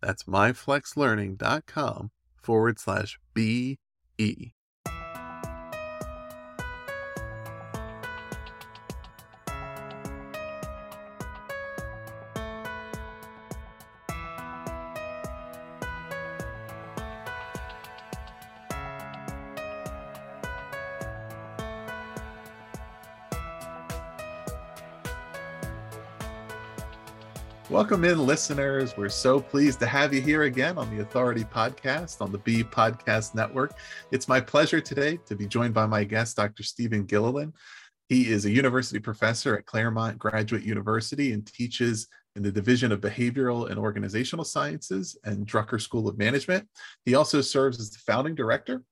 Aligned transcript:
That's 0.00 0.24
myflexlearning.com 0.24 2.10
forward 2.42 2.78
slash 2.78 3.18
BE. 3.34 4.55
Welcome 27.76 28.06
in, 28.06 28.24
listeners. 28.24 28.96
We're 28.96 29.10
so 29.10 29.38
pleased 29.38 29.80
to 29.80 29.86
have 29.86 30.14
you 30.14 30.22
here 30.22 30.44
again 30.44 30.78
on 30.78 30.88
the 30.88 31.02
Authority 31.02 31.44
Podcast 31.44 32.22
on 32.22 32.32
the 32.32 32.38
Be 32.38 32.64
Podcast 32.64 33.34
Network. 33.34 33.76
It's 34.10 34.28
my 34.28 34.40
pleasure 34.40 34.80
today 34.80 35.18
to 35.26 35.36
be 35.36 35.46
joined 35.46 35.74
by 35.74 35.84
my 35.84 36.02
guest, 36.02 36.38
Dr. 36.38 36.62
Stephen 36.62 37.04
Gilliland. 37.04 37.52
He 38.08 38.30
is 38.30 38.46
a 38.46 38.50
university 38.50 38.98
professor 38.98 39.58
at 39.58 39.66
Claremont 39.66 40.18
Graduate 40.18 40.62
University 40.62 41.34
and 41.34 41.46
teaches 41.46 42.08
in 42.34 42.42
the 42.42 42.50
Division 42.50 42.92
of 42.92 43.02
Behavioral 43.02 43.68
and 43.68 43.78
Organizational 43.78 44.46
Sciences 44.46 45.18
and 45.24 45.46
Drucker 45.46 45.78
School 45.78 46.08
of 46.08 46.16
Management. 46.16 46.66
He 47.04 47.14
also 47.14 47.42
serves 47.42 47.78
as 47.78 47.90
the 47.90 47.98
founding 47.98 48.34
director 48.34 48.82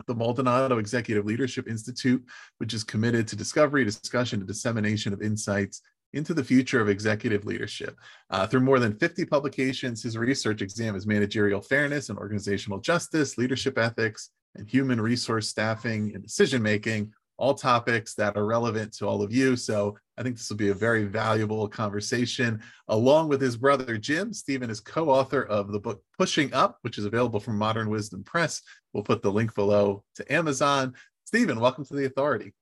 of 0.00 0.06
the 0.06 0.14
Maldonado 0.14 0.76
Executive 0.76 1.24
Leadership 1.24 1.66
Institute, 1.66 2.22
which 2.58 2.74
is 2.74 2.84
committed 2.84 3.26
to 3.28 3.36
discovery, 3.36 3.86
discussion, 3.86 4.40
and 4.40 4.46
dissemination 4.46 5.14
of 5.14 5.22
insights 5.22 5.80
into 6.12 6.34
the 6.34 6.44
future 6.44 6.80
of 6.80 6.88
executive 6.88 7.44
leadership. 7.44 7.96
Uh, 8.30 8.46
through 8.46 8.60
more 8.60 8.78
than 8.78 8.96
50 8.96 9.24
publications, 9.26 10.02
his 10.02 10.16
research 10.16 10.62
examines 10.62 11.06
managerial 11.06 11.60
fairness 11.60 12.08
and 12.08 12.18
organizational 12.18 12.78
justice, 12.80 13.38
leadership 13.38 13.78
ethics, 13.78 14.30
and 14.54 14.68
human 14.68 15.00
resource 15.00 15.48
staffing 15.48 16.12
and 16.14 16.22
decision 16.22 16.62
making, 16.62 17.12
all 17.36 17.54
topics 17.54 18.14
that 18.14 18.36
are 18.36 18.44
relevant 18.44 18.92
to 18.92 19.06
all 19.06 19.22
of 19.22 19.32
you. 19.32 19.54
So 19.54 19.96
I 20.16 20.22
think 20.22 20.36
this 20.36 20.50
will 20.50 20.56
be 20.56 20.70
a 20.70 20.74
very 20.74 21.04
valuable 21.04 21.68
conversation. 21.68 22.60
Along 22.88 23.28
with 23.28 23.40
his 23.40 23.56
brother 23.56 23.96
Jim, 23.96 24.32
Stephen 24.32 24.70
is 24.70 24.80
co 24.80 25.08
author 25.08 25.42
of 25.42 25.70
the 25.70 25.78
book 25.78 26.02
Pushing 26.18 26.52
Up, 26.52 26.78
which 26.82 26.98
is 26.98 27.04
available 27.04 27.38
from 27.38 27.56
Modern 27.56 27.90
Wisdom 27.90 28.24
Press. 28.24 28.60
We'll 28.92 29.04
put 29.04 29.22
the 29.22 29.30
link 29.30 29.54
below 29.54 30.02
to 30.16 30.32
Amazon. 30.32 30.94
Stephen, 31.24 31.60
welcome 31.60 31.84
to 31.84 31.94
the 31.94 32.06
authority. 32.06 32.54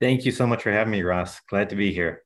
Thank 0.00 0.24
you 0.24 0.32
so 0.32 0.46
much 0.46 0.62
for 0.64 0.72
having 0.72 0.90
me, 0.90 1.02
Ross. 1.02 1.40
Glad 1.48 1.70
to 1.70 1.76
be 1.76 1.92
here. 1.92 2.24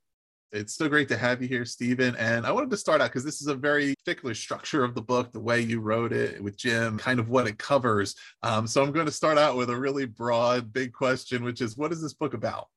It's 0.51 0.75
so 0.75 0.89
great 0.89 1.09
to 1.09 1.17
have 1.19 1.43
you 1.43 1.49
here, 1.49 1.67
Stephen. 1.67 2.17
And 2.17 2.47
I 2.47 2.53
wanted 2.53 2.71
to 2.71 2.77
start 2.79 3.03
out 3.03 3.11
because 3.11 3.25
this 3.25 3.43
is 3.43 3.49
a 3.49 3.55
very 3.55 3.95
particular 3.97 4.35
structure 4.35 4.83
of 4.83 4.95
the 4.95 5.03
book, 5.03 5.31
the 5.31 5.41
way 5.41 5.61
you 5.61 5.81
wrote 5.81 6.13
it 6.13 6.43
with 6.43 6.57
Jim, 6.57 6.97
kind 6.97 7.21
of 7.21 7.29
what 7.29 7.47
it 7.47 7.59
covers. 7.59 8.15
Um, 8.43 8.67
so 8.67 8.83
I'm 8.83 8.93
going 8.93 9.07
to 9.07 9.13
start 9.13 9.37
out 9.37 9.57
with 9.57 9.69
a 9.69 9.77
really 9.77 10.07
broad, 10.07 10.73
big 10.73 10.95
question, 10.95 11.45
which 11.45 11.61
is 11.61 11.77
what 11.77 11.93
is 11.93 12.01
this 12.01 12.15
book 12.15 12.33
about? 12.33 12.69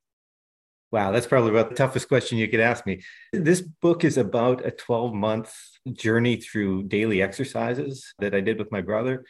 Wow, 0.92 1.12
that's 1.12 1.26
probably 1.28 1.52
about 1.52 1.70
the 1.70 1.76
toughest 1.76 2.10
question 2.10 2.38
you 2.38 2.50
could 2.50 2.60
ask 2.60 2.86
me. 2.86 3.04
This 3.32 3.62
book 3.62 4.04
is 4.04 4.18
about 4.18 4.66
a 4.66 4.72
12 4.72 5.14
month 5.14 5.56
journey 5.94 6.36
through 6.36 6.84
daily 6.84 7.22
exercises 7.22 8.14
that 8.20 8.36
I 8.36 8.42
did 8.42 8.60
with 8.60 8.70
my 8.74 8.82
brother. 8.82 9.24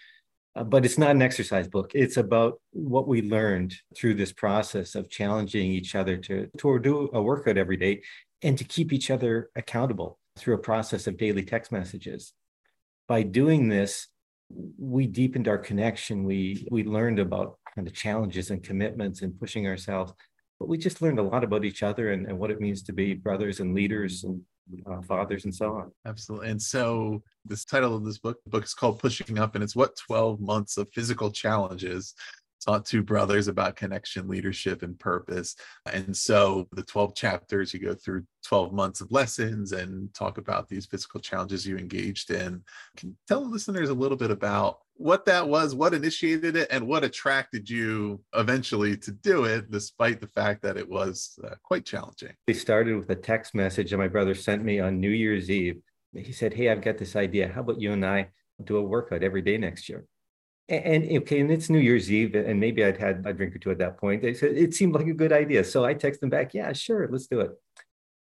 Uh, 0.55 0.63
but 0.63 0.83
it's 0.83 0.97
not 0.97 1.11
an 1.11 1.21
exercise 1.21 1.67
book. 1.67 1.91
It's 1.93 2.17
about 2.17 2.59
what 2.71 3.07
we 3.07 3.21
learned 3.21 3.73
through 3.95 4.15
this 4.15 4.33
process 4.33 4.95
of 4.95 5.09
challenging 5.09 5.71
each 5.71 5.95
other 5.95 6.17
to, 6.17 6.49
to 6.57 6.79
do 6.79 7.09
a 7.13 7.21
workout 7.21 7.57
every 7.57 7.77
day 7.77 8.01
and 8.41 8.57
to 8.57 8.63
keep 8.63 8.91
each 8.91 9.11
other 9.11 9.49
accountable 9.55 10.19
through 10.37 10.55
a 10.55 10.59
process 10.59 11.07
of 11.07 11.17
daily 11.17 11.43
text 11.43 11.71
messages. 11.71 12.33
By 13.07 13.23
doing 13.23 13.69
this, 13.69 14.07
we 14.77 15.07
deepened 15.07 15.47
our 15.47 15.57
connection. 15.57 16.23
We 16.23 16.67
we 16.71 16.83
learned 16.83 17.19
about 17.19 17.57
kind 17.75 17.87
of 17.87 17.93
challenges 17.93 18.51
and 18.51 18.63
commitments 18.63 19.21
and 19.21 19.39
pushing 19.39 19.67
ourselves. 19.67 20.13
But 20.59 20.69
we 20.69 20.77
just 20.77 21.01
learned 21.01 21.19
a 21.19 21.23
lot 21.23 21.43
about 21.43 21.65
each 21.65 21.83
other 21.83 22.11
and, 22.11 22.27
and 22.27 22.37
what 22.37 22.51
it 22.51 22.61
means 22.61 22.83
to 22.83 22.93
be 22.93 23.13
brothers 23.13 23.59
and 23.59 23.73
leaders 23.73 24.23
and 24.23 24.41
uh, 24.85 25.01
fathers 25.01 25.45
and 25.45 25.53
so 25.53 25.73
on. 25.73 25.91
Absolutely. 26.05 26.49
And 26.49 26.61
so 26.61 27.23
this 27.45 27.65
title 27.65 27.95
of 27.95 28.05
this 28.05 28.19
book, 28.19 28.37
book 28.45 28.63
is 28.63 28.73
called 28.73 28.99
Pushing 28.99 29.39
Up, 29.39 29.55
and 29.55 29.63
it's 29.63 29.75
what 29.75 29.97
12 30.07 30.39
months 30.39 30.77
of 30.77 30.87
physical 30.93 31.31
challenges 31.31 32.13
taught 32.65 32.85
two 32.85 33.03
brothers 33.03 33.47
about 33.47 33.75
connection, 33.75 34.27
leadership, 34.27 34.83
and 34.83 34.97
purpose. 34.99 35.55
And 35.91 36.15
so 36.15 36.67
the 36.71 36.83
12 36.83 37.15
chapters, 37.15 37.73
you 37.73 37.79
go 37.79 37.93
through 37.93 38.23
12 38.45 38.73
months 38.73 39.01
of 39.01 39.11
lessons 39.11 39.71
and 39.71 40.13
talk 40.13 40.37
about 40.37 40.67
these 40.67 40.85
physical 40.85 41.19
challenges 41.19 41.65
you 41.65 41.77
engaged 41.77 42.31
in. 42.31 42.63
Can 42.97 43.09
you 43.09 43.15
tell 43.27 43.41
the 43.41 43.49
listeners 43.49 43.89
a 43.89 43.93
little 43.93 44.17
bit 44.17 44.31
about 44.31 44.79
what 44.95 45.25
that 45.25 45.47
was, 45.47 45.73
what 45.73 45.93
initiated 45.93 46.55
it, 46.55 46.67
and 46.69 46.87
what 46.87 47.03
attracted 47.03 47.69
you 47.69 48.21
eventually 48.35 48.95
to 48.97 49.11
do 49.11 49.45
it, 49.45 49.71
despite 49.71 50.21
the 50.21 50.27
fact 50.27 50.61
that 50.61 50.77
it 50.77 50.87
was 50.87 51.39
uh, 51.43 51.55
quite 51.63 51.85
challenging? 51.85 52.33
We 52.47 52.53
started 52.53 52.97
with 52.97 53.09
a 53.09 53.15
text 53.15 53.55
message 53.55 53.91
that 53.91 53.97
my 53.97 54.07
brother 54.07 54.35
sent 54.35 54.63
me 54.63 54.79
on 54.79 54.99
New 54.99 55.09
Year's 55.09 55.49
Eve. 55.49 55.81
He 56.13 56.31
said, 56.33 56.53
Hey, 56.53 56.69
I've 56.69 56.81
got 56.81 56.97
this 56.97 57.15
idea. 57.15 57.47
How 57.47 57.61
about 57.61 57.81
you 57.81 57.93
and 57.93 58.05
I 58.05 58.29
do 58.63 58.77
a 58.77 58.81
workout 58.81 59.23
every 59.23 59.41
day 59.41 59.57
next 59.57 59.89
year? 59.89 60.05
And, 60.69 61.03
okay, 61.23 61.41
and 61.41 61.51
it's 61.51 61.69
New 61.69 61.79
Year's 61.79 62.09
Eve, 62.09 62.33
and 62.33 62.59
maybe 62.59 62.85
I'd 62.85 62.97
had 62.97 63.23
a 63.25 63.33
drink 63.33 63.55
or 63.55 63.59
two 63.59 63.71
at 63.71 63.79
that 63.79 63.97
point. 63.97 64.21
They 64.21 64.33
said 64.33 64.55
it 64.55 64.73
seemed 64.73 64.93
like 64.95 65.07
a 65.07 65.13
good 65.13 65.33
idea, 65.33 65.65
so 65.65 65.83
I 65.83 65.93
texted 65.93 66.23
him 66.23 66.29
back, 66.29 66.53
"Yeah, 66.53 66.71
sure, 66.71 67.09
let's 67.11 67.27
do 67.27 67.41
it." 67.41 67.51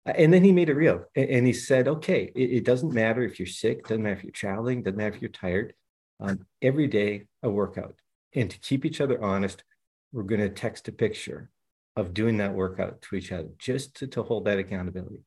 And 0.05 0.33
then 0.33 0.43
he 0.43 0.51
made 0.51 0.69
it 0.69 0.73
real, 0.75 1.05
and 1.15 1.47
he 1.47 1.53
said, 1.53 1.87
"Okay, 1.87 2.31
it, 2.35 2.65
doesn't 2.65 2.93
matter 2.93 3.23
if 3.23 3.39
you're 3.39 3.47
sick, 3.47 3.87
doesn't 3.87 4.03
matter 4.03 4.17
if 4.17 4.23
you're 4.23 4.31
traveling, 4.31 4.83
doesn't 4.83 4.97
matter 4.97 5.15
if 5.15 5.21
you're 5.21 5.31
tired. 5.31 5.73
Um, 6.19 6.45
every 6.61 6.87
day 6.87 7.27
a 7.41 7.49
workout, 7.49 7.95
and 8.33 8.49
to 8.49 8.59
keep 8.59 8.85
each 8.85 9.01
other 9.01 9.21
honest, 9.23 9.63
we're 10.11 10.23
going 10.23 10.41
to 10.41 10.49
text 10.49 10.87
a 10.87 10.91
picture 10.91 11.49
of 11.95 12.13
doing 12.13 12.37
that 12.37 12.53
workout 12.53 13.01
to 13.03 13.15
each 13.15 13.31
other, 13.31 13.49
just 13.57 13.95
to, 13.97 14.07
to 14.07 14.23
hold 14.23 14.45
that 14.45 14.59
accountability." 14.59 15.23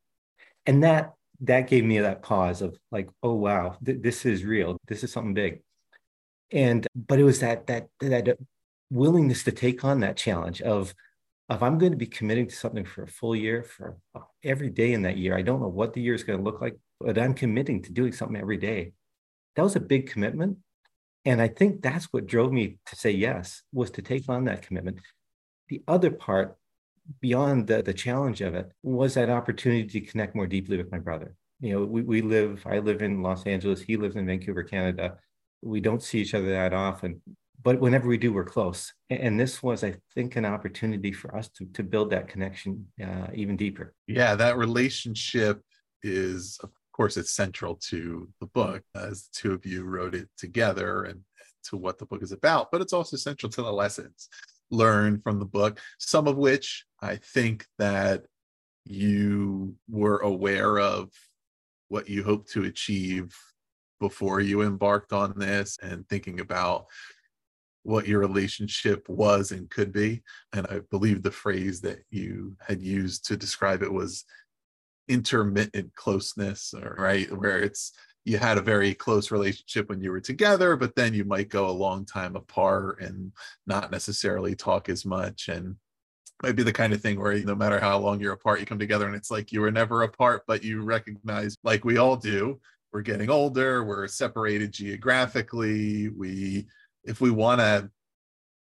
And 0.67 0.83
that 0.85 1.15
that 1.41 1.69
gave 1.69 1.85
me 1.85 2.01
that 2.01 2.23
pause 2.23 2.61
of 2.61 2.77
like, 2.91 3.09
"Oh 3.23 3.35
wow, 3.35 3.79
th- 3.85 4.03
this 4.03 4.27
is 4.27 4.45
real. 4.45 4.77
This 4.89 5.03
is 5.05 5.11
something 5.11 5.35
big." 5.35 5.63
And 6.53 6.87
but 6.95 7.19
it 7.19 7.25
was 7.25 7.41
that 7.41 7.67
that 7.67 7.89
that 8.01 8.39
willingness 8.91 9.45
to 9.45 9.53
take 9.53 9.85
on 9.85 10.01
that 10.01 10.17
challenge 10.17 10.63
of 10.63 10.95
if 11.51 11.63
I'm 11.63 11.79
going 11.79 11.93
to 11.93 11.99
be 11.99 12.07
committing 12.07 12.47
to 12.49 12.55
something 12.55 12.85
for 12.85 13.05
a 13.05 13.09
full 13.09 13.35
year 13.35 13.63
for 13.63 13.97
every 14.45 14.69
day 14.69 14.93
in 14.93 15.03
that 15.03 15.17
year, 15.17 15.37
I 15.37 15.43
don't 15.43 15.61
know 15.61 15.69
what 15.69 15.95
the 15.95 16.03
year 16.03 16.15
is 16.15 16.25
going 16.25 16.39
to 16.39 16.45
look 16.45 16.61
like, 16.61 16.77
but 17.01 17.19
I'm 17.19 17.35
committing 17.35 17.83
to 17.83 17.93
doing 17.93 18.13
something 18.13 18.37
every 18.37 18.59
day. 18.59 18.93
that 19.57 19.63
was 19.63 19.77
a 19.77 19.81
big 19.81 20.11
commitment. 20.11 20.59
And 21.25 21.41
I 21.43 21.49
think 21.49 21.83
that's 21.83 22.07
what 22.07 22.27
drove 22.27 22.53
me 22.53 22.79
to 22.87 22.97
say 22.97 23.11
yes, 23.11 23.63
was 23.73 23.91
to 23.93 24.03
take 24.03 24.29
on 24.29 24.45
that 24.45 24.63
commitment. 24.63 25.01
The 25.69 25.83
other 25.89 26.11
part, 26.11 26.57
beyond 27.21 27.67
the, 27.67 27.83
the 27.83 27.95
challenge 27.95 28.41
of 28.41 28.55
it, 28.55 28.71
was 28.83 29.15
that 29.15 29.31
opportunity 29.31 30.01
to 30.01 30.01
connect 30.07 30.35
more 30.35 30.47
deeply 30.47 30.77
with 30.77 30.93
my 30.93 30.99
brother. 30.99 31.35
You 31.61 31.73
know, 31.73 31.85
we, 31.85 32.03
we 32.03 32.23
live, 32.23 32.63
I 32.67 32.79
live 32.79 33.03
in 33.03 33.23
Los 33.23 33.45
Angeles, 33.47 33.81
he 33.81 33.97
lives 33.97 34.17
in 34.17 34.27
Vancouver, 34.27 34.63
Canada. 34.63 35.19
We 35.63 35.81
don't 35.81 36.03
see 36.03 36.21
each 36.21 36.35
other 36.35 36.51
that 36.51 36.73
often, 36.73 37.21
but 37.63 37.81
whenever 37.81 38.09
we 38.09 38.19
do, 38.19 38.33
we're 38.33 38.45
close. 38.45 38.93
And 39.11 39.39
this 39.39 39.63
was, 39.63 39.83
I 39.83 39.97
think, 40.15 40.37
an 40.37 40.45
opportunity 40.45 41.13
for 41.13 41.35
us 41.35 41.49
to, 41.51 41.67
to 41.75 41.83
build 41.83 42.11
that 42.11 42.29
connection 42.29 42.87
uh, 43.03 43.29
even 43.35 43.57
deeper. 43.57 43.95
Yeah, 44.07 44.35
that 44.37 44.57
relationship 44.57 45.63
is, 46.03 46.59
of 46.63 46.71
course, 46.93 47.17
it's 47.17 47.33
central 47.33 47.75
to 47.89 48.29
the 48.41 48.47
book 48.47 48.83
as 48.95 49.25
the 49.25 49.29
two 49.33 49.53
of 49.53 49.67
you 49.67 49.85
wrote 49.85 50.15
it 50.15 50.29
together 50.37 51.05
and 51.05 51.21
to 51.65 51.77
what 51.77 51.99
the 51.99 52.07
book 52.07 52.23
is 52.23 52.33
about, 52.33 52.71
but 52.71 52.81
it's 52.81 52.93
also 52.93 53.17
central 53.17 53.51
to 53.51 53.63
the 53.63 53.73
lessons 53.73 54.29
learned 54.71 55.23
from 55.23 55.39
the 55.39 55.45
book, 55.45 55.81
some 55.99 56.27
of 56.27 56.37
which 56.37 56.85
I 57.01 57.17
think 57.17 57.67
that 57.79 58.25
you 58.85 59.77
were 59.89 60.19
aware 60.19 60.79
of 60.79 61.11
what 61.89 62.09
you 62.09 62.23
hope 62.23 62.49
to 62.51 62.65
achieve 62.65 63.35
before 64.01 64.41
you 64.41 64.63
embarked 64.63 65.13
on 65.13 65.35
this 65.37 65.79
and 65.83 66.09
thinking 66.09 66.41
about 66.41 66.87
what 67.83 68.07
your 68.07 68.21
relationship 68.21 69.09
was 69.09 69.53
and 69.53 69.71
could 69.71 69.93
be. 69.93 70.23
And 70.53 70.67
I 70.67 70.81
believe 70.91 71.23
the 71.23 71.31
phrase 71.31 71.81
that 71.83 72.01
you 72.11 72.57
had 72.61 72.83
used 72.83 73.27
to 73.27 73.37
describe 73.37 73.83
it 73.83 73.93
was 73.93 74.25
intermittent 75.09 75.95
closeness, 75.95 76.75
or, 76.75 76.97
right? 76.99 77.31
Where 77.33 77.61
it's 77.61 77.93
you 78.25 78.37
had 78.37 78.59
a 78.59 78.63
very 78.63 78.93
close 78.93 79.31
relationship 79.31 79.89
when 79.89 80.03
you 80.03 80.11
were 80.11 80.21
together, 80.21 80.77
but 80.77 80.95
then 80.95 81.15
you 81.15 81.25
might 81.25 81.49
go 81.49 81.69
a 81.69 81.71
long 81.71 82.05
time 82.05 82.37
apart 82.37 83.01
and 83.01 83.33
not 83.67 83.91
necessarily 83.91 84.55
talk 84.55 84.91
as 84.91 85.07
much. 85.07 85.49
And 85.49 85.77
might 86.43 86.57
be 86.57 86.63
the 86.63 86.73
kind 86.73 86.93
of 86.93 87.01
thing 87.01 87.19
where 87.19 87.39
no 87.39 87.55
matter 87.55 87.81
how 87.81 87.99
long 87.99 88.21
you're 88.21 88.35
apart, 88.35 88.61
you 88.61 88.67
come 88.67 88.79
together 88.79 89.07
and 89.07 89.17
it's 89.17 89.31
like 89.31 89.51
you 89.51 89.61
were 89.61 89.71
never 89.71 90.03
apart, 90.03 90.43
but 90.47 90.63
you 90.63 90.83
recognize, 90.83 91.57
like 91.65 91.85
we 91.85 91.97
all 91.97 92.17
do, 92.17 92.61
we're 92.93 93.03
getting 93.03 93.31
older, 93.31 93.85
we're 93.85 94.09
separated 94.09 94.73
geographically. 94.73 96.09
We, 96.09 96.67
if 97.05 97.21
we 97.21 97.31
want 97.31 97.61
to 97.61 97.91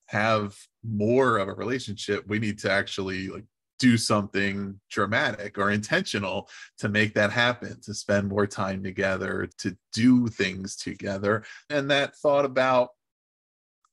have 0.08 0.56
more 0.84 1.38
of 1.38 1.48
a 1.48 1.54
relationship, 1.54 2.24
we 2.28 2.40
need 2.40 2.60
to 2.60 2.72
actually 2.72 3.30
like 3.30 3.46
do 3.80 3.98
something 3.98 4.80
dramatic 4.90 5.58
or 5.58 5.72
intentional 5.72 6.48
to 6.78 6.88
make 6.90 7.14
that 7.16 7.32
happen, 7.32 7.82
to 7.82 7.94
spend 7.94 8.30
more 8.30 8.48
time 8.48 8.84
together, 8.84 9.50
to 9.58 9.76
do 9.94 10.28
things 10.28 10.76
together. 10.76 11.44
And 11.70 11.90
that 11.92 12.16
thought 12.16 12.46
about 12.46 12.90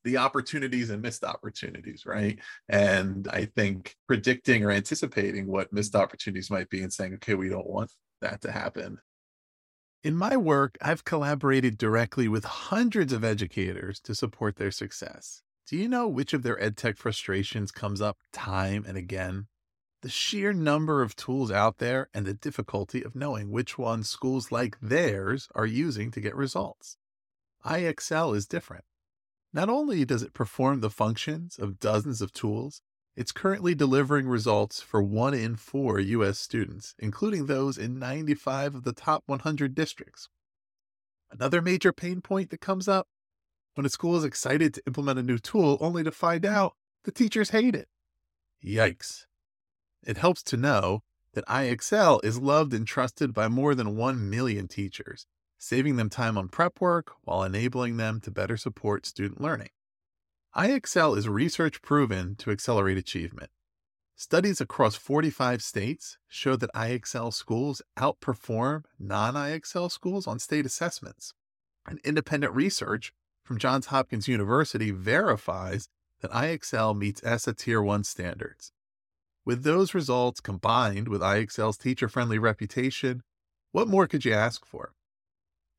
the 0.04 0.16
opportunities 0.16 0.90
and 0.90 1.02
missed 1.02 1.24
opportunities, 1.24 2.06
right? 2.06 2.38
And 2.68 3.28
I 3.28 3.46
think 3.46 3.94
predicting 4.06 4.64
or 4.64 4.70
anticipating 4.70 5.46
what 5.46 5.72
missed 5.72 5.94
opportunities 5.94 6.50
might 6.50 6.70
be 6.70 6.82
and 6.82 6.92
saying, 6.92 7.14
okay, 7.14 7.34
we 7.34 7.48
don't 7.48 7.68
want 7.68 7.90
that 8.20 8.40
to 8.42 8.52
happen. 8.52 8.98
In 10.02 10.16
my 10.16 10.34
work, 10.34 10.78
I've 10.80 11.04
collaborated 11.04 11.76
directly 11.76 12.26
with 12.26 12.44
hundreds 12.44 13.12
of 13.12 13.22
educators 13.22 14.00
to 14.00 14.14
support 14.14 14.56
their 14.56 14.70
success. 14.70 15.42
Do 15.66 15.76
you 15.76 15.88
know 15.88 16.08
which 16.08 16.32
of 16.32 16.42
their 16.42 16.56
edtech 16.56 16.96
frustrations 16.96 17.70
comes 17.70 18.00
up 18.00 18.16
time 18.32 18.86
and 18.88 18.96
again? 18.96 19.48
The 20.00 20.08
sheer 20.08 20.54
number 20.54 21.02
of 21.02 21.16
tools 21.16 21.50
out 21.50 21.76
there 21.76 22.08
and 22.14 22.24
the 22.24 22.32
difficulty 22.32 23.02
of 23.02 23.14
knowing 23.14 23.50
which 23.50 23.76
ones 23.76 24.08
schools 24.08 24.50
like 24.50 24.80
theirs 24.80 25.48
are 25.54 25.66
using 25.66 26.10
to 26.12 26.20
get 26.22 26.34
results. 26.34 26.96
IXL 27.66 28.34
is 28.34 28.46
different. 28.46 28.84
Not 29.52 29.68
only 29.68 30.06
does 30.06 30.22
it 30.22 30.32
perform 30.32 30.80
the 30.80 30.88
functions 30.88 31.58
of 31.58 31.78
dozens 31.78 32.22
of 32.22 32.32
tools, 32.32 32.80
it's 33.16 33.32
currently 33.32 33.74
delivering 33.74 34.28
results 34.28 34.80
for 34.80 35.02
one 35.02 35.34
in 35.34 35.56
four 35.56 35.98
U.S. 35.98 36.38
students, 36.38 36.94
including 36.98 37.46
those 37.46 37.76
in 37.76 37.98
95 37.98 38.76
of 38.76 38.84
the 38.84 38.92
top 38.92 39.24
100 39.26 39.74
districts. 39.74 40.28
Another 41.30 41.60
major 41.60 41.92
pain 41.92 42.20
point 42.20 42.50
that 42.50 42.60
comes 42.60 42.88
up 42.88 43.06
when 43.74 43.86
a 43.86 43.90
school 43.90 44.16
is 44.16 44.24
excited 44.24 44.74
to 44.74 44.82
implement 44.86 45.18
a 45.18 45.22
new 45.22 45.38
tool 45.38 45.78
only 45.80 46.02
to 46.02 46.10
find 46.10 46.42
mm. 46.42 46.50
out 46.50 46.74
the 47.04 47.12
teachers 47.12 47.50
hate 47.50 47.74
it. 47.74 47.88
Yikes. 48.64 49.26
It 50.06 50.18
helps 50.18 50.42
to 50.44 50.56
know 50.56 51.02
that 51.34 51.46
IXL 51.46 52.24
is 52.24 52.38
loved 52.38 52.74
and 52.74 52.86
trusted 52.86 53.32
by 53.32 53.48
more 53.48 53.74
than 53.74 53.96
1 53.96 54.28
million 54.28 54.68
teachers, 54.68 55.26
saving 55.58 55.96
them 55.96 56.10
time 56.10 56.36
on 56.36 56.48
prep 56.48 56.80
work 56.80 57.12
while 57.22 57.42
enabling 57.42 57.96
them 57.96 58.20
to 58.20 58.30
better 58.30 58.56
support 58.56 59.06
student 59.06 59.40
learning. 59.40 59.70
IXL 60.56 61.16
is 61.16 61.28
research 61.28 61.80
proven 61.80 62.34
to 62.34 62.50
accelerate 62.50 62.98
achievement. 62.98 63.50
Studies 64.16 64.60
across 64.60 64.96
45 64.96 65.62
states 65.62 66.18
show 66.26 66.56
that 66.56 66.74
IXL 66.74 67.32
schools 67.32 67.80
outperform 67.96 68.82
non 68.98 69.34
IXL 69.34 69.92
schools 69.92 70.26
on 70.26 70.40
state 70.40 70.66
assessments. 70.66 71.34
And 71.86 72.00
independent 72.02 72.52
research 72.52 73.12
from 73.44 73.58
Johns 73.58 73.86
Hopkins 73.86 74.26
University 74.26 74.90
verifies 74.90 75.88
that 76.20 76.32
IXL 76.32 76.98
meets 76.98 77.22
ESSA 77.22 77.54
Tier 77.54 77.80
1 77.80 78.02
standards. 78.02 78.72
With 79.44 79.62
those 79.62 79.94
results 79.94 80.40
combined 80.40 81.06
with 81.06 81.20
IXL's 81.20 81.78
teacher 81.78 82.08
friendly 82.08 82.40
reputation, 82.40 83.22
what 83.70 83.86
more 83.86 84.08
could 84.08 84.24
you 84.24 84.32
ask 84.32 84.66
for? 84.66 84.94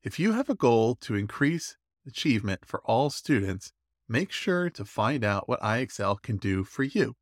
If 0.02 0.18
you 0.18 0.32
have 0.32 0.48
a 0.48 0.54
goal 0.54 0.94
to 1.02 1.14
increase 1.14 1.76
achievement 2.06 2.64
for 2.64 2.80
all 2.86 3.10
students, 3.10 3.74
make 4.12 4.30
sure 4.30 4.68
to 4.68 4.84
find 4.84 5.24
out 5.24 5.48
what 5.48 5.60
IXL 5.62 6.20
can 6.20 6.36
do 6.36 6.62
for 6.64 6.82
you. 6.82 7.14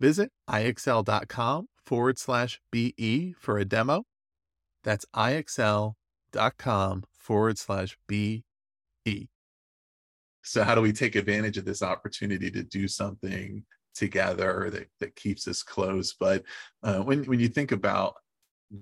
Visit 0.00 0.32
ixl.com 0.50 1.68
forward 1.84 2.18
slash 2.18 2.60
BE 2.72 3.34
for 3.38 3.58
a 3.58 3.64
demo. 3.64 4.02
That's 4.82 5.06
ixl.com 5.14 7.04
forward 7.16 7.58
slash 7.58 7.96
BE. 8.08 8.42
So, 10.42 10.62
how 10.64 10.74
do 10.74 10.80
we 10.80 10.92
take 10.92 11.14
advantage 11.14 11.58
of 11.58 11.64
this 11.64 11.82
opportunity 11.82 12.50
to 12.50 12.62
do 12.62 12.86
something 12.86 13.64
together 13.94 14.68
that, 14.72 14.88
that 15.00 15.16
keeps 15.16 15.48
us 15.48 15.62
close? 15.62 16.14
But 16.18 16.42
uh, 16.82 16.98
when, 16.98 17.24
when 17.24 17.40
you 17.40 17.48
think 17.48 17.72
about 17.72 18.14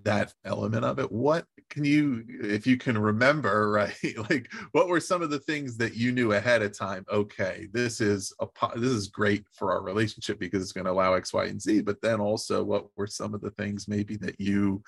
that 0.03 0.33
element 0.45 0.85
of 0.85 0.99
it. 0.99 1.11
What 1.11 1.47
can 1.71 1.85
you 1.85 2.25
if 2.29 2.67
you 2.67 2.77
can 2.77 2.97
remember 2.97 3.71
right 3.73 3.95
like 4.31 4.53
what 4.73 4.89
were 4.89 5.01
some 5.01 5.23
of 5.23 5.31
the 5.31 5.39
things 5.39 5.77
that 5.79 5.95
you 5.95 6.13
knew 6.13 6.33
ahead 6.33 6.63
of 6.63 6.77
time? 6.77 7.05
Okay 7.11 7.69
this 7.73 8.01
is 8.01 8.33
a 8.41 8.47
this 8.77 8.91
is 8.91 9.09
great 9.09 9.45
for 9.53 9.73
our 9.73 9.83
relationship 9.83 10.39
because 10.39 10.63
it's 10.63 10.73
going 10.73 10.87
to 10.87 10.91
allow 10.91 11.15
x 11.15 11.33
y 11.33 11.45
and 11.47 11.61
z 11.61 11.81
but 11.81 12.01
then 12.01 12.21
also 12.21 12.63
what 12.63 12.87
were 12.97 13.07
some 13.07 13.35
of 13.35 13.41
the 13.41 13.51
things 13.53 13.89
maybe 13.89 14.17
that 14.17 14.41
you 14.41 14.83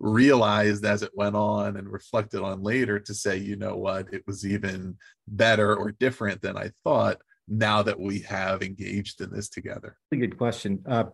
realized 0.00 0.84
as 0.84 1.02
it 1.02 1.12
went 1.14 1.36
on 1.36 1.76
and 1.76 1.88
reflected 1.88 2.42
on 2.42 2.62
later 2.62 2.98
to 2.98 3.14
say 3.14 3.36
you 3.36 3.56
know 3.56 3.76
what? 3.76 4.12
It 4.12 4.24
was 4.26 4.44
even 4.44 4.96
better 5.28 5.76
or 5.76 5.92
different 5.92 6.42
than 6.42 6.56
i 6.56 6.70
thought 6.82 7.18
now 7.48 7.82
that 7.82 7.98
we 7.98 8.20
have 8.20 8.62
engaged 8.62 9.20
in 9.20 9.30
this 9.30 9.48
together? 9.48 9.96
Good 10.10 10.38
question. 10.38 10.82
Uh, 10.86 11.04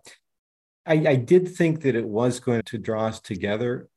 I, 0.89 1.05
I 1.07 1.17
did 1.17 1.55
think 1.55 1.83
that 1.83 1.95
it 1.95 2.07
was 2.07 2.41
going 2.41 2.63
to 2.63 2.79
draw 2.79 3.07
us 3.07 3.21
together, 3.21 3.89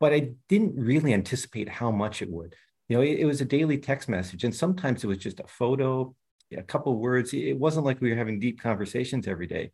but 0.00 0.12
I 0.14 0.30
didn't 0.48 0.74
really 0.74 1.12
anticipate 1.12 1.68
how 1.68 1.90
much 1.90 2.22
it 2.22 2.30
would. 2.30 2.56
You 2.88 2.96
know, 2.96 3.02
it, 3.02 3.18
it 3.20 3.24
was 3.26 3.42
a 3.42 3.44
daily 3.44 3.76
text 3.76 4.08
message, 4.08 4.42
and 4.42 4.54
sometimes 4.54 5.04
it 5.04 5.06
was 5.06 5.18
just 5.18 5.40
a 5.40 5.46
photo, 5.46 6.14
a 6.56 6.62
couple 6.62 6.98
words. 6.98 7.34
It 7.34 7.58
wasn't 7.58 7.84
like 7.84 8.00
we 8.00 8.10
were 8.10 8.16
having 8.16 8.40
deep 8.40 8.60
conversations 8.60 9.28
every 9.28 9.46
day. 9.46 9.70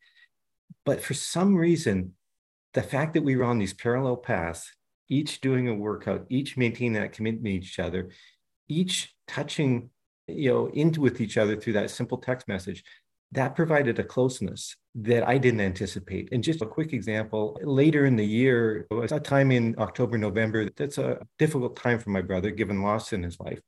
But 0.84 1.00
for 1.00 1.14
some 1.14 1.54
reason, 1.54 2.14
the 2.72 2.82
fact 2.82 3.14
that 3.14 3.22
we 3.22 3.36
were 3.36 3.44
on 3.44 3.58
these 3.58 3.72
parallel 3.72 4.16
paths, 4.16 4.72
each 5.08 5.40
doing 5.40 5.68
a 5.68 5.74
workout, 5.74 6.26
each 6.30 6.56
maintaining 6.56 6.94
that 6.94 7.12
commitment 7.12 7.44
to 7.44 7.50
each 7.52 7.78
other, 7.78 8.10
each 8.66 9.14
touching, 9.28 9.90
you 10.26 10.50
know, 10.50 10.66
into 10.66 11.00
with 11.00 11.20
each 11.20 11.38
other 11.38 11.56
through 11.56 11.74
that 11.74 11.90
simple 11.90 12.18
text 12.18 12.48
message, 12.48 12.82
that 13.34 13.56
provided 13.56 13.98
a 13.98 14.04
closeness 14.04 14.76
that 14.94 15.26
I 15.26 15.38
didn't 15.38 15.60
anticipate. 15.60 16.28
And 16.30 16.42
just 16.42 16.62
a 16.62 16.66
quick 16.66 16.92
example 16.92 17.58
later 17.62 18.06
in 18.06 18.14
the 18.14 18.24
year, 18.24 18.86
it 18.90 18.94
was 18.94 19.10
a 19.10 19.18
time 19.18 19.50
in 19.50 19.74
October, 19.78 20.16
November. 20.16 20.70
That's 20.70 20.98
a 20.98 21.18
difficult 21.38 21.76
time 21.76 21.98
for 21.98 22.10
my 22.10 22.22
brother, 22.22 22.50
given 22.52 22.82
loss 22.82 23.12
in 23.12 23.24
his 23.24 23.38
life. 23.40 23.58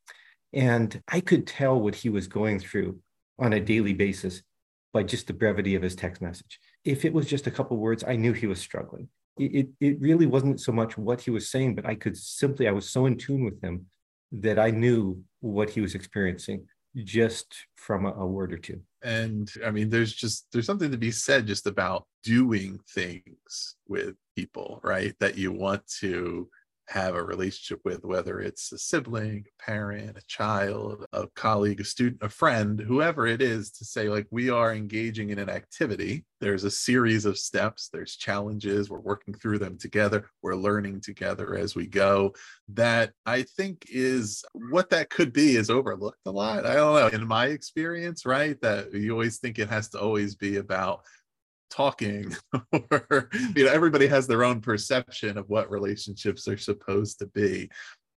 And 0.52 1.02
I 1.08 1.20
could 1.20 1.46
tell 1.46 1.80
what 1.80 1.96
he 1.96 2.08
was 2.08 2.28
going 2.28 2.60
through 2.60 3.00
on 3.40 3.52
a 3.52 3.60
daily 3.60 3.92
basis 3.92 4.42
by 4.92 5.02
just 5.02 5.26
the 5.26 5.32
brevity 5.32 5.74
of 5.74 5.82
his 5.82 5.96
text 5.96 6.22
message. 6.22 6.60
If 6.84 7.04
it 7.04 7.12
was 7.12 7.26
just 7.26 7.48
a 7.48 7.50
couple 7.50 7.76
words, 7.76 8.04
I 8.06 8.14
knew 8.14 8.32
he 8.32 8.46
was 8.46 8.60
struggling. 8.60 9.08
It, 9.36 9.68
it 9.80 10.00
really 10.00 10.26
wasn't 10.26 10.60
so 10.60 10.72
much 10.72 10.96
what 10.96 11.20
he 11.20 11.30
was 11.30 11.50
saying, 11.50 11.74
but 11.74 11.84
I 11.84 11.96
could 11.96 12.16
simply, 12.16 12.68
I 12.68 12.72
was 12.72 12.88
so 12.88 13.06
in 13.06 13.18
tune 13.18 13.44
with 13.44 13.60
him 13.60 13.86
that 14.32 14.58
I 14.58 14.70
knew 14.70 15.22
what 15.40 15.70
he 15.70 15.80
was 15.80 15.94
experiencing 15.94 16.68
just 17.04 17.54
from 17.76 18.06
a, 18.06 18.12
a 18.12 18.26
word 18.26 18.52
or 18.52 18.58
two. 18.58 18.80
And 19.02 19.50
i 19.64 19.70
mean 19.70 19.90
there's 19.90 20.12
just 20.12 20.46
there's 20.52 20.66
something 20.66 20.90
to 20.90 20.98
be 20.98 21.10
said 21.10 21.46
just 21.46 21.66
about 21.66 22.06
doing 22.24 22.80
things 22.94 23.76
with 23.86 24.14
people 24.34 24.80
right? 24.82 25.14
That 25.20 25.38
you 25.38 25.52
want 25.52 25.86
to 26.00 26.48
have 26.88 27.14
a 27.14 27.22
relationship 27.22 27.80
with, 27.84 28.04
whether 28.04 28.40
it's 28.40 28.70
a 28.72 28.78
sibling, 28.78 29.44
a 29.46 29.62
parent, 29.62 30.16
a 30.16 30.22
child, 30.26 31.04
a 31.12 31.26
colleague, 31.34 31.80
a 31.80 31.84
student, 31.84 32.22
a 32.22 32.28
friend, 32.28 32.80
whoever 32.80 33.26
it 33.26 33.42
is, 33.42 33.70
to 33.72 33.84
say, 33.84 34.08
like, 34.08 34.26
we 34.30 34.50
are 34.50 34.72
engaging 34.72 35.30
in 35.30 35.38
an 35.38 35.50
activity. 35.50 36.24
There's 36.40 36.64
a 36.64 36.70
series 36.70 37.24
of 37.24 37.38
steps, 37.38 37.88
there's 37.92 38.16
challenges, 38.16 38.88
we're 38.88 39.00
working 39.00 39.34
through 39.34 39.58
them 39.58 39.78
together, 39.78 40.30
we're 40.42 40.54
learning 40.54 41.00
together 41.00 41.56
as 41.56 41.74
we 41.74 41.86
go. 41.86 42.34
That 42.68 43.12
I 43.24 43.42
think 43.42 43.86
is 43.88 44.44
what 44.52 44.90
that 44.90 45.10
could 45.10 45.32
be 45.32 45.56
is 45.56 45.70
overlooked 45.70 46.26
a 46.26 46.30
lot. 46.30 46.66
I 46.66 46.74
don't 46.74 46.94
know. 46.94 47.18
In 47.18 47.26
my 47.26 47.46
experience, 47.46 48.24
right? 48.24 48.60
That 48.60 48.94
you 48.94 49.12
always 49.12 49.38
think 49.38 49.58
it 49.58 49.70
has 49.70 49.88
to 49.90 50.00
always 50.00 50.34
be 50.34 50.56
about 50.56 51.02
talking 51.70 52.34
or 52.90 53.28
you 53.54 53.64
know 53.64 53.70
everybody 53.70 54.06
has 54.06 54.26
their 54.26 54.44
own 54.44 54.60
perception 54.60 55.38
of 55.38 55.48
what 55.48 55.70
relationships 55.70 56.48
are 56.48 56.58
supposed 56.58 57.18
to 57.18 57.26
be. 57.26 57.68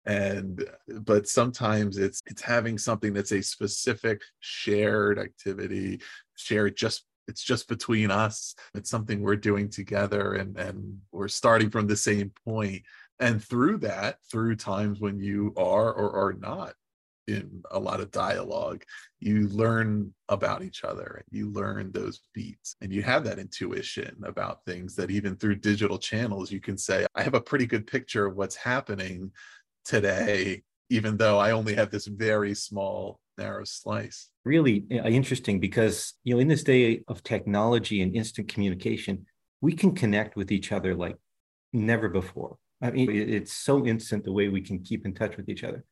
And 0.05 0.63
but 1.01 1.27
sometimes 1.27 1.97
it's 1.97 2.21
it's 2.25 2.41
having 2.41 2.77
something 2.77 3.13
that's 3.13 3.31
a 3.31 3.43
specific 3.43 4.21
shared 4.39 5.19
activity 5.19 6.01
shared 6.35 6.77
just 6.77 7.03
it's 7.27 7.43
just 7.43 7.67
between 7.67 8.09
us. 8.09 8.55
It's 8.73 8.89
something 8.89 9.21
we're 9.21 9.35
doing 9.35 9.69
together 9.69 10.33
and 10.33 10.57
and 10.57 10.99
we're 11.11 11.27
starting 11.27 11.69
from 11.69 11.87
the 11.87 11.97
same 11.97 12.31
point. 12.45 12.83
And 13.19 13.43
through 13.43 13.79
that 13.79 14.17
through 14.31 14.55
times 14.55 14.99
when 14.99 15.19
you 15.19 15.53
are 15.57 15.93
or 15.93 16.27
are 16.27 16.33
not 16.33 16.73
in 17.29 17.61
a 17.71 17.79
lot 17.79 17.99
of 17.99 18.11
dialogue 18.11 18.83
you 19.19 19.47
learn 19.49 20.13
about 20.29 20.63
each 20.63 20.83
other 20.83 21.23
you 21.31 21.51
learn 21.51 21.91
those 21.91 22.21
beats. 22.33 22.75
And 22.81 22.91
you 22.91 23.01
have 23.03 23.23
that 23.25 23.39
intuition 23.39 24.15
about 24.23 24.65
things 24.65 24.95
that 24.95 25.11
even 25.11 25.35
through 25.35 25.55
digital 25.55 25.97
channels 25.97 26.51
you 26.51 26.59
can 26.59 26.77
say 26.77 27.05
i 27.15 27.23
have 27.23 27.35
a 27.35 27.41
pretty 27.41 27.65
good 27.65 27.87
picture 27.87 28.25
of 28.25 28.35
what's 28.35 28.55
happening 28.55 29.31
today 29.85 30.63
even 30.89 31.17
though 31.17 31.37
i 31.37 31.51
only 31.51 31.75
have 31.75 31.91
this 31.91 32.07
very 32.07 32.53
small 32.53 33.19
narrow 33.39 33.63
slice. 33.63 34.29
Really 34.45 34.85
uh, 34.91 35.07
interesting 35.07 35.59
because 35.59 36.13
you 36.23 36.35
know 36.35 36.39
in 36.39 36.47
this 36.47 36.63
day 36.63 37.01
of 37.07 37.23
technology 37.23 38.01
and 38.01 38.15
instant 38.15 38.47
communication 38.49 39.25
we 39.61 39.73
can 39.73 39.95
connect 39.95 40.35
with 40.35 40.51
each 40.51 40.71
other 40.71 40.93
like 40.93 41.17
never 41.73 42.09
before. 42.09 42.57
I 42.81 42.91
mean 42.91 43.09
it's 43.09 43.53
so 43.53 43.85
instant 43.85 44.23
the 44.23 44.33
way 44.33 44.49
we 44.49 44.61
can 44.61 44.79
keep 44.83 45.05
in 45.05 45.13
touch 45.15 45.37
with 45.37 45.49
each 45.49 45.63
other 45.63 45.83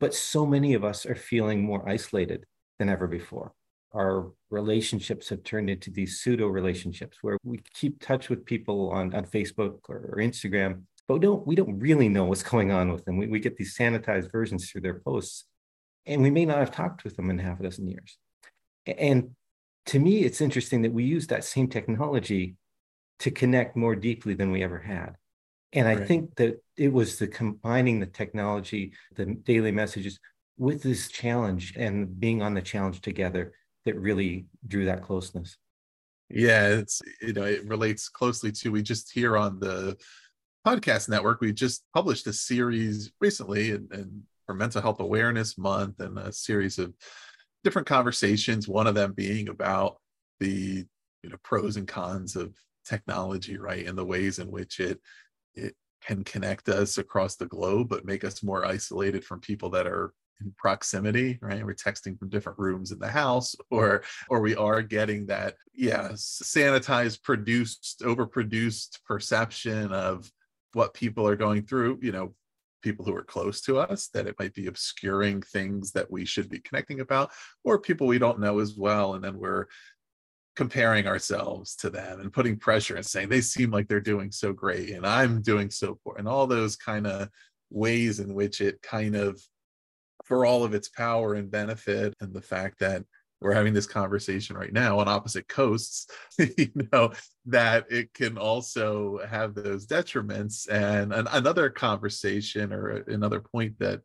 but 0.00 0.14
so 0.14 0.46
many 0.46 0.74
of 0.74 0.82
us 0.82 1.06
are 1.06 1.14
feeling 1.14 1.62
more 1.62 1.86
isolated 1.88 2.46
than 2.78 2.88
ever 2.88 3.06
before. 3.06 3.52
Our 3.94 4.32
relationships 4.50 5.28
have 5.28 5.44
turned 5.44 5.68
into 5.68 5.90
these 5.90 6.20
pseudo 6.20 6.46
relationships 6.46 7.18
where 7.22 7.36
we 7.44 7.60
keep 7.74 8.00
touch 8.00 8.30
with 8.30 8.46
people 8.46 8.90
on, 8.90 9.14
on 9.14 9.24
Facebook 9.26 9.78
or, 9.88 10.10
or 10.12 10.18
Instagram, 10.18 10.82
but 11.06 11.14
we 11.14 11.20
don't, 11.20 11.46
we 11.46 11.54
don't 11.54 11.78
really 11.78 12.08
know 12.08 12.24
what's 12.24 12.42
going 12.42 12.70
on 12.70 12.90
with 12.90 13.04
them. 13.04 13.18
We, 13.18 13.26
we 13.26 13.40
get 13.40 13.56
these 13.56 13.76
sanitized 13.76 14.32
versions 14.32 14.70
through 14.70 14.82
their 14.82 15.00
posts, 15.00 15.44
and 16.06 16.22
we 16.22 16.30
may 16.30 16.46
not 16.46 16.58
have 16.58 16.70
talked 16.70 17.04
with 17.04 17.16
them 17.16 17.30
in 17.30 17.38
half 17.38 17.60
a 17.60 17.64
dozen 17.64 17.88
years. 17.88 18.16
And 18.86 19.30
to 19.86 19.98
me, 19.98 20.20
it's 20.20 20.40
interesting 20.40 20.82
that 20.82 20.92
we 20.92 21.04
use 21.04 21.26
that 21.26 21.44
same 21.44 21.68
technology 21.68 22.56
to 23.18 23.30
connect 23.30 23.76
more 23.76 23.94
deeply 23.94 24.34
than 24.34 24.50
we 24.50 24.62
ever 24.62 24.78
had. 24.78 25.16
And 25.72 25.86
I 25.86 25.96
right. 25.96 26.06
think 26.06 26.34
that 26.36 26.62
it 26.76 26.92
was 26.92 27.18
the 27.18 27.28
combining 27.28 28.00
the 28.00 28.06
technology, 28.06 28.92
the 29.14 29.26
daily 29.26 29.70
messages 29.70 30.18
with 30.58 30.82
this 30.82 31.08
challenge 31.08 31.74
and 31.76 32.18
being 32.18 32.42
on 32.42 32.54
the 32.54 32.62
challenge 32.62 33.00
together 33.00 33.52
that 33.84 33.96
really 33.96 34.46
drew 34.66 34.86
that 34.86 35.02
closeness. 35.02 35.56
Yeah, 36.28 36.68
it's 36.68 37.00
you 37.22 37.32
know, 37.32 37.44
it 37.44 37.66
relates 37.66 38.08
closely 38.08 38.52
to 38.52 38.70
we 38.70 38.82
just 38.82 39.12
here 39.12 39.36
on 39.36 39.58
the 39.58 39.96
podcast 40.66 41.08
network, 41.08 41.40
we 41.40 41.52
just 41.52 41.84
published 41.94 42.26
a 42.26 42.32
series 42.32 43.10
recently 43.20 43.72
and, 43.72 43.90
and 43.92 44.22
for 44.46 44.54
mental 44.54 44.82
health 44.82 45.00
awareness 45.00 45.56
month 45.56 46.00
and 46.00 46.18
a 46.18 46.32
series 46.32 46.78
of 46.78 46.92
different 47.64 47.88
conversations, 47.88 48.68
one 48.68 48.86
of 48.86 48.94
them 48.94 49.12
being 49.12 49.48
about 49.48 49.98
the 50.40 50.84
you 51.22 51.30
know 51.30 51.36
pros 51.42 51.76
and 51.76 51.88
cons 51.88 52.36
of 52.36 52.54
technology, 52.84 53.58
right? 53.58 53.86
And 53.86 53.96
the 53.96 54.04
ways 54.04 54.38
in 54.38 54.50
which 54.50 54.80
it 54.80 55.00
it 55.54 55.74
can 56.04 56.24
connect 56.24 56.68
us 56.68 56.98
across 56.98 57.36
the 57.36 57.46
globe, 57.46 57.88
but 57.88 58.04
make 58.04 58.24
us 58.24 58.42
more 58.42 58.64
isolated 58.64 59.24
from 59.24 59.40
people 59.40 59.70
that 59.70 59.86
are 59.86 60.12
in 60.40 60.52
proximity 60.56 61.38
right? 61.42 61.64
We're 61.64 61.74
texting 61.74 62.18
from 62.18 62.30
different 62.30 62.58
rooms 62.58 62.92
in 62.92 62.98
the 62.98 63.08
house 63.08 63.54
or 63.70 64.02
or 64.28 64.40
we 64.40 64.56
are 64.56 64.82
getting 64.82 65.26
that 65.26 65.54
yeah 65.74 66.10
sanitized 66.12 67.22
produced 67.22 68.02
overproduced 68.04 69.04
perception 69.04 69.92
of 69.92 70.30
what 70.72 70.94
people 70.94 71.26
are 71.26 71.36
going 71.36 71.62
through 71.62 71.98
you 72.02 72.12
know 72.12 72.34
people 72.82 73.04
who 73.04 73.14
are 73.14 73.24
close 73.24 73.60
to 73.60 73.78
us 73.78 74.08
that 74.14 74.26
it 74.26 74.36
might 74.38 74.54
be 74.54 74.66
obscuring 74.66 75.42
things 75.42 75.92
that 75.92 76.10
we 76.10 76.24
should 76.24 76.48
be 76.48 76.60
connecting 76.60 77.00
about 77.00 77.30
or 77.62 77.78
people 77.78 78.06
we 78.06 78.18
don't 78.18 78.40
know 78.40 78.58
as 78.58 78.74
well 78.74 79.14
and 79.14 79.24
then 79.24 79.38
we're 79.38 79.66
comparing 80.60 81.06
ourselves 81.06 81.74
to 81.74 81.88
them 81.88 82.20
and 82.20 82.34
putting 82.34 82.54
pressure 82.54 82.96
and 82.96 83.06
saying 83.06 83.30
they 83.30 83.40
seem 83.40 83.70
like 83.70 83.88
they're 83.88 83.98
doing 83.98 84.30
so 84.30 84.52
great 84.52 84.90
and 84.90 85.06
I'm 85.06 85.40
doing 85.40 85.70
so 85.70 85.98
poor 86.04 86.16
and 86.18 86.28
all 86.28 86.46
those 86.46 86.76
kind 86.76 87.06
of 87.06 87.30
ways 87.70 88.20
in 88.20 88.34
which 88.34 88.60
it 88.60 88.82
kind 88.82 89.16
of 89.16 89.40
for 90.26 90.44
all 90.44 90.62
of 90.62 90.74
its 90.74 90.90
power 90.90 91.32
and 91.32 91.50
benefit 91.50 92.12
and 92.20 92.34
the 92.34 92.42
fact 92.42 92.78
that 92.80 93.02
we're 93.40 93.54
having 93.54 93.72
this 93.72 93.86
conversation 93.86 94.54
right 94.54 94.74
now 94.74 94.98
on 94.98 95.08
opposite 95.08 95.48
coasts 95.48 96.08
you 96.38 96.68
know 96.92 97.10
that 97.46 97.86
it 97.90 98.12
can 98.12 98.36
also 98.36 99.18
have 99.26 99.54
those 99.54 99.86
detriments. 99.86 100.68
And 100.68 101.14
an, 101.14 101.26
another 101.32 101.70
conversation 101.70 102.70
or 102.70 102.98
another 103.08 103.40
point 103.40 103.78
that 103.78 104.02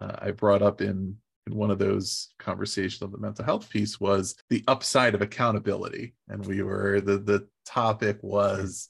uh, 0.00 0.16
i 0.22 0.30
brought 0.30 0.62
up 0.62 0.80
in 0.80 1.18
one 1.54 1.70
of 1.70 1.78
those 1.78 2.30
conversations 2.38 3.02
on 3.02 3.12
the 3.12 3.18
mental 3.18 3.44
health 3.44 3.68
piece 3.70 4.00
was 4.00 4.34
the 4.48 4.64
upside 4.68 5.14
of 5.14 5.22
accountability. 5.22 6.14
And 6.28 6.44
we 6.46 6.62
were 6.62 7.00
the 7.00 7.18
the 7.18 7.48
topic 7.64 8.18
was 8.22 8.88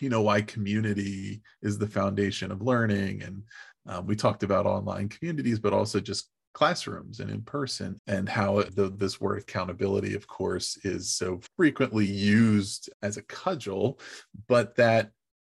you 0.00 0.08
know 0.10 0.22
why 0.22 0.42
community 0.42 1.42
is 1.62 1.78
the 1.78 1.86
foundation 1.86 2.50
of 2.50 2.62
learning. 2.62 3.22
And 3.22 3.42
um, 3.86 4.06
we 4.06 4.16
talked 4.16 4.42
about 4.42 4.66
online 4.66 5.08
communities 5.08 5.58
but 5.58 5.72
also 5.72 6.00
just 6.00 6.30
classrooms 6.56 7.20
and 7.20 7.30
in 7.30 7.42
person 7.42 8.00
and 8.06 8.30
how 8.30 8.62
the, 8.62 8.90
this 8.96 9.20
word 9.20 9.38
accountability 9.38 10.14
of 10.14 10.26
course 10.26 10.78
is 10.84 11.10
so 11.10 11.38
frequently 11.54 12.06
used 12.06 12.88
as 13.02 13.18
a 13.18 13.22
cudgel 13.24 14.00
but 14.48 14.74
that 14.74 15.10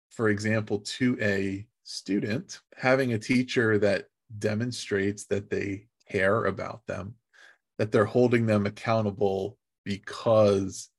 for 0.09 0.29
example 0.29 0.79
to 0.79 1.15
a 1.21 1.63
student 1.83 2.61
having 2.75 3.13
a 3.13 3.19
teacher 3.19 3.77
that 3.77 4.05
demonstrates 4.39 5.25
that 5.25 5.51
they 5.51 5.85
care 6.09 6.45
about 6.45 6.85
them, 6.87 7.15
that 7.77 7.91
they're 7.91 8.05
holding 8.05 8.45
them 8.45 8.65
accountable 8.65 9.57
because 9.85 10.89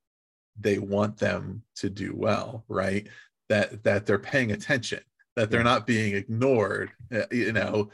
they 0.59 0.79
want 0.79 1.17
them 1.19 1.63
to 1.77 1.91
do 1.91 2.13
well, 2.17 2.65
right? 2.69 3.09
That 3.49 3.85
that 3.85 4.07
they're 4.07 4.19
paying 4.19 4.53
attention, 4.53 5.01
that 5.37 5.51
they're 5.51 5.63
not 5.63 5.87
being 5.87 6.15
ignored, 6.15 6.91
uh, 7.15 7.23
you 7.31 7.53
know, 7.53 7.91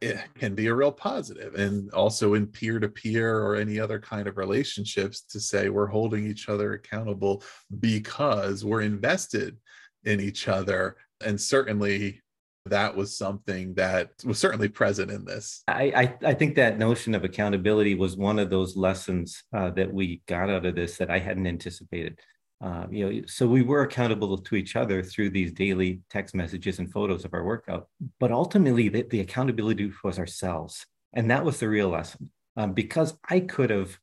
it 0.00 0.18
can 0.34 0.54
be 0.54 0.66
a 0.66 0.74
real 0.74 0.92
positive. 0.92 1.54
And 1.54 1.90
also 1.92 2.34
in 2.34 2.46
peer-to-peer 2.46 3.38
or 3.38 3.54
any 3.54 3.78
other 3.78 4.00
kind 4.00 4.26
of 4.26 4.36
relationships 4.36 5.22
to 5.22 5.40
say 5.40 5.68
we're 5.68 5.86
holding 5.86 6.26
each 6.26 6.48
other 6.48 6.72
accountable 6.72 7.42
because 7.78 8.64
we're 8.64 8.82
invested 8.82 9.56
in 10.04 10.20
each 10.20 10.48
other. 10.48 10.96
And 11.24 11.40
certainly 11.40 12.20
that 12.70 12.96
was 12.96 13.16
something 13.16 13.74
that 13.74 14.10
was 14.24 14.38
certainly 14.38 14.68
present 14.68 15.10
in 15.10 15.24
this. 15.24 15.62
I, 15.68 15.92
I, 16.22 16.28
I 16.30 16.34
think 16.34 16.54
that 16.56 16.78
notion 16.78 17.14
of 17.14 17.24
accountability 17.24 17.94
was 17.94 18.16
one 18.16 18.38
of 18.38 18.50
those 18.50 18.76
lessons 18.76 19.42
uh, 19.52 19.70
that 19.70 19.92
we 19.92 20.22
got 20.26 20.50
out 20.50 20.66
of 20.66 20.74
this 20.74 20.96
that 20.98 21.10
I 21.10 21.18
hadn't 21.18 21.46
anticipated. 21.46 22.18
Uh, 22.60 22.86
you 22.90 23.08
know, 23.08 23.22
so 23.26 23.46
we 23.46 23.62
were 23.62 23.82
accountable 23.82 24.36
to 24.36 24.56
each 24.56 24.74
other 24.74 25.02
through 25.02 25.30
these 25.30 25.52
daily 25.52 26.00
text 26.10 26.34
messages 26.34 26.80
and 26.80 26.90
photos 26.90 27.24
of 27.24 27.32
our 27.32 27.44
workout, 27.44 27.88
but 28.18 28.32
ultimately 28.32 28.88
the, 28.88 29.02
the 29.02 29.20
accountability 29.20 29.92
was 30.02 30.18
ourselves, 30.18 30.84
and 31.12 31.30
that 31.30 31.44
was 31.44 31.60
the 31.60 31.68
real 31.68 31.88
lesson. 31.88 32.30
Um, 32.56 32.72
because 32.72 33.16
I 33.28 33.40
could 33.40 33.70
have 33.70 33.96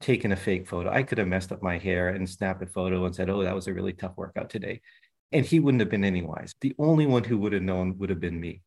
taken 0.00 0.32
a 0.32 0.36
fake 0.36 0.66
photo, 0.66 0.90
I 0.90 1.04
could 1.04 1.18
have 1.18 1.28
messed 1.28 1.52
up 1.52 1.62
my 1.62 1.78
hair 1.78 2.08
and 2.08 2.28
snapped 2.28 2.62
a 2.62 2.66
photo 2.66 3.04
and 3.04 3.14
said, 3.14 3.30
"Oh, 3.30 3.44
that 3.44 3.54
was 3.54 3.68
a 3.68 3.74
really 3.74 3.92
tough 3.92 4.16
workout 4.16 4.50
today." 4.50 4.80
And 5.32 5.46
he 5.46 5.60
wouldn't 5.60 5.80
have 5.80 5.90
been 5.90 6.04
anywise. 6.04 6.54
The 6.60 6.74
only 6.78 7.06
one 7.06 7.24
who 7.24 7.38
would 7.38 7.52
have 7.52 7.62
known 7.62 7.98
would 7.98 8.10
have 8.10 8.20
been 8.20 8.40
me. 8.40 8.62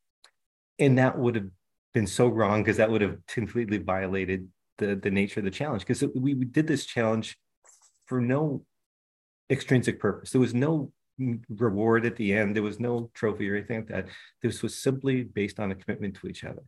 And 0.80 0.98
that 0.98 1.18
would 1.18 1.36
have 1.36 1.50
been 1.94 2.08
so 2.08 2.28
wrong 2.28 2.64
because 2.64 2.78
that 2.78 2.90
would 2.90 3.02
have 3.02 3.18
completely 3.28 3.78
violated 3.78 4.48
the, 4.78 4.96
the 4.96 5.12
nature 5.12 5.40
of 5.40 5.46
the 5.46 5.52
challenge. 5.52 5.86
Because 5.86 6.04
we, 6.16 6.34
we 6.34 6.46
did 6.46 6.68
this 6.68 6.86
challenge 6.86 7.38
for 8.06 8.22
no 8.22 8.66
extrinsic 9.50 10.00
purpose. 10.00 10.32
There 10.32 10.42
was 10.42 10.54
no 10.54 10.92
reward 11.50 12.06
at 12.06 12.16
the 12.16 12.34
end. 12.34 12.56
There 12.56 12.64
was 12.64 12.80
no 12.80 13.12
trophy 13.14 13.50
or 13.50 13.56
anything 13.56 13.78
like 13.78 13.88
that. 13.90 14.08
This 14.42 14.64
was 14.64 14.82
simply 14.82 15.24
based 15.24 15.60
on 15.60 15.72
a 15.72 15.76
commitment 15.76 16.16
to 16.16 16.28
each 16.28 16.44
other. 16.44 16.64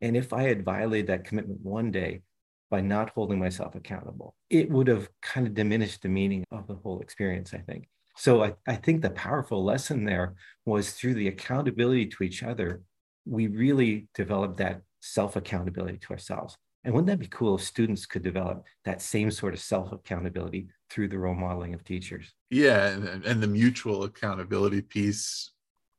And 0.00 0.16
if 0.16 0.32
I 0.32 0.42
had 0.42 0.64
violated 0.64 1.06
that 1.08 1.24
commitment 1.24 1.60
one 1.62 1.90
day 1.90 2.22
by 2.70 2.80
not 2.80 3.10
holding 3.10 3.38
myself 3.38 3.74
accountable, 3.74 4.34
it 4.50 4.70
would 4.70 4.88
have 4.88 5.08
kind 5.22 5.46
of 5.46 5.54
diminished 5.54 6.02
the 6.02 6.08
meaning 6.08 6.44
of 6.50 6.66
the 6.66 6.74
whole 6.74 7.00
experience, 7.00 7.54
I 7.54 7.58
think. 7.58 7.88
So 8.16 8.44
I, 8.44 8.54
I 8.66 8.76
think 8.76 9.02
the 9.02 9.10
powerful 9.10 9.64
lesson 9.64 10.04
there 10.04 10.34
was 10.64 10.92
through 10.92 11.14
the 11.14 11.28
accountability 11.28 12.06
to 12.06 12.22
each 12.22 12.42
other, 12.42 12.82
we 13.26 13.46
really 13.48 14.08
developed 14.14 14.58
that 14.58 14.82
self 15.00 15.36
accountability 15.36 15.98
to 15.98 16.10
ourselves. 16.10 16.56
And 16.84 16.92
wouldn't 16.92 17.08
that 17.08 17.18
be 17.18 17.28
cool 17.28 17.56
if 17.56 17.62
students 17.62 18.04
could 18.04 18.22
develop 18.22 18.64
that 18.84 19.00
same 19.00 19.30
sort 19.30 19.54
of 19.54 19.60
self 19.60 19.92
accountability 19.92 20.68
through 20.90 21.08
the 21.08 21.18
role 21.18 21.34
modeling 21.34 21.74
of 21.74 21.82
teachers? 21.82 22.32
Yeah, 22.50 22.88
and, 22.88 23.24
and 23.24 23.42
the 23.42 23.48
mutual 23.48 24.04
accountability 24.04 24.82
piece 24.82 25.50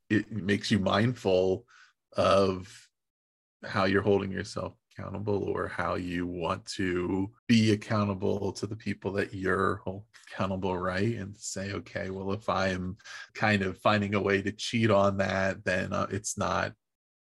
it 0.09 0.31
makes 0.31 0.69
you 0.69 0.79
mindful 0.79 1.65
of 2.15 2.87
how 3.63 3.85
you're 3.85 4.03
holding 4.03 4.31
yourself 4.31 4.73
accountable 4.97 5.43
or 5.43 5.67
how 5.67 5.95
you 5.95 6.25
want 6.25 6.65
to 6.65 7.29
be 7.47 7.71
accountable 7.71 8.51
to 8.53 8.65
the 8.67 8.75
people 8.75 9.11
that 9.11 9.33
you're 9.33 9.81
accountable 10.31 10.77
right? 10.77 11.15
And 11.15 11.35
say 11.37 11.73
okay 11.73 12.09
well 12.09 12.31
if 12.33 12.49
i 12.49 12.69
am 12.69 12.97
kind 13.33 13.61
of 13.61 13.77
finding 13.77 14.15
a 14.15 14.21
way 14.21 14.41
to 14.41 14.51
cheat 14.51 14.91
on 14.91 15.17
that 15.17 15.63
then 15.63 15.93
uh, 15.93 16.07
it's 16.09 16.37
not 16.37 16.73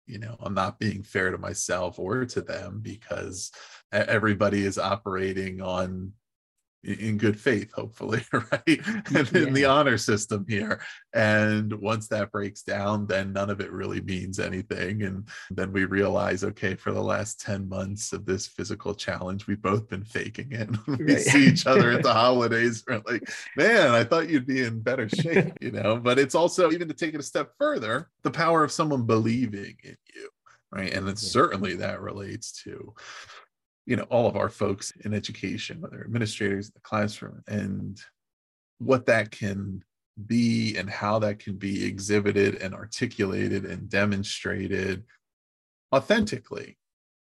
you 0.05 0.19
know 0.19 0.35
i'm 0.41 0.53
not 0.53 0.79
being 0.79 1.03
fair 1.03 1.31
to 1.31 1.37
myself 1.37 1.99
or 1.99 2.25
to 2.25 2.41
them 2.41 2.79
because 2.81 3.51
everybody 3.91 4.63
is 4.63 4.77
operating 4.77 5.61
on 5.61 6.11
in 6.83 7.17
good 7.17 7.39
faith 7.39 7.71
hopefully 7.73 8.23
right 8.33 8.61
and 9.15 9.31
yeah. 9.31 9.41
in 9.41 9.53
the 9.53 9.65
honor 9.65 9.97
system 9.97 10.45
here 10.47 10.81
and 11.13 11.71
once 11.73 12.07
that 12.07 12.31
breaks 12.31 12.63
down 12.63 13.05
then 13.05 13.31
none 13.31 13.49
of 13.51 13.61
it 13.61 13.71
really 13.71 14.01
means 14.01 14.39
anything 14.39 15.03
and 15.03 15.27
then 15.51 15.71
we 15.71 15.85
realize 15.85 16.43
okay 16.43 16.73
for 16.75 16.91
the 16.91 17.01
last 17.01 17.39
10 17.41 17.69
months 17.69 18.13
of 18.13 18.25
this 18.25 18.47
physical 18.47 18.95
challenge 18.95 19.45
we've 19.45 19.61
both 19.61 19.87
been 19.89 20.03
faking 20.03 20.51
it 20.51 20.69
we 20.87 21.13
right. 21.13 21.19
see 21.19 21.45
each 21.47 21.67
other 21.67 21.91
at 21.91 22.03
the 22.03 22.13
holidays 22.13 22.83
we're 22.87 23.01
like 23.05 23.29
man 23.55 23.91
i 23.91 24.03
thought 24.03 24.29
you'd 24.29 24.47
be 24.47 24.63
in 24.63 24.79
better 24.79 25.07
shape 25.07 25.53
you 25.61 25.71
know 25.71 25.97
but 25.97 26.17
it's 26.17 26.35
also 26.35 26.71
even 26.71 26.87
to 26.87 26.95
take 26.95 27.13
it 27.13 27.19
a 27.19 27.23
step 27.23 27.51
further 27.59 28.09
the 28.23 28.31
power 28.31 28.63
of 28.63 28.71
someone 28.71 29.05
believing 29.05 29.75
in 29.83 29.97
you 30.15 30.29
right 30.71 30.93
and 30.93 31.05
then 31.05 31.13
yeah. 31.13 31.29
certainly 31.29 31.75
that 31.75 32.01
relates 32.01 32.51
to 32.63 32.93
you 33.85 33.95
know 33.95 34.03
all 34.03 34.27
of 34.27 34.35
our 34.35 34.49
folks 34.49 34.91
in 35.03 35.13
education 35.13 35.81
whether 35.81 36.01
administrators 36.01 36.67
in 36.67 36.73
the 36.75 36.81
classroom 36.81 37.41
and 37.47 37.99
what 38.79 39.05
that 39.05 39.31
can 39.31 39.83
be 40.25 40.75
and 40.77 40.89
how 40.89 41.19
that 41.19 41.39
can 41.39 41.55
be 41.55 41.85
exhibited 41.85 42.55
and 42.55 42.73
articulated 42.73 43.65
and 43.65 43.89
demonstrated 43.89 45.03
authentically 45.93 46.77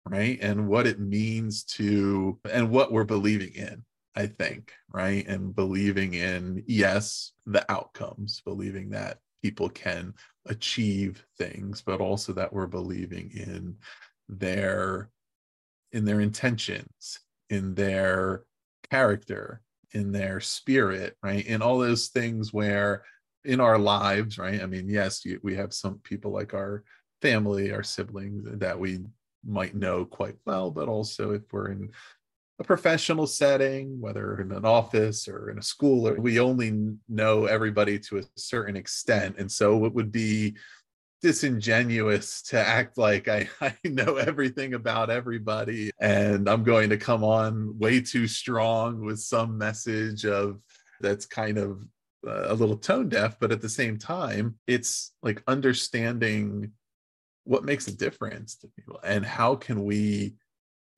right? 0.07 0.39
And 0.41 0.69
what 0.69 0.87
it 0.87 0.99
means 0.99 1.65
to 1.65 2.39
and 2.51 2.71
what 2.71 2.93
we're 2.93 3.05
believing 3.05 3.55
in 3.55 3.85
i 4.17 4.27
think 4.27 4.73
right? 4.93 5.27
And 5.27 5.55
believing 5.55 6.15
in 6.15 6.65
yes 6.67 7.33
the 7.47 7.71
outcomes 7.71 8.43
believing 8.45 8.91
that 8.91 9.19
people 9.43 9.69
can 9.69 10.15
achieve 10.47 11.25
things 11.39 11.83
but 11.83 12.01
also 12.01 12.33
that 12.33 12.53
we're 12.53 12.67
believing 12.67 13.31
in 13.35 13.77
their 14.29 15.11
in 15.93 16.05
their 16.05 16.21
intentions, 16.21 17.21
in 17.49 17.75
their 17.75 18.45
character, 18.91 19.63
in 19.93 20.13
their 20.13 20.41
spirit, 20.41 21.17
right? 21.23 21.45
In 21.47 21.63
all 21.63 21.79
those 21.79 22.09
things 22.09 22.53
where 22.53 23.05
in 23.45 23.61
our 23.61 23.79
lives, 23.79 24.39
right? 24.39 24.63
I 24.63 24.67
mean, 24.67 24.89
yes, 24.89 25.25
you, 25.25 25.41
we 25.43 25.57
have 25.57 25.73
some 25.73 25.99
people 26.05 26.31
like 26.31 26.55
our 26.55 26.85
family, 27.23 27.73
our 27.73 27.83
siblings 27.83 28.45
that 28.61 28.79
we 28.79 29.01
might 29.47 29.75
know 29.75 30.05
quite 30.05 30.37
well, 30.45 30.71
but 30.71 30.89
also 30.89 31.33
if 31.33 31.43
we're 31.51 31.71
in 31.71 31.91
a 32.59 32.65
professional 32.65 33.27
setting, 33.27 33.99
whether 34.01 34.39
in 34.41 34.53
an 34.53 34.67
office 34.67 35.27
or 35.27 35.49
in 35.51 35.59
a 35.59 35.63
school, 35.63 36.15
we 36.19 36.39
only 36.39 36.95
know 37.09 37.47
everybody 37.47 37.99
to 37.99 38.19
a 38.19 38.23
certain 38.37 38.77
extent. 38.77 39.37
And 39.39 39.51
so 39.51 39.87
it 39.87 39.95
would 39.95 40.13
be 40.13 40.57
disingenuous 41.21 42.43
to 42.43 42.59
act 42.59 42.99
like 42.99 43.29
I, 43.29 43.49
I 43.61 43.75
know 43.85 44.17
everything 44.17 44.75
about 44.75 45.11
everybody 45.11 45.91
and 46.01 46.49
I'm 46.49 46.65
going 46.65 46.91
to 46.91 46.97
come 46.97 47.25
on 47.25 47.79
way 47.79 48.01
too 48.01 48.27
strong 48.27 49.05
with 49.05 49.21
some 49.21 49.59
message 49.59 50.25
of 50.25 50.61
that's 51.01 51.27
kind 51.27 51.59
of 51.59 51.83
uh, 52.27 52.49
a 52.49 52.55
little 52.55 52.77
tone 52.77 53.09
deaf, 53.09 53.39
but 53.41 53.53
at 53.53 53.63
the 53.63 53.69
same 53.69 53.99
time, 53.99 54.57
it's 54.67 55.13
like 55.23 55.43
understanding 55.47 56.73
what 57.45 57.65
makes 57.65 57.89
a 57.89 57.97
difference 57.97 58.57
to 58.57 58.69
people 58.69 59.01
and 59.03 59.25
how 59.25 59.55
can 59.55 59.85
we 59.85 60.35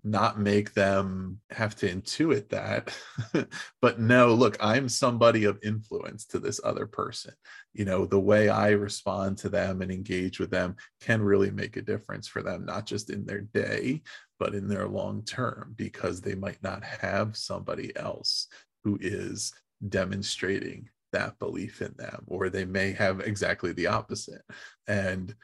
not 0.05 0.39
make 0.39 0.75
them 0.75 1.39
have 1.51 1.77
to 1.77 1.89
intuit 1.89 2.49
that. 2.49 2.97
But 3.81 4.01
no 4.01 4.35
look 4.35 4.57
i'm 4.61 4.89
somebody 4.89 5.45
of 5.45 5.59
influence 5.63 6.25
to 6.27 6.39
this 6.39 6.61
other 6.63 6.87
person. 6.87 7.35
You 7.73 7.85
know 7.85 8.07
the 8.07 8.21
way 8.21 8.49
i 8.49 8.71
respond 8.71 9.39
to 9.39 9.49
them 9.49 9.83
and 9.83 9.91
engage 9.91 10.39
with 10.39 10.51
them 10.51 10.77
can 11.01 11.23
really 11.23 11.51
make 11.51 11.77
a 11.77 11.83
difference 11.83 12.29
for 12.29 12.43
them 12.43 12.65
not 12.65 12.87
just 12.87 13.11
in 13.11 13.25
their 13.25 13.41
day 13.41 14.03
but 14.39 14.55
in 14.55 14.69
their 14.69 14.89
long 14.89 15.23
term 15.23 15.75
because 15.77 16.21
they 16.21 16.35
might 16.35 16.63
not 16.63 16.83
have 16.85 17.37
somebody 17.37 17.95
else 17.97 18.49
who 18.85 18.99
is 19.01 19.53
demonstrating 19.89 20.89
that 21.13 21.39
belief 21.39 21.83
in 21.83 21.95
them 21.97 22.25
or 22.27 22.49
they 22.49 22.65
may 22.65 22.93
have 22.93 23.21
exactly 23.21 23.73
the 23.73 23.87
opposite. 23.87 24.43
And 24.87 25.35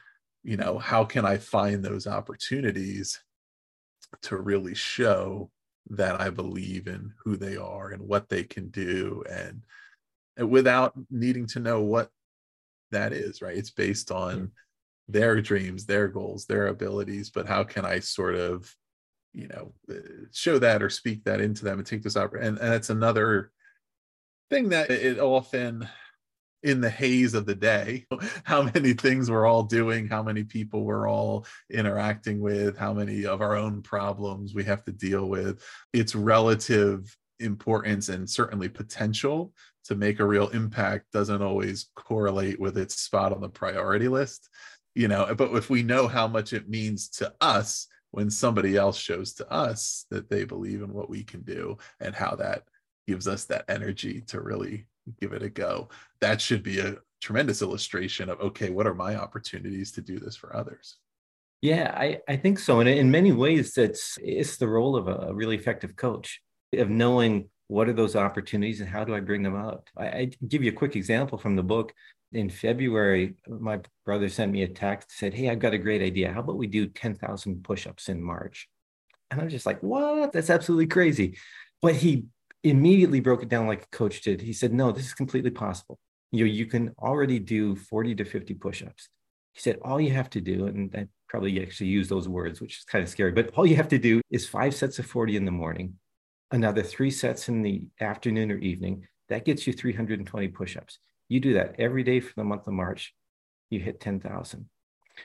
you 0.43 0.55
know 0.55 0.77
how 0.77 1.03
can 1.03 1.25
i 1.25 1.37
find 1.37 1.83
those 1.83 2.07
opportunities 2.07 3.19
to 4.23 4.37
really 4.37 4.75
show 4.75 5.49
that 5.91 6.19
I 6.19 6.29
believe 6.29 6.87
in 6.87 7.13
who 7.23 7.35
they 7.35 7.57
are 7.57 7.89
and 7.89 8.01
what 8.01 8.29
they 8.29 8.43
can 8.43 8.69
do 8.69 9.23
and, 9.29 9.61
and 10.37 10.49
without 10.49 10.93
needing 11.09 11.47
to 11.47 11.59
know 11.59 11.81
what 11.81 12.09
that 12.91 13.13
is, 13.13 13.41
right? 13.41 13.57
It's 13.57 13.71
based 13.71 14.11
on 14.11 14.35
mm-hmm. 14.35 14.45
their 15.07 15.41
dreams, 15.41 15.85
their 15.85 16.07
goals, 16.07 16.45
their 16.45 16.67
abilities, 16.67 17.29
but 17.29 17.47
how 17.47 17.63
can 17.63 17.85
I 17.85 17.99
sort 17.99 18.35
of, 18.35 18.73
you 19.33 19.47
know, 19.47 19.73
uh, 19.89 20.27
show 20.31 20.59
that 20.59 20.81
or 20.81 20.89
speak 20.89 21.23
that 21.23 21.41
into 21.41 21.63
them 21.63 21.79
and 21.79 21.87
take 21.87 22.03
this 22.03 22.17
opportunity? 22.17 22.49
And, 22.49 22.57
and 22.59 22.71
that's 22.71 22.89
another 22.89 23.51
thing 24.49 24.69
that 24.69 24.89
it 24.89 25.19
often 25.19 25.87
in 26.63 26.81
the 26.81 26.89
haze 26.89 27.33
of 27.33 27.45
the 27.45 27.55
day 27.55 28.05
how 28.43 28.63
many 28.63 28.93
things 28.93 29.31
we're 29.31 29.45
all 29.45 29.63
doing 29.63 30.07
how 30.07 30.21
many 30.21 30.43
people 30.43 30.83
we're 30.83 31.09
all 31.09 31.45
interacting 31.69 32.39
with 32.39 32.77
how 32.77 32.93
many 32.93 33.25
of 33.25 33.41
our 33.41 33.55
own 33.55 33.81
problems 33.81 34.53
we 34.53 34.63
have 34.63 34.83
to 34.83 34.91
deal 34.91 35.27
with. 35.27 35.63
Its 35.93 36.15
relative 36.15 37.15
importance 37.39 38.09
and 38.09 38.29
certainly 38.29 38.67
potential 38.67 39.53
to 39.85 39.95
make 39.95 40.19
a 40.19 40.25
real 40.25 40.49
impact 40.49 41.05
doesn't 41.11 41.41
always 41.41 41.89
correlate 41.95 42.59
with 42.59 42.77
its 42.77 43.01
spot 43.01 43.31
on 43.31 43.41
the 43.41 43.49
priority 43.49 44.07
list 44.07 44.49
you 44.93 45.07
know 45.07 45.33
but 45.35 45.51
if 45.53 45.69
we 45.69 45.81
know 45.81 46.07
how 46.07 46.27
much 46.27 46.51
it 46.51 46.69
means 46.69 47.07
to 47.07 47.33
us 47.39 47.87
when 48.11 48.29
somebody 48.29 48.75
else 48.75 48.97
shows 48.97 49.33
to 49.33 49.49
us 49.51 50.05
that 50.09 50.29
they 50.29 50.43
believe 50.43 50.81
in 50.81 50.91
what 50.91 51.09
we 51.09 51.23
can 51.23 51.41
do 51.41 51.77
and 52.01 52.13
how 52.13 52.35
that 52.35 52.63
gives 53.07 53.27
us 53.27 53.45
that 53.45 53.65
energy 53.69 54.21
to 54.21 54.41
really 54.41 54.85
give 55.19 55.33
it 55.33 55.43
a 55.43 55.49
go. 55.49 55.89
That 56.21 56.41
should 56.41 56.63
be 56.63 56.79
a 56.79 56.97
tremendous 57.21 57.61
illustration 57.61 58.29
of 58.29 58.39
okay, 58.39 58.69
what 58.69 58.87
are 58.87 58.93
my 58.93 59.15
opportunities 59.15 59.91
to 59.93 60.01
do 60.01 60.19
this 60.19 60.35
for 60.35 60.55
others? 60.55 60.97
Yeah, 61.61 61.93
I, 61.95 62.19
I 62.27 62.37
think 62.37 62.57
so. 62.57 62.79
And 62.79 62.87
in 62.87 63.11
many 63.11 63.31
ways, 63.31 63.77
it's 63.77 64.17
it's 64.21 64.57
the 64.57 64.67
role 64.67 64.95
of 64.95 65.07
a 65.07 65.33
really 65.33 65.55
effective 65.57 65.95
coach 65.95 66.41
of 66.73 66.89
knowing 66.89 67.49
what 67.67 67.89
are 67.89 67.93
those 67.93 68.15
opportunities 68.15 68.81
and 68.81 68.89
how 68.89 69.03
do 69.03 69.13
I 69.15 69.19
bring 69.19 69.43
them 69.43 69.55
out. 69.55 69.89
I, 69.97 70.05
I 70.05 70.31
give 70.47 70.63
you 70.63 70.71
a 70.71 70.75
quick 70.75 70.95
example 70.95 71.37
from 71.37 71.55
the 71.55 71.63
book. 71.63 71.93
In 72.31 72.49
February, 72.49 73.35
my 73.47 73.79
brother 74.05 74.29
sent 74.29 74.51
me 74.51 74.61
a 74.61 74.67
text, 74.67 75.11
said, 75.11 75.33
Hey, 75.33 75.49
I've 75.49 75.59
got 75.59 75.73
a 75.73 75.79
great 75.79 76.01
idea. 76.01 76.31
How 76.31 76.41
about 76.41 76.57
we 76.57 76.67
do 76.67 76.87
10,000 76.87 77.63
push-ups 77.63 78.07
in 78.07 78.21
March? 78.21 78.69
And 79.31 79.41
I'm 79.41 79.49
just 79.49 79.65
like, 79.65 79.81
what? 79.81 80.31
That's 80.31 80.49
absolutely 80.49 80.87
crazy. 80.87 81.37
But 81.81 81.95
he 81.95 82.25
immediately 82.63 83.19
broke 83.19 83.43
it 83.43 83.49
down 83.49 83.67
like 83.67 83.83
a 83.83 83.95
coach 83.95 84.21
did. 84.21 84.41
He 84.41 84.53
said, 84.53 84.73
no, 84.73 84.91
this 84.91 85.05
is 85.05 85.13
completely 85.13 85.51
possible. 85.51 85.99
You 86.31 86.45
know, 86.45 86.51
you 86.51 86.65
can 86.65 86.93
already 86.99 87.39
do 87.39 87.75
40 87.75 88.15
to 88.15 88.25
50 88.25 88.53
push-ups. 88.55 89.09
He 89.53 89.61
said, 89.61 89.79
all 89.81 89.99
you 89.99 90.11
have 90.11 90.29
to 90.31 90.41
do, 90.41 90.67
and 90.67 90.93
I 90.95 91.07
probably 91.27 91.61
actually 91.61 91.87
use 91.87 92.07
those 92.07 92.27
words, 92.27 92.61
which 92.61 92.77
is 92.77 92.83
kind 92.83 93.03
of 93.03 93.09
scary, 93.09 93.31
but 93.31 93.51
all 93.55 93.65
you 93.65 93.75
have 93.75 93.87
to 93.89 93.97
do 93.97 94.21
is 94.29 94.47
five 94.47 94.75
sets 94.75 94.99
of 94.99 95.05
40 95.05 95.37
in 95.37 95.45
the 95.45 95.51
morning, 95.51 95.95
another 96.51 96.83
three 96.83 97.11
sets 97.11 97.49
in 97.49 97.61
the 97.61 97.87
afternoon 97.99 98.51
or 98.51 98.57
evening. 98.57 99.07
That 99.29 99.45
gets 99.45 99.65
you 99.65 99.73
320 99.73 100.47
push-ups. 100.49 100.99
You 101.27 101.39
do 101.39 101.53
that 101.53 101.75
every 101.79 102.03
day 102.03 102.19
for 102.19 102.33
the 102.35 102.43
month 102.43 102.67
of 102.67 102.73
March, 102.73 103.13
you 103.69 103.79
hit 103.79 103.99
10,000. 103.99 104.69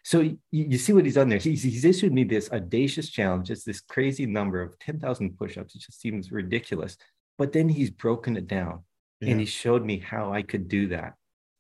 So 0.03 0.21
you, 0.21 0.39
you, 0.51 0.79
see 0.79 0.93
what 0.93 1.05
he's 1.05 1.15
done 1.15 1.29
there. 1.29 1.39
He's, 1.39 1.63
he's 1.63 1.85
issued 1.85 2.13
me 2.13 2.25
this 2.25 2.51
audacious 2.51 3.09
challenge. 3.09 3.51
It's 3.51 3.65
this 3.65 3.81
crazy 3.81 4.27
number 4.27 4.61
of 4.61 4.79
10,000 4.81 5.39
push-ups. 5.39 5.75
It 5.75 5.83
just 5.83 6.01
seems 6.01 6.33
ridiculous. 6.33 6.97
But 7.39 7.53
then 7.53 7.69
he's 7.69 7.91
broken 7.91 8.37
it 8.37 8.47
down 8.47 8.85
yeah. 9.21 9.31
and 9.31 9.41
he 9.41 9.47
showed 9.47 9.85
me 9.85 9.99
how 9.99 10.33
I 10.33 10.43
could 10.43 10.69
do 10.69 10.89
that. 10.89 11.15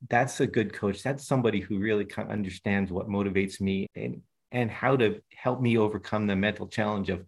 That's 0.08 0.40
a 0.40 0.46
good 0.46 0.72
coach. 0.72 1.02
That's 1.02 1.26
somebody 1.26 1.60
who 1.60 1.78
really 1.78 2.04
kind 2.04 2.28
of 2.28 2.32
understands 2.32 2.92
what 2.92 3.08
motivates 3.08 3.60
me 3.60 3.86
and 3.94 4.20
and 4.52 4.70
how 4.70 4.96
to 4.96 5.20
help 5.34 5.60
me 5.60 5.76
overcome 5.78 6.26
the 6.26 6.36
mental 6.36 6.68
challenge 6.68 7.10
of 7.10 7.24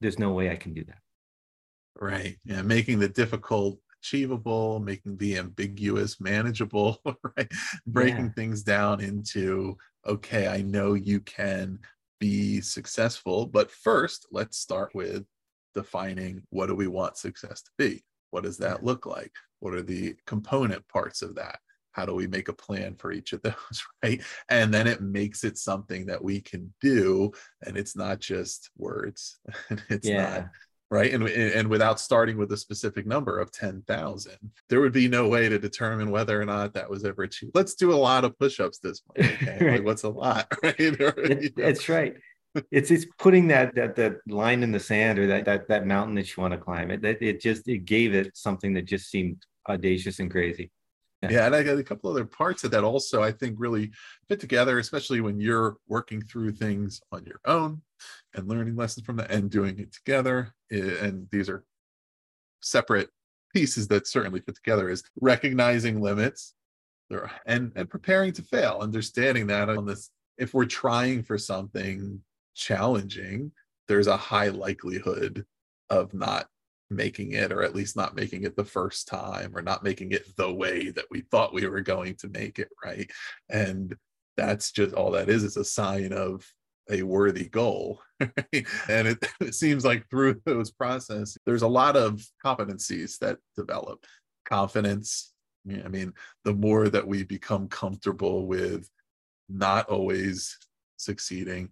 there's 0.00 0.18
no 0.18 0.32
way 0.32 0.50
I 0.50 0.56
can 0.56 0.74
do 0.74 0.84
that. 0.84 0.98
Right. 1.98 2.36
Yeah. 2.44 2.62
Making 2.62 2.98
the 2.98 3.08
difficult 3.08 3.78
achievable, 4.02 4.80
making 4.80 5.16
the 5.16 5.38
ambiguous 5.38 6.20
manageable, 6.20 7.00
right? 7.36 7.50
Breaking 7.86 8.26
yeah. 8.26 8.32
things 8.32 8.62
down 8.62 9.00
into, 9.00 9.76
okay, 10.06 10.48
I 10.48 10.62
know 10.62 10.94
you 10.94 11.20
can 11.20 11.78
be 12.18 12.60
successful, 12.60 13.46
but 13.46 13.70
first, 13.70 14.26
let's 14.30 14.58
start 14.58 14.94
with 14.94 15.24
defining 15.74 16.42
what 16.50 16.66
do 16.66 16.74
we 16.74 16.86
want 16.86 17.16
success 17.16 17.62
to 17.62 17.70
be? 17.78 18.02
What 18.30 18.44
does 18.44 18.58
that 18.58 18.84
look 18.84 19.06
like? 19.06 19.32
What 19.60 19.74
are 19.74 19.82
the 19.82 20.14
component 20.26 20.86
parts 20.88 21.22
of 21.22 21.34
that? 21.36 21.58
How 21.92 22.06
do 22.06 22.14
we 22.14 22.26
make 22.26 22.48
a 22.48 22.52
plan 22.52 22.94
for 22.94 23.12
each 23.12 23.32
of 23.32 23.42
those, 23.42 23.84
right? 24.02 24.22
And 24.48 24.72
then 24.72 24.86
it 24.86 25.00
makes 25.00 25.44
it 25.44 25.58
something 25.58 26.06
that 26.06 26.22
we 26.22 26.40
can 26.40 26.72
do, 26.80 27.32
and 27.62 27.76
it's 27.76 27.96
not 27.96 28.20
just 28.20 28.70
words. 28.76 29.38
it's 29.88 30.08
yeah. 30.08 30.30
not 30.30 30.50
right 30.90 31.12
and 31.12 31.26
and 31.28 31.68
without 31.68 32.00
starting 32.00 32.36
with 32.36 32.50
a 32.52 32.56
specific 32.56 33.06
number 33.06 33.38
of 33.38 33.52
10,000 33.52 34.32
there 34.68 34.80
would 34.80 34.92
be 34.92 35.08
no 35.08 35.28
way 35.28 35.48
to 35.48 35.58
determine 35.58 36.10
whether 36.10 36.40
or 36.40 36.44
not 36.44 36.74
that 36.74 36.90
was 36.90 37.04
ever 37.04 37.22
achieved 37.22 37.52
let's 37.54 37.74
do 37.74 37.92
a 37.92 37.94
lot 37.94 38.24
of 38.24 38.36
push-ups 38.38 38.78
this 38.78 39.02
month 39.06 39.30
okay? 39.32 39.58
right. 39.60 39.72
like, 39.74 39.84
what's 39.84 40.02
a 40.02 40.08
lot 40.08 40.46
right 40.62 40.74
it, 40.78 41.54
that's 41.56 41.88
right 41.88 42.16
it's 42.70 42.90
it's 42.90 43.06
putting 43.18 43.48
that 43.48 43.74
that 43.74 43.96
that 43.96 44.16
line 44.26 44.62
in 44.62 44.72
the 44.72 44.80
sand 44.80 45.18
or 45.18 45.26
that 45.26 45.44
that 45.44 45.68
that 45.68 45.86
mountain 45.86 46.14
that 46.14 46.36
you 46.36 46.40
want 46.40 46.52
to 46.52 46.58
climb 46.58 46.90
it 46.90 47.04
it, 47.04 47.18
it 47.20 47.40
just 47.40 47.68
it 47.68 47.84
gave 47.84 48.14
it 48.14 48.36
something 48.36 48.74
that 48.74 48.84
just 48.84 49.08
seemed 49.10 49.42
audacious 49.68 50.18
and 50.18 50.30
crazy 50.30 50.70
yeah. 51.22 51.30
yeah. 51.30 51.46
and 51.46 51.54
I 51.54 51.62
got 51.62 51.78
a 51.78 51.84
couple 51.84 52.10
other 52.10 52.24
parts 52.24 52.64
of 52.64 52.70
that 52.70 52.84
also 52.84 53.22
I 53.22 53.32
think 53.32 53.56
really 53.58 53.90
fit 54.28 54.40
together, 54.40 54.78
especially 54.78 55.20
when 55.20 55.40
you're 55.40 55.76
working 55.86 56.22
through 56.22 56.52
things 56.52 57.00
on 57.12 57.24
your 57.24 57.40
own 57.44 57.82
and 58.34 58.48
learning 58.48 58.76
lessons 58.76 59.04
from 59.04 59.16
that 59.16 59.30
and 59.30 59.50
doing 59.50 59.78
it 59.78 59.92
together. 59.92 60.54
And 60.70 61.28
these 61.30 61.48
are 61.48 61.64
separate 62.62 63.10
pieces 63.54 63.88
that 63.88 64.06
certainly 64.06 64.40
fit 64.40 64.54
together 64.54 64.88
is 64.88 65.02
recognizing 65.20 66.00
limits 66.00 66.54
and 67.46 67.72
and 67.74 67.90
preparing 67.90 68.32
to 68.34 68.42
fail, 68.42 68.78
understanding 68.80 69.48
that 69.48 69.68
on 69.68 69.84
this 69.84 70.10
if 70.38 70.54
we're 70.54 70.64
trying 70.64 71.22
for 71.22 71.36
something 71.36 72.20
challenging, 72.54 73.52
there's 73.88 74.06
a 74.06 74.16
high 74.16 74.48
likelihood 74.48 75.44
of 75.88 76.14
not 76.14 76.46
making 76.90 77.32
it 77.32 77.52
or 77.52 77.62
at 77.62 77.74
least 77.74 77.96
not 77.96 78.16
making 78.16 78.42
it 78.44 78.56
the 78.56 78.64
first 78.64 79.06
time 79.06 79.56
or 79.56 79.62
not 79.62 79.84
making 79.84 80.12
it 80.12 80.36
the 80.36 80.52
way 80.52 80.90
that 80.90 81.04
we 81.10 81.20
thought 81.30 81.54
we 81.54 81.66
were 81.66 81.80
going 81.80 82.14
to 82.16 82.28
make 82.28 82.58
it 82.58 82.68
right? 82.84 83.10
And 83.48 83.94
that's 84.36 84.72
just 84.72 84.94
all 84.94 85.12
that 85.12 85.28
is 85.28 85.44
it's 85.44 85.56
a 85.56 85.64
sign 85.64 86.12
of 86.12 86.44
a 86.90 87.02
worthy 87.02 87.48
goal 87.48 88.00
and 88.20 88.32
it, 88.88 89.24
it 89.40 89.54
seems 89.54 89.84
like 89.84 90.08
through 90.08 90.40
those 90.44 90.70
process 90.70 91.36
there's 91.46 91.62
a 91.62 91.68
lot 91.68 91.96
of 91.96 92.24
competencies 92.44 93.18
that 93.18 93.38
develop. 93.56 94.04
Confidence 94.46 95.32
i 95.84 95.88
mean 95.88 96.12
the 96.44 96.54
more 96.54 96.88
that 96.88 97.06
we 97.06 97.22
become 97.22 97.68
comfortable 97.68 98.46
with 98.46 98.88
not 99.48 99.88
always 99.88 100.56
succeeding 100.96 101.68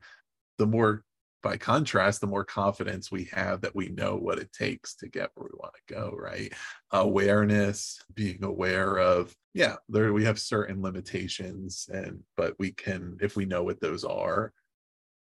the 0.58 0.66
more 0.66 1.04
by 1.42 1.56
contrast, 1.56 2.20
the 2.20 2.26
more 2.26 2.44
confidence 2.44 3.12
we 3.12 3.24
have 3.32 3.60
that 3.60 3.74
we 3.74 3.88
know 3.88 4.16
what 4.16 4.38
it 4.38 4.52
takes 4.52 4.96
to 4.96 5.08
get 5.08 5.30
where 5.34 5.48
we 5.52 5.58
want 5.58 5.72
to 5.74 5.94
go, 5.94 6.14
right? 6.18 6.52
Awareness, 6.90 8.02
being 8.14 8.42
aware 8.42 8.98
of, 8.98 9.34
yeah, 9.54 9.76
there 9.88 10.12
we 10.12 10.24
have 10.24 10.38
certain 10.38 10.82
limitations, 10.82 11.88
and 11.92 12.20
but 12.36 12.54
we 12.58 12.72
can, 12.72 13.18
if 13.20 13.36
we 13.36 13.44
know 13.44 13.62
what 13.62 13.80
those 13.80 14.04
are, 14.04 14.52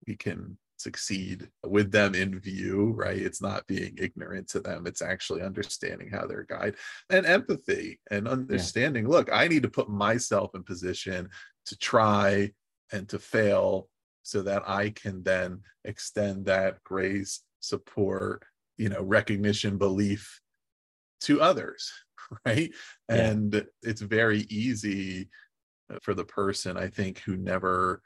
we 0.08 0.16
can 0.16 0.58
succeed 0.78 1.50
with 1.66 1.92
them 1.92 2.16
in 2.16 2.40
view, 2.40 2.94
right? 2.96 3.18
It's 3.18 3.42
not 3.42 3.68
being 3.68 3.96
ignorant 4.00 4.48
to 4.50 4.60
them, 4.60 4.88
it's 4.88 5.02
actually 5.02 5.42
understanding 5.42 6.10
how 6.10 6.26
they're 6.26 6.44
guide 6.44 6.76
and 7.10 7.26
empathy 7.26 8.00
and 8.10 8.28
understanding. 8.28 9.04
Yeah. 9.04 9.12
Look, 9.12 9.30
I 9.32 9.48
need 9.48 9.64
to 9.64 9.70
put 9.70 9.90
myself 9.90 10.52
in 10.56 10.64
position 10.64 11.30
to 11.68 11.78
try 11.78 12.52
and 12.92 13.08
to 13.10 13.20
fail 13.20 13.90
so 14.30 14.42
that 14.44 14.68
I 14.68 14.92
can 14.92 15.24
then 15.24 15.62
extend 15.86 16.46
that 16.46 16.84
grace, 16.84 17.42
support, 17.60 18.44
you 18.78 18.90
know, 18.90 19.02
recognition, 19.02 19.78
belief 19.78 20.40
to 21.22 21.42
others, 21.42 21.92
right? 22.46 22.72
Yeah. 23.10 23.16
And 23.16 23.68
it's 23.82 24.02
very 24.02 24.42
easy 24.50 25.30
for 26.02 26.14
the 26.14 26.26
person, 26.26 26.78
I 26.78 26.88
think, 26.88 27.20
who 27.20 27.36
never 27.36 28.02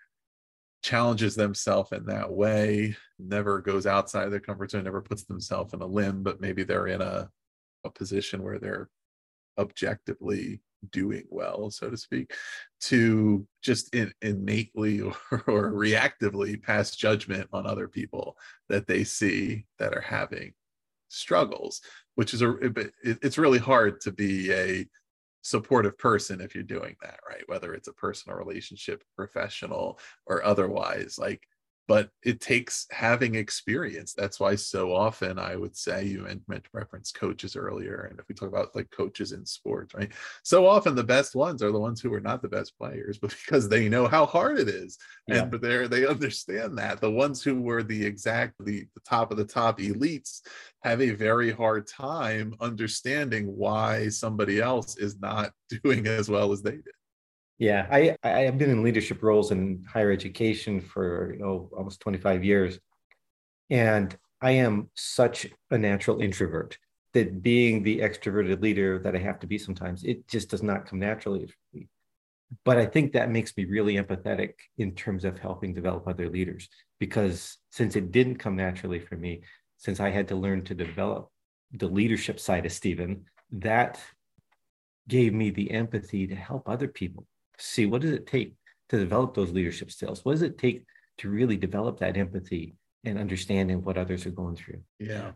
challenges 0.82 1.36
themselves 1.36 1.92
in 1.92 2.06
that 2.06 2.32
way, 2.32 2.96
never 3.20 3.62
goes 3.62 3.86
outside 3.86 4.30
their 4.30 4.40
comfort 4.40 4.72
zone, 4.72 4.84
never 4.84 5.02
puts 5.02 5.24
themselves 5.24 5.74
in 5.74 5.82
a 5.82 5.86
limb, 5.86 6.24
but 6.24 6.42
maybe 6.42 6.64
they're 6.64 6.88
in 6.88 7.02
a, 7.02 7.30
a 7.86 7.90
position 7.90 8.44
where 8.44 8.60
they're 8.60 8.90
objectively 9.58 10.62
doing 10.92 11.24
well, 11.30 11.72
so 11.72 11.90
to 11.90 11.98
speak, 11.98 12.34
to 12.82 13.48
just 13.62 13.94
in, 13.96 14.12
innately 14.22 15.02
or, 15.02 15.16
or 15.48 15.72
reactively 15.72 16.62
pass 16.62 16.96
judgment 16.96 17.48
on 17.54 17.66
other 17.66 17.88
people 17.88 18.38
that 18.70 18.88
they 18.88 19.04
see 19.04 19.66
that 19.80 19.94
are 19.94 20.02
having 20.02 20.54
struggles, 21.10 21.82
which 22.16 22.34
is 22.34 22.42
a 22.42 22.56
it's 23.04 23.38
really 23.38 23.60
hard 23.60 24.02
to 24.02 24.12
be 24.12 24.52
a 24.52 24.88
supportive 25.44 25.98
person 25.98 26.42
if 26.42 26.56
you're 26.56 26.64
doing 26.64 26.96
that, 27.02 27.20
right? 27.30 27.44
Whether 27.48 27.74
it's 27.74 27.88
a 27.88 27.94
personal 27.94 28.38
relationship, 28.38 29.04
professional, 29.16 30.00
or 30.26 30.44
otherwise. 30.44 31.18
Like 31.20 31.44
but 31.88 32.10
it 32.24 32.40
takes 32.40 32.86
having 32.92 33.36
experience. 33.36 34.14
That's 34.14 34.40
why 34.40 34.56
so 34.56 34.94
often 34.94 35.40
i 35.40 35.56
would 35.56 35.76
say 35.76 36.06
you 36.06 36.26
meant 36.48 36.64
to 36.64 36.70
reference 36.74 37.12
coaches 37.12 37.56
earlier 37.56 38.08
and 38.10 38.20
if 38.20 38.26
we 38.28 38.36
talk 38.36 38.50
about 38.50 38.76
like 38.76 38.90
coaches 38.92 39.32
in 39.32 39.46
sports 39.46 39.94
right? 39.94 40.12
So 40.44 40.66
often 40.66 40.96
the 40.96 41.04
best 41.04 41.36
ones 41.36 41.62
are 41.62 41.72
the 41.72 41.80
ones 41.80 42.02
who 42.02 42.14
are 42.14 42.20
not 42.20 42.42
the 42.42 42.48
best 42.48 42.78
players 42.78 43.18
but 43.22 43.36
because 43.46 43.70
they 43.70 43.90
know 43.90 44.08
how 44.08 44.26
hard 44.26 44.60
it 44.60 44.68
is 44.68 44.98
yeah. 45.28 45.42
and 45.42 45.52
but 45.52 45.62
they're 45.62 45.88
they 45.88 46.06
understand 46.06 46.78
that. 46.78 47.02
The 47.02 47.12
ones 47.12 47.44
who 47.44 47.62
were 47.62 47.84
the 47.84 48.06
exact 48.06 48.54
the, 48.60 48.86
the 48.94 49.02
top 49.02 49.32
of 49.32 49.38
the 49.38 49.46
top 49.46 49.80
elites 49.80 50.42
have 50.82 51.02
a 51.02 51.12
very 51.12 51.52
hard 51.52 51.88
time 51.88 52.54
understanding 52.60 53.46
why 53.46 54.10
somebody 54.10 54.60
else 54.60 54.98
is 54.98 55.20
not 55.20 55.52
doing 55.84 56.08
as 56.08 56.30
well 56.30 56.52
as 56.52 56.62
they 56.62 56.72
did 56.72 56.94
yeah, 57.64 57.88
I 57.90 58.18
I 58.24 58.42
have 58.42 58.58
been 58.58 58.70
in 58.70 58.84
leadership 58.84 59.24
roles 59.24 59.52
in 59.52 59.86
higher 59.88 60.12
education 60.12 60.82
for 60.82 61.32
you 61.34 61.40
know 61.40 61.70
almost 61.78 62.02
25 62.02 62.44
years. 62.44 62.78
And 63.70 64.16
I 64.42 64.52
am 64.52 64.90
such 64.96 65.48
a 65.72 65.78
natural 65.78 66.20
introvert 66.20 66.78
that 67.14 67.42
being 67.42 67.82
the 67.82 68.00
extroverted 68.00 68.62
leader 68.62 69.00
that 69.00 69.16
I 69.16 69.20
have 69.20 69.40
to 69.40 69.48
be 69.48 69.58
sometimes, 69.58 70.04
it 70.04 70.28
just 70.28 70.50
does 70.50 70.62
not 70.62 70.88
come 70.88 71.00
naturally 71.00 71.48
for 71.48 71.56
me. 71.72 71.88
But 72.66 72.78
I 72.78 72.86
think 72.86 73.14
that 73.14 73.32
makes 73.32 73.56
me 73.56 73.64
really 73.64 73.96
empathetic 73.96 74.56
in 74.78 74.94
terms 74.94 75.24
of 75.24 75.40
helping 75.40 75.74
develop 75.74 76.06
other 76.06 76.28
leaders 76.28 76.68
because 77.00 77.60
since 77.70 77.96
it 77.96 78.12
didn't 78.12 78.44
come 78.44 78.58
naturally 78.58 79.00
for 79.00 79.16
me, 79.16 79.44
since 79.78 80.02
I 80.02 80.10
had 80.10 80.28
to 80.28 80.36
learn 80.36 80.64
to 80.66 80.76
develop 80.76 81.30
the 81.72 81.88
leadership 81.88 82.42
side 82.42 82.66
of 82.66 82.74
Stephen, 82.74 83.24
that 83.54 84.02
gave 85.08 85.34
me 85.34 85.50
the 85.50 85.72
empathy 85.72 86.28
to 86.28 86.36
help 86.36 86.68
other 86.68 86.90
people 86.90 87.26
see 87.58 87.86
what 87.86 88.02
does 88.02 88.12
it 88.12 88.28
take 88.28 88.56
to 88.90 88.98
develop 88.98 89.34
those 89.34 89.52
leadership 89.52 89.92
skills? 89.92 90.24
What 90.24 90.34
does 90.34 90.42
it 90.42 90.58
take 90.58 90.86
to 91.20 91.30
really 91.30 91.58
develop 91.58 92.00
that 92.00 92.18
empathy 92.18 92.76
and 93.04 93.18
understanding 93.18 93.84
what 93.84 93.98
others 93.98 94.26
are 94.26 94.32
going 94.32 94.56
through? 94.56 94.82
Yeah. 95.00 95.32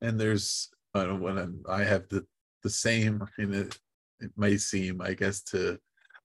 And 0.00 0.18
there's 0.18 0.70
uh, 0.94 1.06
when 1.06 1.60
I 1.68 1.84
have 1.84 2.08
the 2.08 2.26
the 2.62 2.70
same, 2.70 3.26
and 3.38 3.54
it 3.54 3.78
it 4.20 4.30
may 4.36 4.56
seem, 4.56 5.00
I 5.00 5.14
guess, 5.14 5.42
to 5.44 5.78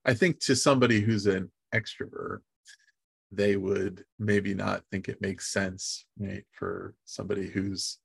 I 0.04 0.14
think 0.14 0.40
to 0.40 0.56
somebody 0.56 1.00
who's 1.00 1.26
an 1.26 1.50
extrovert, 1.74 2.40
they 3.32 3.56
would 3.56 4.04
maybe 4.18 4.54
not 4.54 4.82
think 4.90 5.08
it 5.08 5.20
makes 5.20 5.52
sense, 5.52 6.04
right, 6.18 6.44
for 6.52 6.94
somebody 7.04 7.48
who's 7.48 7.98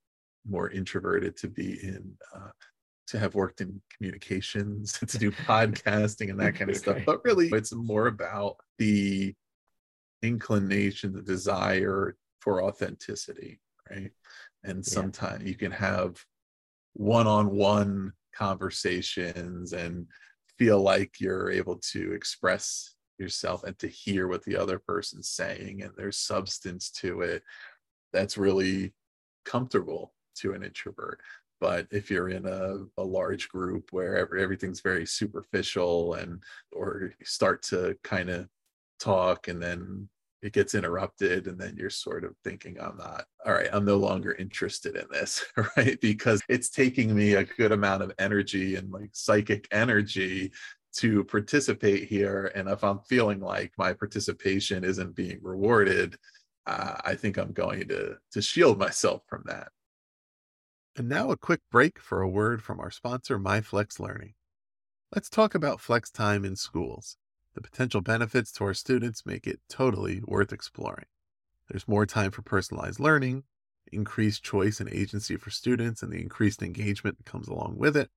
more 0.47 0.69
introverted 0.69 1.35
to 1.37 1.47
be 1.47 1.79
in 1.83 2.13
uh, 2.35 2.49
to 3.07 3.19
have 3.19 3.35
worked 3.35 3.61
in 3.61 3.81
communications, 3.95 4.93
to 5.07 5.17
do 5.17 5.31
podcasting 5.47 6.29
and 6.29 6.39
that 6.39 6.55
kind 6.55 6.69
of 6.69 6.77
stuff. 6.77 6.99
But 7.05 7.23
really, 7.23 7.49
it's 7.49 7.73
more 7.73 8.07
about 8.07 8.57
the 8.77 9.33
inclination, 10.21 11.13
the 11.13 11.21
desire 11.21 12.15
for 12.39 12.63
authenticity, 12.63 13.59
right? 13.89 14.11
And 14.63 14.85
sometimes 14.85 15.43
yeah. 15.43 15.49
you 15.49 15.55
can 15.55 15.71
have 15.71 16.23
one 16.93 17.27
on 17.27 17.51
one 17.55 18.13
conversations 18.33 19.73
and 19.73 20.07
feel 20.57 20.81
like 20.81 21.19
you're 21.19 21.51
able 21.51 21.77
to 21.77 22.13
express 22.13 22.95
yourself 23.17 23.63
and 23.63 23.77
to 23.79 23.87
hear 23.87 24.27
what 24.27 24.43
the 24.43 24.57
other 24.57 24.79
person's 24.79 25.29
saying 25.29 25.81
and 25.81 25.91
there's 25.95 26.17
substance 26.17 26.89
to 26.89 27.21
it 27.21 27.43
that's 28.11 28.37
really 28.37 28.93
comfortable 29.45 30.13
to 30.35 30.53
an 30.53 30.63
introvert 30.63 31.19
but 31.59 31.87
if 31.91 32.09
you're 32.09 32.29
in 32.29 32.45
a, 32.45 32.85
a 32.97 33.03
large 33.03 33.49
group 33.49 33.89
where 33.91 34.17
every, 34.17 34.41
everything's 34.41 34.81
very 34.81 35.05
superficial 35.05 36.15
and 36.15 36.41
or 36.71 37.13
you 37.19 37.25
start 37.25 37.61
to 37.63 37.95
kind 38.03 38.29
of 38.29 38.47
talk 38.99 39.47
and 39.47 39.61
then 39.61 40.09
it 40.41 40.53
gets 40.53 40.75
interrupted 40.75 41.47
and 41.47 41.59
then 41.59 41.75
you're 41.75 41.89
sort 41.89 42.23
of 42.23 42.35
thinking 42.43 42.77
i'm 42.79 42.97
not 42.97 43.25
all 43.45 43.53
right 43.53 43.69
i'm 43.73 43.85
no 43.85 43.97
longer 43.97 44.33
interested 44.33 44.95
in 44.95 45.05
this 45.11 45.43
right? 45.77 45.99
Because 46.01 46.41
it's 46.49 46.69
taking 46.69 47.15
me 47.15 47.33
a 47.33 47.43
good 47.43 47.71
amount 47.71 48.03
of 48.03 48.13
energy 48.19 48.75
and 48.75 48.91
like 48.91 49.09
psychic 49.13 49.67
energy 49.71 50.51
to 50.97 51.25
participate 51.25 52.07
here. 52.07 52.51
And 52.55 52.69
if 52.69 52.83
i'm 52.83 52.99
feeling 53.09 53.39
like 53.39 53.71
my 53.77 53.93
participation 53.93 54.83
isn't 54.83 55.15
being 55.15 55.39
rewarded 55.41 56.17
uh, 56.67 56.95
i 57.03 57.15
think 57.15 57.37
i'm 57.37 57.51
going 57.51 57.87
to 57.87 58.15
to 58.31 58.41
shield 58.41 58.77
myself 58.77 59.23
from 59.27 59.43
that 59.45 59.69
and 60.95 61.09
now 61.09 61.31
a 61.31 61.37
quick 61.37 61.61
break 61.71 61.99
for 61.99 62.21
a 62.21 62.29
word 62.29 62.63
from 62.63 62.79
our 62.79 62.91
sponsor 62.91 63.37
myflex 63.37 63.99
learning 63.99 64.33
let's 65.13 65.29
talk 65.29 65.53
about 65.55 65.81
flex 65.81 66.09
time 66.09 66.45
in 66.45 66.55
schools 66.55 67.17
the 67.55 67.61
potential 67.61 68.01
benefits 68.01 68.51
to 68.51 68.65
our 68.65 68.73
students 68.73 69.25
make 69.25 69.47
it 69.47 69.61
totally 69.69 70.21
worth 70.25 70.51
exploring. 70.51 71.05
There's 71.69 71.87
more 71.87 72.05
time 72.05 72.31
for 72.31 72.41
personalized 72.41 72.99
learning, 72.99 73.45
increased 73.91 74.43
choice 74.43 74.79
and 74.79 74.89
agency 74.89 75.37
for 75.37 75.49
students, 75.49 76.03
and 76.03 76.11
the 76.11 76.21
increased 76.21 76.61
engagement 76.61 77.17
that 77.17 77.25
comes 77.25 77.47
along 77.47 77.77
with 77.77 77.95
it, 77.95 78.09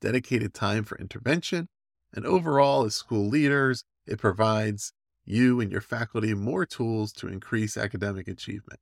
dedicated 0.00 0.52
time 0.52 0.84
for 0.84 0.98
intervention, 0.98 1.68
and 2.12 2.26
overall, 2.26 2.84
as 2.84 2.94
school 2.94 3.26
leaders, 3.26 3.84
it 4.06 4.18
provides 4.18 4.92
you 5.24 5.60
and 5.60 5.72
your 5.72 5.80
faculty 5.80 6.34
more 6.34 6.66
tools 6.66 7.10
to 7.14 7.26
increase 7.26 7.78
academic 7.78 8.28
achievement. 8.28 8.80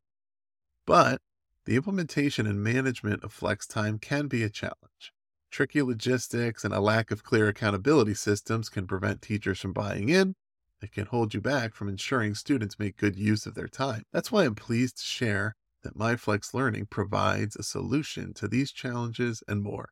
But 0.85 1.22
the 1.64 1.77
implementation 1.77 2.46
and 2.46 2.62
management 2.62 3.22
of 3.22 3.33
flex 3.33 3.66
time 3.66 3.98
can 3.98 4.27
be 4.27 4.42
a 4.42 4.51
challenge. 4.51 5.12
Tricky 5.51 5.83
logistics 5.83 6.64
and 6.64 6.72
a 6.72 6.81
lack 6.81 7.11
of 7.11 7.22
clear 7.22 7.48
accountability 7.48 8.14
systems 8.14 8.68
can 8.68 8.87
prevent 8.87 9.22
teachers 9.22 9.61
from 9.61 9.72
buying 9.72 10.09
in. 10.09 10.35
It 10.81 10.92
can 10.92 11.07
hold 11.07 11.35
you 11.35 11.40
back 11.40 11.75
from 11.75 11.88
ensuring 11.88 12.35
students 12.35 12.79
make 12.79 12.96
good 12.96 13.16
use 13.16 13.46
of 13.46 13.55
their 13.55 13.68
time. 13.68 14.03
That's 14.12 14.33
why 14.33 14.44
I'm 14.44 14.55
pleased 14.55 14.96
to 14.96 15.05
share 15.05 15.55
that 15.83 15.96
MyFlex 15.96 16.55
Learning 16.55 16.87
provides 16.87 17.55
a 17.55 17.62
solution 17.62 18.35
to 18.35 18.48
these 18.48 18.72
challenges 18.72 19.42
and 19.46 19.62
more. 19.62 19.90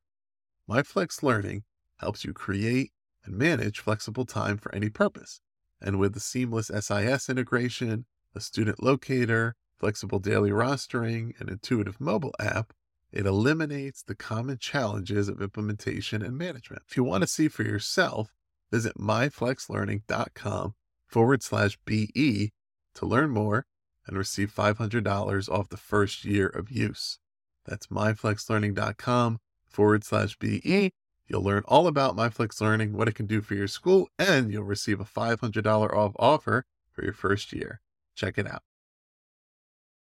MyFlex 0.69 1.23
Learning 1.23 1.65
helps 1.99 2.25
you 2.25 2.33
create 2.33 2.93
and 3.25 3.37
manage 3.37 3.81
flexible 3.81 4.25
time 4.25 4.57
for 4.57 4.75
any 4.75 4.89
purpose. 4.89 5.41
And 5.81 5.99
with 5.99 6.15
the 6.15 6.21
seamless 6.21 6.69
SIS 6.69 7.29
integration, 7.29 8.07
a 8.35 8.41
student 8.41 8.83
locator, 8.83 9.57
flexible 9.81 10.19
daily 10.19 10.51
rostering, 10.51 11.33
and 11.41 11.49
intuitive 11.49 12.01
mobile 12.01 12.35
app, 12.39 12.73
it 13.11 13.27
eliminates 13.27 14.03
the 14.03 14.15
common 14.15 14.59
challenges 14.59 15.29
of 15.29 15.43
implementation 15.43 16.23
and 16.23 16.39
management. 16.39 16.83
If 16.89 16.97
you 16.97 17.03
want 17.03 17.23
to 17.23 17.27
see 17.27 17.49
for 17.49 17.65
yourself, 17.65 18.33
visit 18.71 18.97
myflexlearning.com 18.97 20.75
forward 21.09 21.43
slash 21.43 21.79
BE 21.85 22.53
to 22.95 23.07
learn 23.07 23.31
more 23.31 23.67
and 24.07 24.17
receive 24.17 24.55
$500 24.55 25.49
off 25.49 25.69
the 25.71 25.77
first 25.77 26.25
year 26.25 26.47
of 26.47 26.71
use. 26.71 27.19
That's 27.65 27.89
myflexlearning.com 27.89 29.39
forward 29.69 30.05
slash 30.05 30.37
BE. 30.39 30.93
You'll 31.27 31.43
learn 31.43 31.63
all 31.67 31.87
about 31.87 32.17
MyFlex 32.17 32.61
Learning, 32.61 32.93
what 32.93 33.09
it 33.09 33.15
can 33.15 33.27
do 33.27 33.41
for 33.41 33.55
your 33.55 33.69
school, 33.69 34.09
and 34.19 34.53
you'll 34.53 34.65
receive 34.65 35.01
a 35.01 35.05
$500 35.05 35.67
off 35.67 36.13
offer 36.19 36.65
for 36.91 37.05
your 37.05 37.13
first 37.13 37.53
year. 37.53 37.81
Check 38.17 38.37
it 38.37 38.51
out. 38.51 38.63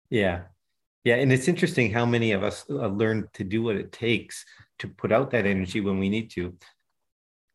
Yeah, 0.10 0.44
yeah, 1.04 1.16
and 1.16 1.32
it's 1.32 1.48
interesting 1.48 1.92
how 1.92 2.06
many 2.06 2.34
of 2.34 2.44
us 2.44 2.66
uh, 2.70 2.88
learn 2.88 3.28
to 3.34 3.44
do 3.44 3.64
what 3.64 3.76
it 3.76 3.92
takes 3.92 4.44
to 4.80 4.88
put 4.88 5.12
out 5.12 5.32
that 5.32 5.46
energy 5.46 5.82
when 5.82 6.00
we 6.00 6.10
need 6.10 6.30
to. 6.32 6.54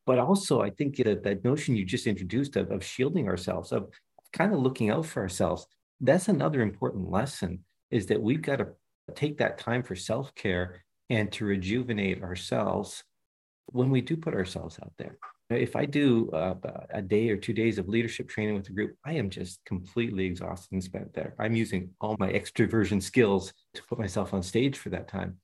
But 0.07 0.19
also, 0.19 0.63
I 0.63 0.71
think 0.71 0.97
that 0.97 1.23
that 1.23 1.45
notion 1.45 1.77
you 1.77 1.85
just 1.85 2.07
introduced 2.07 2.57
of, 2.57 2.71
of 2.71 2.85
shielding 2.85 3.29
ourselves, 3.29 3.71
of 3.73 3.91
kind 4.33 4.53
of 4.53 4.61
looking 4.61 4.91
out 4.91 5.07
for 5.07 5.23
ourselves, 5.23 5.67
that's 6.01 6.29
another 6.29 6.63
important 6.63 7.11
lesson 7.11 7.65
is 7.91 8.07
that 8.07 8.23
we've 8.23 8.43
got 8.43 8.57
to 8.57 8.69
take 9.15 9.39
that 9.39 9.59
time 9.59 9.83
for 9.83 9.95
self 9.95 10.35
care 10.35 10.83
and 11.11 11.31
to 11.33 11.45
rejuvenate 11.45 12.23
ourselves 12.23 13.05
when 13.67 13.91
we 13.91 14.01
do 14.01 14.17
put 14.17 14.35
ourselves 14.35 14.79
out 14.83 14.93
there. 14.99 15.19
If 15.55 15.77
I 15.77 15.85
do 15.85 16.31
uh, 16.31 16.55
a 16.91 17.03
day 17.03 17.31
or 17.31 17.37
two 17.37 17.53
days 17.53 17.79
of 17.79 17.89
leadership 17.89 18.29
training 18.29 18.55
with 18.55 18.69
a 18.69 18.73
group, 18.73 18.97
I 19.05 19.15
am 19.15 19.31
just 19.31 19.65
completely 19.65 20.27
exhausted 20.27 20.73
and 20.73 20.83
spent 20.83 21.13
there. 21.15 21.35
I'm 21.39 21.55
using 21.55 21.91
all 22.01 22.17
my 22.19 22.33
extroversion 22.33 23.03
skills 23.03 23.53
to 23.75 23.83
put 23.85 23.99
myself 23.99 24.35
on 24.35 24.43
stage 24.43 24.79
for 24.79 24.91
that 24.91 25.09
time. 25.09 25.39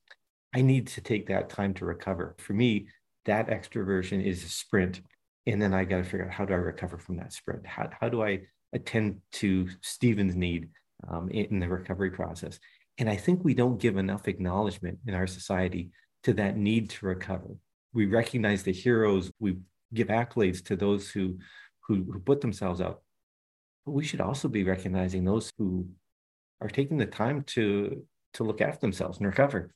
I 0.53 0.61
need 0.61 0.87
to 0.87 1.01
take 1.01 1.27
that 1.27 1.49
time 1.49 1.73
to 1.75 1.85
recover. 1.85 2.35
For 2.39 2.53
me, 2.53 2.87
that 3.25 3.47
extroversion 3.47 4.23
is 4.23 4.43
a 4.43 4.49
sprint. 4.49 5.01
And 5.45 5.61
then 5.61 5.73
I 5.73 5.85
got 5.85 5.97
to 5.97 6.03
figure 6.03 6.25
out 6.25 6.33
how 6.33 6.45
do 6.45 6.53
I 6.53 6.57
recover 6.57 6.97
from 6.97 7.17
that 7.17 7.33
sprint? 7.33 7.65
How, 7.65 7.89
how 7.99 8.09
do 8.09 8.23
I 8.23 8.41
attend 8.73 9.21
to 9.33 9.69
Stephen's 9.81 10.35
need 10.35 10.69
um, 11.07 11.29
in 11.29 11.59
the 11.59 11.67
recovery 11.67 12.11
process? 12.11 12.59
And 12.97 13.09
I 13.09 13.15
think 13.15 13.43
we 13.43 13.53
don't 13.53 13.79
give 13.79 13.97
enough 13.97 14.27
acknowledgement 14.27 14.99
in 15.07 15.13
our 15.13 15.27
society 15.27 15.91
to 16.23 16.33
that 16.33 16.57
need 16.57 16.89
to 16.91 17.05
recover. 17.05 17.55
We 17.93 18.05
recognize 18.05 18.63
the 18.63 18.73
heroes, 18.73 19.31
we 19.39 19.57
give 19.93 20.07
accolades 20.07 20.63
to 20.65 20.75
those 20.75 21.09
who, 21.09 21.37
who, 21.87 22.03
who 22.11 22.19
put 22.19 22.41
themselves 22.41 22.81
out. 22.81 23.01
But 23.85 23.93
we 23.93 24.03
should 24.03 24.21
also 24.21 24.47
be 24.47 24.63
recognizing 24.63 25.23
those 25.23 25.51
who 25.57 25.87
are 26.61 26.67
taking 26.67 26.97
the 26.97 27.05
time 27.05 27.43
to 27.43 28.05
to 28.33 28.43
look 28.43 28.61
after 28.61 28.81
themselves 28.81 29.17
and 29.17 29.27
recover. 29.27 29.73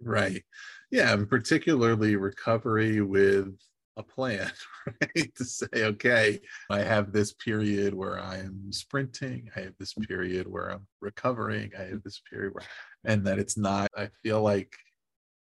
Right. 0.00 0.42
Yeah, 0.90 1.12
and 1.12 1.28
particularly 1.28 2.16
recovery 2.16 3.00
with 3.00 3.56
a 3.96 4.02
plan, 4.02 4.50
right? 5.00 5.34
to 5.36 5.44
say, 5.44 5.66
okay, 5.74 6.40
I 6.70 6.80
have 6.80 7.12
this 7.12 7.32
period 7.34 7.94
where 7.94 8.18
I 8.18 8.38
am 8.38 8.72
sprinting, 8.72 9.50
I 9.56 9.60
have 9.60 9.74
this 9.78 9.94
period 9.94 10.48
where 10.48 10.70
I'm 10.72 10.86
recovering, 11.00 11.70
I 11.78 11.82
have 11.84 12.02
this 12.02 12.20
period 12.28 12.54
where, 12.54 12.64
and 13.04 13.24
that 13.26 13.38
it's 13.38 13.56
not, 13.56 13.90
I 13.96 14.08
feel 14.22 14.42
like 14.42 14.74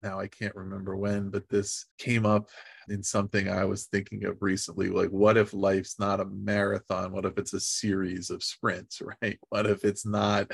now 0.04 0.20
I 0.20 0.28
can't 0.28 0.54
remember 0.54 0.96
when, 0.96 1.30
but 1.30 1.48
this 1.48 1.86
came 1.98 2.26
up 2.26 2.50
in 2.88 3.02
something 3.02 3.48
I 3.48 3.64
was 3.64 3.86
thinking 3.86 4.24
of 4.26 4.36
recently. 4.40 4.88
Like, 4.88 5.08
what 5.08 5.36
if 5.36 5.54
life's 5.54 5.98
not 5.98 6.20
a 6.20 6.26
marathon? 6.26 7.12
What 7.12 7.24
if 7.24 7.38
it's 7.38 7.54
a 7.54 7.60
series 7.60 8.30
of 8.30 8.44
sprints, 8.44 9.00
right? 9.22 9.38
What 9.48 9.66
if 9.66 9.84
it's 9.84 10.06
not, 10.06 10.50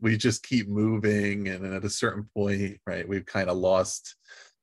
we 0.00 0.16
just 0.16 0.42
keep 0.42 0.68
moving 0.68 1.48
and 1.48 1.64
at 1.66 1.84
a 1.84 1.90
certain 1.90 2.28
point, 2.34 2.78
right, 2.86 3.06
we've 3.06 3.26
kind 3.26 3.50
of 3.50 3.58
lost 3.58 4.16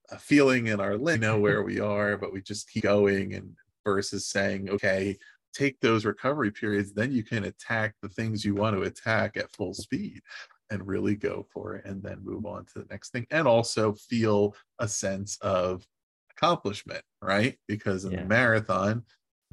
a 0.10 0.17
feeling 0.17 0.67
in 0.67 0.82
our 0.82 0.97
limb, 0.97 1.21
know 1.21 1.39
where 1.39 1.63
we 1.71 1.80
are, 1.80 2.17
but 2.17 2.34
we 2.34 2.41
just 2.41 2.69
keep 2.69 2.84
going 2.84 3.36
and 3.36 3.54
versus 3.86 4.27
saying, 4.27 4.69
okay, 4.69 5.17
take 5.54 5.80
those 5.82 6.06
recovery 6.06 6.51
periods, 6.51 6.93
then 6.93 7.12
you 7.12 7.23
can 7.23 7.43
attack 7.43 7.95
the 8.01 8.10
things 8.10 8.45
you 8.45 8.56
want 8.56 8.75
to 8.75 8.84
attack 8.84 9.38
at 9.38 9.51
full 9.51 9.73
speed 9.73 10.21
and 10.72 10.88
really 10.88 11.16
go 11.16 11.46
for 11.54 11.76
it 11.76 11.86
and 11.86 12.02
then 12.02 12.18
move 12.24 12.46
on 12.46 12.66
to 12.66 12.80
the 12.80 12.86
next 12.90 13.12
thing 13.12 13.28
and 13.30 13.48
also 13.48 13.94
feel 13.94 14.56
a 14.80 14.88
sense 14.88 15.38
of 15.42 15.86
accomplishment 16.32 17.04
right 17.22 17.58
because 17.68 18.06
in 18.06 18.12
yeah. 18.12 18.22
the 18.22 18.26
marathon 18.26 19.04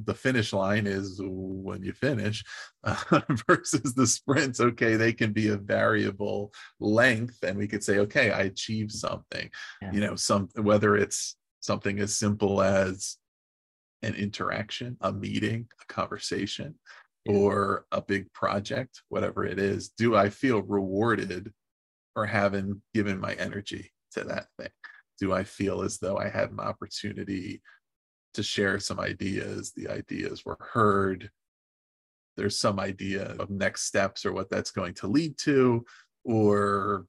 the 0.05 0.15
finish 0.15 0.53
line 0.53 0.87
is 0.87 1.21
when 1.25 1.83
you 1.83 1.93
finish 1.93 2.45
uh, 2.85 3.21
versus 3.49 3.95
the 3.95 4.07
sprints 4.07 4.61
okay 4.61 4.95
they 4.95 5.13
can 5.13 5.33
be 5.33 5.49
a 5.49 5.57
variable 5.57 6.53
length 6.81 7.43
and 7.43 7.59
we 7.59 7.67
could 7.67 7.83
say 7.83 7.99
okay 7.99 8.31
i 8.31 8.43
achieved 8.43 8.93
something 8.93 9.51
yeah. 9.83 9.93
you 9.93 10.01
know 10.01 10.15
some 10.15 10.49
whether 10.57 10.97
it's 10.97 11.37
something 11.61 11.99
as 11.99 12.15
simple 12.15 12.63
as 12.63 13.17
an 14.03 14.15
interaction 14.15 14.97
a 15.01 15.13
meeting 15.13 15.67
a 15.83 15.93
conversation 15.93 16.75
or 17.29 17.85
a 17.93 18.01
big 18.01 18.33
project, 18.33 19.03
whatever 19.11 19.45
it 19.45 19.59
is, 19.59 19.91
do 19.91 20.17
I 20.17 20.31
feel 20.31 20.63
rewarded 20.63 21.53
for 22.15 22.25
having 22.25 22.81
given 22.95 23.21
my 23.21 23.35
energy 23.35 23.93
to 24.13 24.25
that 24.25 24.47
thing? 24.59 24.71
Do 25.21 25.35
I 25.35 25.45
feel 25.45 25.83
as 25.83 25.99
though 25.99 26.17
I 26.17 26.31
had 26.31 26.51
an 26.51 26.59
opportunity 26.59 27.61
to 28.33 28.43
share 28.43 28.81
some 28.81 28.99
ideas? 28.99 29.73
The 29.77 29.89
ideas 29.89 30.47
were 30.47 30.57
heard. 30.59 31.31
There's 32.39 32.59
some 32.59 32.81
idea 32.81 33.37
of 33.39 33.51
next 33.51 33.83
steps 33.83 34.25
or 34.25 34.33
what 34.33 34.49
that's 34.49 34.71
going 34.71 34.95
to 34.95 35.07
lead 35.07 35.37
to, 35.39 35.85
or 36.25 37.05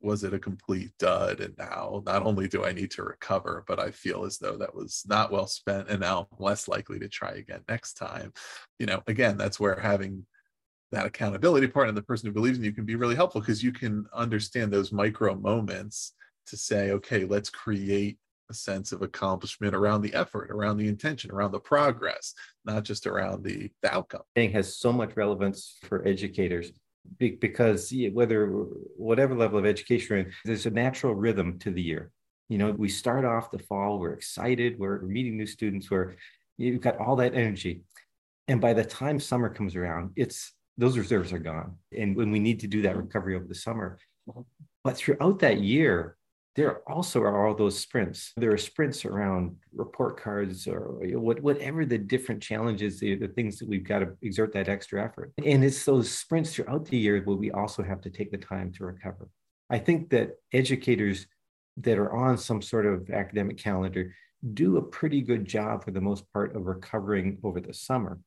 was 0.00 0.24
it 0.24 0.34
a 0.34 0.38
complete 0.38 0.90
dud? 0.98 1.40
And 1.40 1.56
now 1.58 2.02
not 2.06 2.24
only 2.24 2.48
do 2.48 2.64
i 2.64 2.72
need 2.72 2.90
to 2.92 3.02
recover 3.02 3.64
but 3.66 3.80
i 3.80 3.90
feel 3.90 4.24
as 4.24 4.38
though 4.38 4.56
that 4.56 4.74
was 4.74 5.04
not 5.06 5.32
well 5.32 5.46
spent 5.46 5.88
and 5.88 6.00
now 6.00 6.28
i'm 6.32 6.44
less 6.44 6.68
likely 6.68 6.98
to 6.98 7.08
try 7.08 7.30
again 7.32 7.62
next 7.68 7.94
time. 7.94 8.32
You 8.78 8.86
know 8.86 9.02
again 9.06 9.36
that's 9.36 9.60
where 9.60 9.78
having 9.78 10.26
that 10.92 11.06
accountability 11.06 11.66
part 11.66 11.88
and 11.88 11.96
the 11.96 12.02
person 12.02 12.26
who 12.26 12.32
believes 12.32 12.58
in 12.58 12.64
you 12.64 12.72
can 12.72 12.86
be 12.86 12.96
really 12.96 13.14
helpful 13.14 13.40
because 13.40 13.62
you 13.62 13.72
can 13.72 14.06
understand 14.14 14.72
those 14.72 14.92
micro 14.92 15.34
moments 15.34 16.14
to 16.46 16.56
say 16.56 16.92
okay 16.92 17.24
let's 17.24 17.50
create 17.50 18.18
a 18.50 18.54
sense 18.54 18.92
of 18.92 19.02
accomplishment 19.02 19.74
around 19.74 20.00
the 20.00 20.14
effort 20.14 20.50
around 20.50 20.78
the 20.78 20.88
intention 20.88 21.30
around 21.30 21.52
the 21.52 21.60
progress 21.60 22.32
not 22.64 22.84
just 22.84 23.06
around 23.06 23.42
the, 23.42 23.70
the 23.82 23.94
outcome. 23.94 24.22
I 24.36 24.40
think 24.40 24.52
has 24.52 24.76
so 24.76 24.92
much 24.92 25.16
relevance 25.16 25.76
for 25.84 26.06
educators 26.06 26.72
because 27.18 27.92
whether 28.12 28.46
whatever 28.46 29.34
level 29.34 29.58
of 29.58 29.66
education 29.66 30.18
in, 30.18 30.32
there's 30.44 30.66
a 30.66 30.70
natural 30.70 31.14
rhythm 31.14 31.58
to 31.60 31.70
the 31.70 31.82
year. 31.82 32.10
You 32.48 32.58
know, 32.58 32.70
we 32.70 32.88
start 32.88 33.24
off 33.24 33.50
the 33.50 33.58
fall, 33.58 33.98
we're 33.98 34.12
excited, 34.12 34.78
we're 34.78 35.00
meeting 35.02 35.36
new 35.36 35.46
students, 35.46 35.90
where 35.90 36.16
you've 36.56 36.80
got 36.80 36.98
all 36.98 37.16
that 37.16 37.34
energy. 37.34 37.82
And 38.48 38.60
by 38.60 38.72
the 38.72 38.84
time 38.84 39.20
summer 39.20 39.48
comes 39.48 39.76
around, 39.76 40.12
it's 40.16 40.52
those 40.78 40.96
reserves 40.96 41.32
are 41.32 41.38
gone. 41.38 41.76
And 41.96 42.16
when 42.16 42.30
we 42.30 42.38
need 42.38 42.60
to 42.60 42.66
do 42.66 42.82
that 42.82 42.96
recovery 42.96 43.36
over 43.36 43.46
the 43.46 43.54
summer. 43.54 43.98
Mm-hmm. 44.28 44.42
But 44.84 44.96
throughout 44.96 45.40
that 45.40 45.60
year, 45.60 46.16
there 46.58 46.80
also 46.88 47.20
are 47.22 47.46
all 47.46 47.54
those 47.54 47.78
sprints. 47.78 48.32
There 48.36 48.50
are 48.50 48.58
sprints 48.58 49.04
around 49.04 49.54
report 49.72 50.20
cards 50.20 50.66
or 50.66 50.98
whatever 51.14 51.86
the 51.86 51.98
different 51.98 52.42
challenges, 52.42 52.98
the, 52.98 53.14
the 53.14 53.28
things 53.28 53.60
that 53.60 53.68
we've 53.68 53.86
got 53.86 54.00
to 54.00 54.16
exert 54.22 54.52
that 54.54 54.68
extra 54.68 55.04
effort. 55.04 55.32
And 55.46 55.62
it's 55.62 55.84
those 55.84 56.10
sprints 56.10 56.52
throughout 56.52 56.84
the 56.86 56.98
year 56.98 57.22
where 57.22 57.36
we 57.36 57.52
also 57.52 57.84
have 57.84 58.00
to 58.00 58.10
take 58.10 58.32
the 58.32 58.38
time 58.38 58.72
to 58.72 58.86
recover. 58.86 59.28
I 59.70 59.78
think 59.78 60.10
that 60.10 60.32
educators 60.52 61.28
that 61.76 61.96
are 61.96 62.12
on 62.12 62.36
some 62.36 62.60
sort 62.60 62.86
of 62.86 63.08
academic 63.08 63.58
calendar 63.58 64.12
do 64.52 64.78
a 64.78 64.82
pretty 64.82 65.20
good 65.20 65.44
job 65.44 65.84
for 65.84 65.92
the 65.92 66.00
most 66.00 66.24
part 66.32 66.56
of 66.56 66.66
recovering 66.66 67.38
over 67.44 67.60
the 67.60 67.72
summer. 67.72 68.18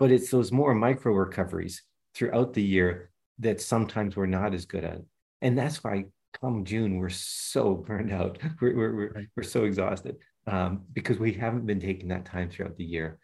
But 0.00 0.10
it's 0.10 0.30
those 0.32 0.50
more 0.50 0.74
micro 0.74 1.12
recoveries 1.12 1.84
throughout 2.12 2.54
the 2.54 2.64
year 2.64 3.12
that 3.38 3.60
sometimes 3.60 4.16
we're 4.16 4.26
not 4.26 4.52
as 4.52 4.66
good 4.66 4.82
at. 4.82 5.02
And 5.42 5.56
that's 5.56 5.84
why 5.84 6.06
come 6.40 6.64
June, 6.64 6.98
we're 6.98 7.08
so 7.08 7.74
burned 7.74 8.12
out. 8.12 8.38
We're, 8.60 8.76
we're, 8.76 8.94
we're, 8.94 9.12
right. 9.12 9.26
we're 9.36 9.42
so 9.42 9.64
exhausted 9.64 10.16
um, 10.46 10.82
because 10.92 11.18
we 11.18 11.32
haven't 11.32 11.66
been 11.66 11.80
taking 11.80 12.08
that 12.08 12.24
time 12.24 12.50
throughout 12.50 12.76
the 12.76 12.84
year 12.84 13.18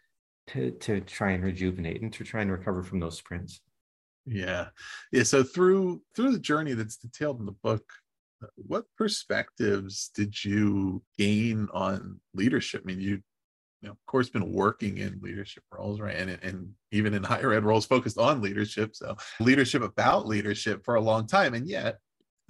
to, 0.47 0.71
to 0.71 1.01
try 1.01 1.31
and 1.31 1.43
rejuvenate 1.43 2.01
and 2.01 2.11
to 2.13 2.23
try 2.23 2.41
and 2.41 2.51
recover 2.51 2.83
from 2.83 2.99
those 2.99 3.17
sprints. 3.17 3.61
Yeah. 4.25 4.67
Yeah. 5.11 5.23
So 5.23 5.43
through 5.43 6.01
through 6.15 6.31
the 6.31 6.39
journey 6.39 6.73
that's 6.73 6.95
detailed 6.95 7.39
in 7.39 7.45
the 7.45 7.55
book, 7.63 7.83
what 8.55 8.85
perspectives 8.97 10.11
did 10.15 10.43
you 10.43 11.03
gain 11.17 11.67
on 11.73 12.19
leadership? 12.33 12.81
I 12.83 12.87
mean, 12.87 13.01
you, 13.01 13.21
you 13.81 13.89
know, 13.89 13.91
of 13.91 14.05
course, 14.05 14.29
been 14.29 14.51
working 14.51 14.97
in 14.97 15.19
leadership 15.21 15.63
roles, 15.71 15.99
right? 15.99 16.15
And, 16.15 16.39
and 16.41 16.69
even 16.91 17.13
in 17.13 17.23
higher 17.23 17.53
ed 17.53 17.65
roles 17.65 17.85
focused 17.85 18.17
on 18.17 18.41
leadership. 18.41 18.95
So 18.95 19.15
leadership 19.39 19.81
about 19.81 20.25
leadership 20.25 20.85
for 20.85 20.95
a 20.95 21.01
long 21.01 21.27
time. 21.27 21.53
And 21.53 21.67
yet 21.67 21.97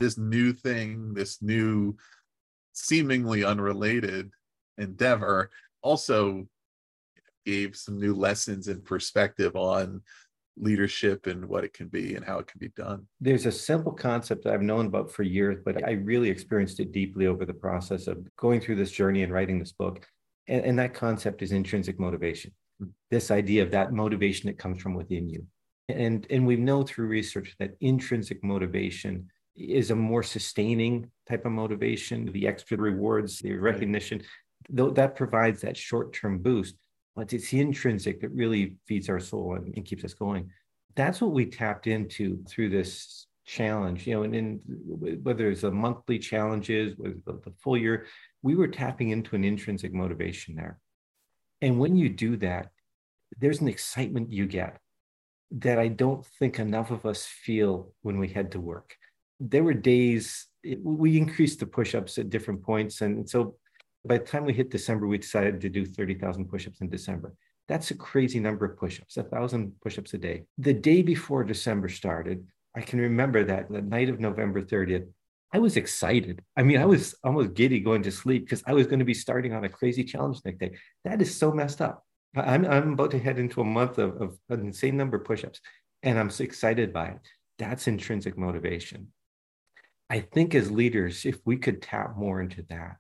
this 0.04 0.18
new 0.18 0.52
thing, 0.52 1.14
this 1.14 1.42
new 1.42 1.96
seemingly 2.74 3.46
unrelated 3.46 4.32
endeavor 4.78 5.50
also 5.82 6.46
gave 7.46 7.76
some 7.76 7.98
new 8.00 8.14
lessons 8.14 8.68
and 8.68 8.84
perspective 8.84 9.56
on 9.56 10.02
leadership 10.58 11.26
and 11.26 11.46
what 11.46 11.64
it 11.64 11.74
can 11.74 11.88
be 11.88 12.16
and 12.16 12.26
how 12.26 12.38
it 12.38 12.48
can 12.48 12.60
be 12.60 12.70
done. 12.70 13.08
There's 13.22 13.46
a 13.46 13.52
simple 13.52 13.94
concept 13.94 14.46
I've 14.46 14.62
known 14.62 14.88
about 14.88 15.12
for 15.12 15.24
years, 15.24 15.58
but 15.64 15.84
I 15.88 15.92
really 15.92 16.30
experienced 16.30 16.80
it 16.80 16.92
deeply 16.92 17.28
over 17.28 17.46
the 17.46 17.54
process 17.54 18.08
of 18.08 18.18
going 18.36 18.60
through 18.60 18.76
this 18.76 18.92
journey 18.92 19.24
and 19.24 19.34
writing 19.34 19.58
this 19.58 19.72
book. 19.72 20.06
And, 20.48 20.64
and 20.66 20.80
that 20.80 20.94
concept 20.94 21.42
is 21.42 21.54
intrinsic 21.54 22.00
motivation. 22.00 22.52
Mm-hmm. 22.82 22.92
This 23.10 23.32
idea 23.32 23.64
of 23.64 23.72
that 23.72 23.94
motivation 23.94 24.48
that 24.48 24.60
comes 24.60 24.82
from 24.82 24.94
within 24.94 25.30
you. 25.30 25.46
And, 25.90 26.28
and 26.30 26.46
we 26.46 26.56
know 26.56 26.84
through 26.84 27.08
research 27.08 27.56
that 27.60 27.72
intrinsic 27.82 28.44
motivation 28.44 29.30
is 29.56 29.92
a 29.92 29.96
more 29.96 30.24
sustaining 30.24 31.10
type 31.30 31.46
of 31.46 31.52
motivation. 31.52 32.32
The 32.32 32.48
extra 32.48 32.78
rewards, 32.78 33.40
the 33.40 33.56
recognition, 33.56 34.22
though 34.70 34.92
that 34.92 35.16
provides 35.16 35.62
that 35.62 35.78
short-term 35.78 36.40
boost 36.40 36.76
but 37.16 37.34
it's 37.34 37.50
the 37.50 37.60
intrinsic 37.60 38.22
that 38.22 38.30
really 38.30 38.76
feeds 38.88 39.10
our 39.10 39.20
soul 39.20 39.56
and, 39.56 39.74
and 39.76 39.86
keeps 39.86 40.04
us 40.04 40.14
going. 40.14 40.50
That's 40.96 41.22
what 41.22 41.32
we 41.32 41.46
tapped 41.46 41.88
into 41.88 42.44
through 42.48 42.70
this 42.70 43.28
challenge, 43.46 44.08
you 44.08 44.16
know, 44.16 44.24
and, 44.24 44.36
in 44.36 44.60
whether 45.24 45.50
it's 45.50 45.62
the 45.62 45.72
monthly 45.72 46.18
challenges, 46.18 46.96
with 46.98 47.24
the, 47.26 47.34
the 47.44 47.54
full 47.60 47.78
year, 47.78 48.08
we 48.42 48.56
were 48.56 48.68
tapping 48.68 49.10
into 49.10 49.36
an 49.36 49.44
intrinsic 49.44 49.94
motivation 49.94 50.56
there. 50.56 50.80
And 51.62 51.80
when 51.80 51.96
you 51.96 52.10
do 52.10 52.38
that, 52.38 52.70
there's 53.40 53.62
an 53.62 53.68
excitement 53.68 54.32
you 54.32 54.46
get 54.46 54.80
that 55.52 55.80
I 55.80 55.88
don't 55.88 56.26
think 56.40 56.60
enough 56.60 56.92
of 56.92 57.06
us 57.06 57.26
feel 57.26 57.94
when 58.02 58.18
we 58.18 58.28
head 58.28 58.52
to 58.52 58.60
work. 58.60 58.96
There 59.40 59.64
were 59.64 59.74
days 59.74 60.48
it, 60.64 60.80
we 60.84 61.18
increased 61.18 61.60
the 61.60 61.66
push-ups 61.66 62.18
at 62.18 62.30
different 62.30 62.64
points, 62.64 63.02
and 63.02 63.30
so 63.30 63.56
by 64.06 64.18
the 64.18 64.26
time 64.26 64.46
we 64.46 64.54
hit 64.54 64.70
December, 64.70 65.08
we 65.08 65.18
decided 65.18 65.62
to 65.62 65.70
do 65.70 65.86
30,000 65.86 66.46
push-ups 66.50 66.82
in 66.82 66.90
December. 66.90 67.34
That's 67.68 67.92
a 67.92 67.96
crazy 67.96 68.40
number 68.40 68.66
of 68.66 68.78
push-ups, 68.78 69.18
a 69.18 69.24
thousand 69.24 69.74
push-ups 69.82 70.14
a 70.14 70.18
day. 70.18 70.44
The 70.58 70.74
day 70.74 71.02
before 71.02 71.44
December 71.44 71.88
started, 71.88 72.46
I 72.76 72.82
can 72.82 73.00
remember 73.00 73.44
that 73.46 73.72
the 73.72 73.82
night 73.82 74.10
of 74.10 74.20
November 74.20 74.62
30th, 74.62 75.08
I 75.54 75.60
was 75.60 75.78
excited. 75.78 76.42
I 76.58 76.64
mean, 76.64 76.80
I 76.80 76.86
was 76.86 77.16
almost 77.24 77.54
giddy 77.54 77.80
going 77.80 78.04
to 78.04 78.12
sleep 78.12 78.46
because 78.46 78.64
I 78.66 78.74
was 78.74 78.88
going 78.88 79.00
to 79.00 79.06
be 79.06 79.14
starting 79.14 79.54
on 79.54 79.64
a 79.64 79.70
crazy 79.70 80.04
challenge 80.04 80.40
next 80.44 80.60
day. 80.60 80.72
That 81.06 81.22
is 81.22 81.38
so 81.38 81.52
messed 81.52 81.80
up. 81.80 82.04
I'm, 82.36 82.66
I'm 82.66 82.94
about 82.94 83.12
to 83.12 83.20
head 83.20 83.38
into 83.38 83.62
a 83.62 83.66
month 83.66 84.00
of, 84.00 84.20
of 84.20 84.38
an 84.50 84.62
insane 84.62 84.98
number 84.98 85.18
of 85.18 85.26
push-ups, 85.26 85.62
and 86.02 86.20
I'm 86.20 86.32
so 86.32 86.44
excited 86.44 86.92
by 86.92 87.10
it. 87.10 87.20
That's 87.60 87.88
intrinsic 87.88 88.38
motivation. 88.38 89.14
I 90.10 90.20
think 90.20 90.54
as 90.54 90.70
leaders, 90.72 91.26
if 91.26 91.40
we 91.46 91.58
could 91.58 91.82
tap 91.82 92.16
more 92.18 92.42
into 92.42 92.64
that, 92.70 92.98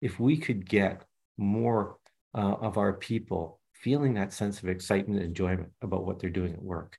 if 0.00 0.18
we 0.18 0.36
could 0.36 0.68
get 0.68 1.04
more 1.36 1.98
uh, 2.34 2.54
of 2.60 2.76
our 2.76 2.92
people 2.92 3.60
feeling 3.72 4.14
that 4.14 4.32
sense 4.32 4.62
of 4.62 4.68
excitement 4.68 5.20
and 5.20 5.28
enjoyment 5.28 5.70
about 5.82 6.04
what 6.04 6.18
they're 6.18 6.30
doing 6.30 6.54
at 6.54 6.62
work, 6.62 6.98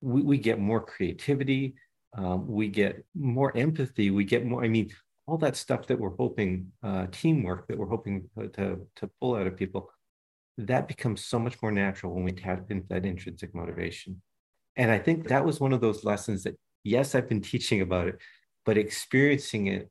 we, 0.00 0.22
we 0.22 0.38
get 0.38 0.58
more 0.58 0.80
creativity, 0.80 1.74
um, 2.16 2.46
we 2.46 2.68
get 2.68 3.04
more 3.14 3.56
empathy, 3.56 4.10
we 4.10 4.24
get 4.24 4.44
more, 4.44 4.62
I 4.62 4.68
mean, 4.68 4.90
all 5.26 5.38
that 5.38 5.56
stuff 5.56 5.86
that 5.86 5.98
we're 5.98 6.14
hoping, 6.16 6.70
uh, 6.82 7.06
teamwork 7.10 7.66
that 7.68 7.78
we're 7.78 7.88
hoping 7.88 8.28
to, 8.38 8.86
to 8.96 9.10
pull 9.20 9.34
out 9.34 9.46
of 9.46 9.56
people, 9.56 9.90
that 10.58 10.86
becomes 10.86 11.24
so 11.24 11.38
much 11.38 11.60
more 11.62 11.72
natural 11.72 12.14
when 12.14 12.24
we 12.24 12.32
tap 12.32 12.70
into 12.70 12.86
that 12.88 13.04
intrinsic 13.04 13.54
motivation. 13.54 14.20
And 14.76 14.90
I 14.90 14.98
think 14.98 15.28
that 15.28 15.44
was 15.44 15.60
one 15.60 15.72
of 15.72 15.80
those 15.80 16.04
lessons 16.04 16.44
that, 16.44 16.56
yes, 16.84 17.14
I've 17.14 17.28
been 17.28 17.40
teaching 17.40 17.80
about 17.80 18.08
it, 18.08 18.18
but 18.64 18.78
experiencing 18.78 19.66
it 19.68 19.90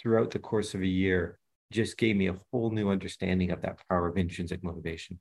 throughout 0.00 0.30
the 0.30 0.38
course 0.38 0.74
of 0.74 0.82
a 0.82 0.86
year 0.86 1.38
just 1.70 1.96
gave 1.96 2.16
me 2.16 2.28
a 2.28 2.38
whole 2.50 2.70
new 2.70 2.90
understanding 2.90 3.50
of 3.50 3.62
that 3.62 3.78
power 3.88 4.08
of 4.08 4.16
intrinsic 4.16 4.62
motivation. 4.62 5.18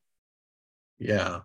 Yeah. 1.00 1.40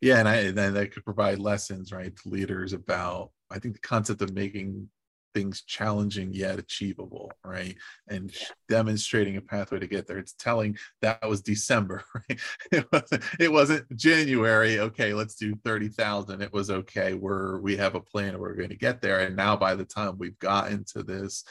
Yeah. 0.00 0.18
And 0.18 0.28
I 0.28 0.50
that 0.50 0.92
could 0.92 1.04
provide 1.04 1.38
lessons, 1.38 1.92
right, 1.92 2.14
to 2.14 2.28
leaders 2.28 2.72
about 2.72 3.30
I 3.50 3.58
think 3.58 3.74
the 3.74 3.80
concept 3.80 4.22
of 4.22 4.32
making 4.32 4.88
things 5.34 5.62
challenging 5.62 6.32
yet 6.32 6.58
achievable, 6.58 7.30
right? 7.44 7.76
And 8.08 8.32
yeah. 8.32 8.46
demonstrating 8.68 9.36
a 9.36 9.40
pathway 9.40 9.78
to 9.78 9.86
get 9.86 10.06
there. 10.06 10.18
It's 10.18 10.34
telling 10.34 10.76
that 11.00 11.26
was 11.28 11.42
December, 11.42 12.04
right? 12.14 12.40
It 12.70 12.86
wasn't, 12.92 13.24
it 13.40 13.52
wasn't 13.52 13.96
January. 13.96 14.78
Okay, 14.78 15.14
let's 15.14 15.34
do 15.34 15.54
30,000. 15.64 16.42
It 16.42 16.52
was 16.52 16.70
okay. 16.70 17.14
We're 17.14 17.60
we 17.60 17.76
have 17.76 17.94
a 17.94 18.00
plan 18.00 18.38
we're 18.38 18.54
going 18.54 18.70
to 18.70 18.76
get 18.76 19.00
there. 19.00 19.20
And 19.20 19.36
now 19.36 19.56
by 19.56 19.74
the 19.74 19.84
time 19.84 20.18
we've 20.18 20.38
gotten 20.38 20.84
to 20.92 21.02
this 21.02 21.44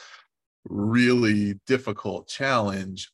really 0.64 1.60
difficult 1.66 2.28
challenge, 2.28 3.10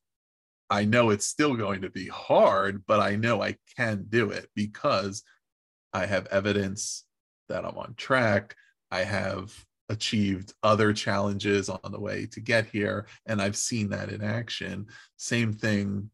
I 0.71 0.85
know 0.85 1.11
it's 1.11 1.27
still 1.27 1.57
going 1.57 1.83
to 1.83 1.91
be 1.91 2.09
hard, 2.09 2.85
but 2.87 3.01
I 3.01 3.17
know 3.17 3.43
I 3.43 3.57
can 3.77 4.07
do 4.09 4.31
it 4.31 4.49
because 4.55 5.23
I 5.93 6.07
have 6.07 6.27
evidence 6.27 7.05
that 7.49 7.65
I'm 7.65 7.79
on 7.79 7.95
track. 7.97 8.55
I 8.91 9.05
have 9.05 9.55
achieved 9.89 10.53
other 10.63 10.93
challenges 10.93 11.69
on 11.69 11.81
the 11.91 12.01
way 12.01 12.27
to 12.27 12.41
get 12.41 12.67
here, 12.67 13.07
and 13.27 13.41
I've 13.41 13.57
seen 13.57 13.89
that 13.91 14.11
in 14.11 14.23
action. 14.23 14.87
Same 15.17 15.53
thing 15.53 16.11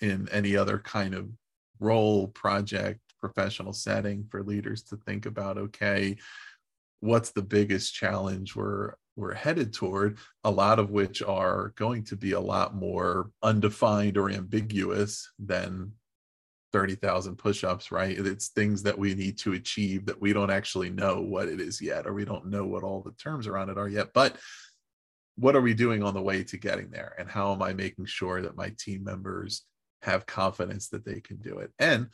in 0.00 0.28
any 0.32 0.56
other 0.56 0.78
kind 0.78 1.14
of 1.14 1.28
role, 1.80 2.28
project, 2.28 3.00
professional 3.20 3.72
setting 3.72 4.26
for 4.30 4.42
leaders 4.42 4.82
to 4.82 4.96
think 4.96 5.26
about 5.26 5.56
okay, 5.56 6.16
what's 7.00 7.30
the 7.30 7.42
biggest 7.42 7.94
challenge 7.94 8.56
we're 8.56 8.94
we're 9.16 9.34
headed 9.34 9.72
toward, 9.72 10.18
a 10.42 10.50
lot 10.50 10.80
of 10.80 10.90
which 10.90 11.22
are 11.22 11.72
going 11.76 12.02
to 12.02 12.16
be 12.16 12.32
a 12.32 12.40
lot 12.40 12.74
more 12.74 13.30
undefined 13.42 14.18
or 14.18 14.28
ambiguous 14.28 15.30
than 15.38 15.92
30,000 16.74 17.36
push-ups, 17.36 17.92
right? 17.92 18.18
It's 18.18 18.48
things 18.48 18.82
that 18.82 18.98
we 18.98 19.14
need 19.14 19.38
to 19.38 19.52
achieve 19.52 20.06
that 20.06 20.20
we 20.20 20.32
don't 20.32 20.50
actually 20.50 20.90
know 20.90 21.20
what 21.20 21.46
it 21.46 21.60
is 21.60 21.80
yet, 21.80 22.04
or 22.04 22.12
we 22.12 22.24
don't 22.24 22.46
know 22.46 22.66
what 22.66 22.82
all 22.82 23.00
the 23.00 23.12
terms 23.12 23.46
around 23.46 23.70
it 23.70 23.78
are 23.78 23.88
yet. 23.88 24.08
But 24.12 24.38
what 25.36 25.54
are 25.54 25.60
we 25.60 25.72
doing 25.72 26.02
on 26.02 26.14
the 26.14 26.20
way 26.20 26.42
to 26.42 26.58
getting 26.58 26.90
there? 26.90 27.14
And 27.16 27.30
how 27.30 27.52
am 27.52 27.62
I 27.62 27.74
making 27.74 28.06
sure 28.06 28.42
that 28.42 28.56
my 28.56 28.72
team 28.76 29.04
members 29.04 29.62
have 30.02 30.26
confidence 30.26 30.88
that 30.88 31.04
they 31.04 31.20
can 31.20 31.36
do 31.36 31.60
it? 31.60 31.70
And 31.78 32.08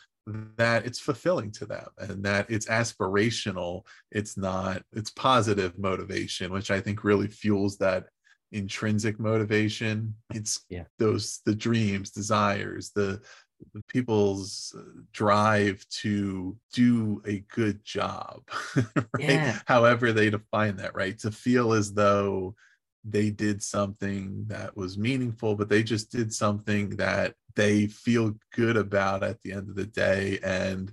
that 0.58 0.84
it's 0.84 1.00
fulfilling 1.00 1.50
to 1.52 1.64
them 1.64 1.88
and 1.96 2.22
that 2.22 2.48
it's 2.50 2.66
aspirational 2.66 3.82
it's 4.12 4.36
not 4.36 4.82
it's 4.92 5.10
positive 5.10 5.76
motivation 5.76 6.52
which 6.52 6.70
i 6.70 6.78
think 6.78 7.02
really 7.02 7.26
fuels 7.26 7.78
that 7.78 8.04
intrinsic 8.52 9.18
motivation 9.18 10.14
it's 10.32 10.60
yeah. 10.68 10.84
those 10.98 11.40
the 11.46 11.54
dreams 11.54 12.10
desires 12.10 12.90
the, 12.94 13.20
the 13.49 13.49
people's 13.88 14.74
uh, 14.76 14.82
drive 15.12 15.86
to 15.88 16.56
do 16.72 17.22
a 17.26 17.40
good 17.54 17.82
job 17.84 18.42
right 18.76 18.94
yeah. 19.18 19.58
however 19.66 20.12
they 20.12 20.30
define 20.30 20.76
that 20.76 20.94
right 20.94 21.18
to 21.18 21.30
feel 21.30 21.72
as 21.72 21.92
though 21.92 22.54
they 23.04 23.30
did 23.30 23.62
something 23.62 24.44
that 24.46 24.76
was 24.76 24.98
meaningful 24.98 25.54
but 25.54 25.68
they 25.68 25.82
just 25.82 26.10
did 26.10 26.32
something 26.32 26.90
that 26.90 27.34
they 27.56 27.86
feel 27.86 28.34
good 28.54 28.76
about 28.76 29.22
at 29.22 29.40
the 29.42 29.52
end 29.52 29.68
of 29.68 29.74
the 29.74 29.86
day 29.86 30.38
and 30.42 30.92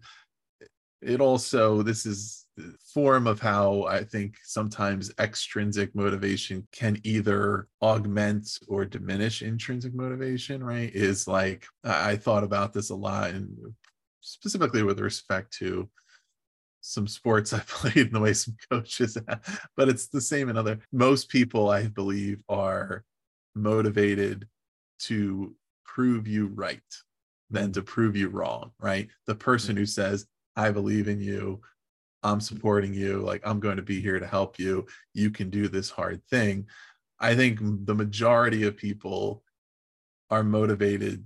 it 1.01 1.21
also 1.21 1.83
this 1.83 2.05
is 2.05 2.46
form 2.93 3.27
of 3.27 3.39
how 3.39 3.83
I 3.83 4.03
think 4.03 4.37
sometimes 4.43 5.11
extrinsic 5.19 5.95
motivation 5.95 6.67
can 6.71 6.99
either 7.03 7.67
augment 7.81 8.49
or 8.67 8.85
diminish 8.85 9.41
intrinsic 9.41 9.93
motivation, 9.93 10.63
right? 10.63 10.91
Is 10.93 11.27
like 11.27 11.65
I 11.83 12.15
thought 12.15 12.43
about 12.43 12.73
this 12.73 12.89
a 12.89 12.95
lot 12.95 13.31
and 13.31 13.55
specifically 14.21 14.83
with 14.83 14.99
respect 14.99 15.53
to 15.57 15.89
some 16.81 17.07
sports 17.07 17.53
I 17.53 17.59
played 17.59 18.07
and 18.07 18.13
the 18.13 18.19
way 18.19 18.33
some 18.33 18.55
coaches 18.71 19.17
but 19.77 19.89
it's 19.89 20.07
the 20.07 20.21
same 20.21 20.49
in 20.49 20.57
other 20.57 20.79
most 20.91 21.29
people 21.29 21.69
I 21.69 21.87
believe 21.87 22.41
are 22.49 23.03
motivated 23.55 24.47
to 24.99 25.55
prove 25.85 26.27
you 26.27 26.47
right 26.47 26.81
than 27.49 27.71
to 27.71 27.81
prove 27.81 28.15
you 28.15 28.29
wrong, 28.29 28.71
right? 28.79 29.09
The 29.25 29.35
person 29.35 29.71
mm-hmm. 29.71 29.81
who 29.81 29.85
says, 29.85 30.25
I 30.55 30.71
believe 30.71 31.07
in 31.07 31.21
you, 31.21 31.61
I'm 32.27 32.41
supporting 32.41 32.93
you, 32.93 33.19
like 33.19 33.41
I'm 33.45 33.59
going 33.59 33.77
to 33.77 33.83
be 33.83 34.01
here 34.01 34.19
to 34.19 34.27
help 34.27 34.59
you, 34.59 34.85
you 35.13 35.31
can 35.31 35.49
do 35.49 35.67
this 35.67 35.89
hard 35.89 36.21
thing. 36.29 36.67
I 37.19 37.35
think 37.35 37.59
the 37.85 37.95
majority 37.95 38.63
of 38.63 38.77
people 38.77 39.43
are 40.29 40.43
motivated 40.43 41.25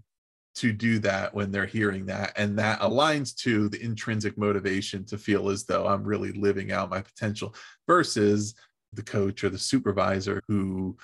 to 0.54 0.72
do 0.72 1.00
that 1.00 1.34
when 1.34 1.52
they're 1.52 1.66
hearing 1.66 2.06
that. 2.06 2.34
And 2.36 2.58
that 2.60 2.80
aligns 2.82 3.36
to 3.38 3.70
the 3.70 3.82
intrinsic 3.82 4.38
motivation 4.38 5.06
to 5.06 5.18
feel 5.18 5.50
as 5.50 5.64
though 5.64 5.88
I'm 5.88 6.04
really 6.04 6.34
living 6.34 6.72
out 6.72 6.90
my 6.90 7.02
potential 7.02 7.56
versus 7.88 8.54
the 8.94 9.04
coach 9.04 9.44
or 9.44 9.50
the 9.50 9.58
supervisor 9.58 10.42
who 10.48 10.98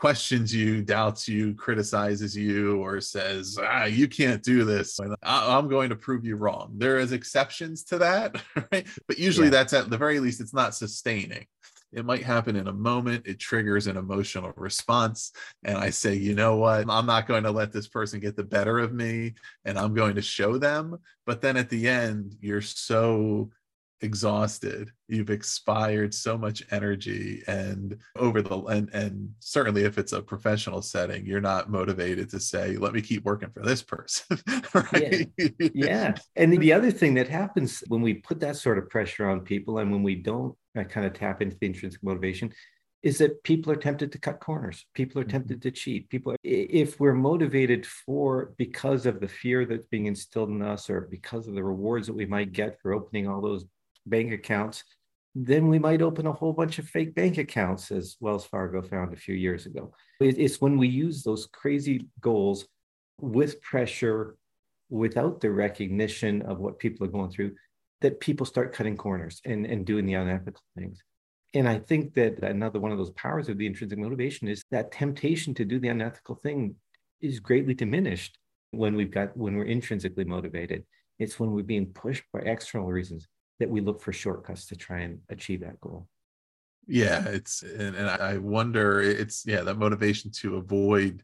questions 0.00 0.54
you, 0.54 0.82
doubts 0.82 1.28
you, 1.28 1.52
criticizes 1.52 2.34
you, 2.34 2.78
or 2.78 3.02
says, 3.02 3.58
ah, 3.62 3.84
you 3.84 4.08
can't 4.08 4.42
do 4.42 4.64
this. 4.64 4.98
I'm 5.22 5.68
going 5.68 5.90
to 5.90 5.94
prove 5.94 6.24
you 6.24 6.36
wrong. 6.36 6.72
There 6.78 6.98
is 6.98 7.12
exceptions 7.12 7.84
to 7.84 7.98
that, 7.98 8.42
right? 8.72 8.86
But 9.06 9.18
usually 9.18 9.48
yeah. 9.48 9.50
that's 9.50 9.74
at 9.74 9.90
the 9.90 9.98
very 9.98 10.18
least, 10.18 10.40
it's 10.40 10.54
not 10.54 10.74
sustaining. 10.74 11.44
It 11.92 12.06
might 12.06 12.22
happen 12.22 12.56
in 12.56 12.68
a 12.68 12.72
moment. 12.72 13.26
It 13.26 13.38
triggers 13.38 13.88
an 13.88 13.98
emotional 13.98 14.54
response. 14.56 15.32
And 15.64 15.76
I 15.76 15.90
say, 15.90 16.14
you 16.14 16.34
know 16.34 16.56
what? 16.56 16.88
I'm 16.88 17.04
not 17.04 17.28
going 17.28 17.42
to 17.42 17.50
let 17.50 17.70
this 17.70 17.86
person 17.86 18.20
get 18.20 18.36
the 18.36 18.44
better 18.44 18.78
of 18.78 18.94
me 18.94 19.34
and 19.66 19.78
I'm 19.78 19.92
going 19.92 20.14
to 20.14 20.22
show 20.22 20.56
them. 20.56 20.96
But 21.26 21.42
then 21.42 21.58
at 21.58 21.68
the 21.68 21.88
end, 21.88 22.36
you're 22.40 22.62
so 22.62 23.50
exhausted 24.02 24.90
you've 25.08 25.30
expired 25.30 26.14
so 26.14 26.38
much 26.38 26.62
energy 26.70 27.42
and 27.46 27.98
over 28.16 28.40
the 28.40 28.56
and 28.64 28.88
and 28.94 29.28
certainly 29.40 29.82
if 29.82 29.98
it's 29.98 30.12
a 30.12 30.22
professional 30.22 30.80
setting 30.80 31.26
you're 31.26 31.40
not 31.40 31.70
motivated 31.70 32.28
to 32.30 32.40
say 32.40 32.76
let 32.76 32.94
me 32.94 33.02
keep 33.02 33.24
working 33.24 33.50
for 33.50 33.62
this 33.62 33.82
person 33.82 34.38
right 34.74 35.30
yeah. 35.38 35.50
yeah. 35.74 36.14
and 36.36 36.52
the 36.58 36.72
other 36.72 36.90
thing 36.90 37.12
that 37.14 37.28
happens 37.28 37.82
when 37.88 38.00
we 38.00 38.14
put 38.14 38.40
that 38.40 38.56
sort 38.56 38.78
of 38.78 38.88
pressure 38.88 39.28
on 39.28 39.40
people 39.40 39.78
and 39.78 39.90
when 39.90 40.02
we 40.02 40.14
don't 40.14 40.56
uh, 40.78 40.84
kind 40.84 41.06
of 41.06 41.12
tap 41.12 41.42
into 41.42 41.56
the 41.60 41.66
intrinsic 41.66 42.02
motivation 42.02 42.50
is 43.02 43.16
that 43.16 43.42
people 43.44 43.72
are 43.72 43.76
tempted 43.76 44.10
to 44.12 44.18
cut 44.18 44.40
corners 44.40 44.86
people 44.94 45.20
are 45.20 45.24
mm-hmm. 45.24 45.32
tempted 45.32 45.60
to 45.60 45.70
cheat 45.70 46.08
people 46.08 46.34
if 46.42 46.98
we're 46.98 47.12
motivated 47.12 47.84
for 47.86 48.54
because 48.56 49.04
of 49.04 49.20
the 49.20 49.28
fear 49.28 49.66
that's 49.66 49.86
being 49.86 50.06
instilled 50.06 50.48
in 50.48 50.62
us 50.62 50.88
or 50.88 51.02
because 51.10 51.46
of 51.46 51.54
the 51.54 51.62
rewards 51.62 52.06
that 52.06 52.16
we 52.16 52.26
might 52.26 52.52
get 52.52 52.80
for 52.80 52.94
opening 52.94 53.28
all 53.28 53.42
those 53.42 53.66
bank 54.06 54.32
accounts, 54.32 54.84
then 55.34 55.68
we 55.68 55.78
might 55.78 56.02
open 56.02 56.26
a 56.26 56.32
whole 56.32 56.52
bunch 56.52 56.78
of 56.78 56.88
fake 56.88 57.14
bank 57.14 57.38
accounts, 57.38 57.90
as 57.92 58.16
Wells 58.20 58.44
Fargo 58.44 58.82
found 58.82 59.12
a 59.12 59.16
few 59.16 59.34
years 59.34 59.66
ago. 59.66 59.92
It's 60.20 60.60
when 60.60 60.76
we 60.76 60.88
use 60.88 61.22
those 61.22 61.46
crazy 61.46 62.06
goals 62.20 62.66
with 63.20 63.60
pressure, 63.62 64.36
without 64.88 65.40
the 65.40 65.50
recognition 65.50 66.42
of 66.42 66.58
what 66.58 66.80
people 66.80 67.06
are 67.06 67.10
going 67.10 67.30
through, 67.30 67.54
that 68.00 68.18
people 68.18 68.44
start 68.44 68.72
cutting 68.72 68.96
corners 68.96 69.40
and, 69.44 69.66
and 69.66 69.86
doing 69.86 70.04
the 70.04 70.14
unethical 70.14 70.62
things. 70.76 71.00
And 71.54 71.68
I 71.68 71.78
think 71.78 72.14
that 72.14 72.42
another 72.42 72.80
one 72.80 72.92
of 72.92 72.98
those 72.98 73.10
powers 73.10 73.48
of 73.48 73.58
the 73.58 73.66
intrinsic 73.66 73.98
motivation 73.98 74.48
is 74.48 74.64
that 74.70 74.92
temptation 74.92 75.54
to 75.54 75.64
do 75.64 75.78
the 75.78 75.88
unethical 75.88 76.36
thing 76.36 76.74
is 77.20 77.40
greatly 77.40 77.74
diminished 77.74 78.38
when 78.70 78.94
we've 78.94 79.10
got 79.10 79.36
when 79.36 79.56
we're 79.56 79.64
intrinsically 79.64 80.24
motivated. 80.24 80.84
It's 81.18 81.38
when 81.38 81.50
we're 81.50 81.62
being 81.62 81.86
pushed 81.86 82.24
by 82.32 82.40
external 82.40 82.88
reasons 82.88 83.28
that 83.60 83.70
we 83.70 83.80
look 83.80 84.00
for 84.00 84.12
shortcuts 84.12 84.66
to 84.66 84.76
try 84.76 85.00
and 85.00 85.20
achieve 85.28 85.60
that 85.60 85.80
goal. 85.80 86.08
Yeah 86.86 87.24
it's 87.28 87.62
and, 87.62 87.94
and 87.94 88.08
i 88.08 88.36
wonder 88.38 89.00
it's 89.00 89.44
yeah 89.46 89.60
that 89.60 89.78
motivation 89.78 90.32
to 90.40 90.56
avoid 90.56 91.22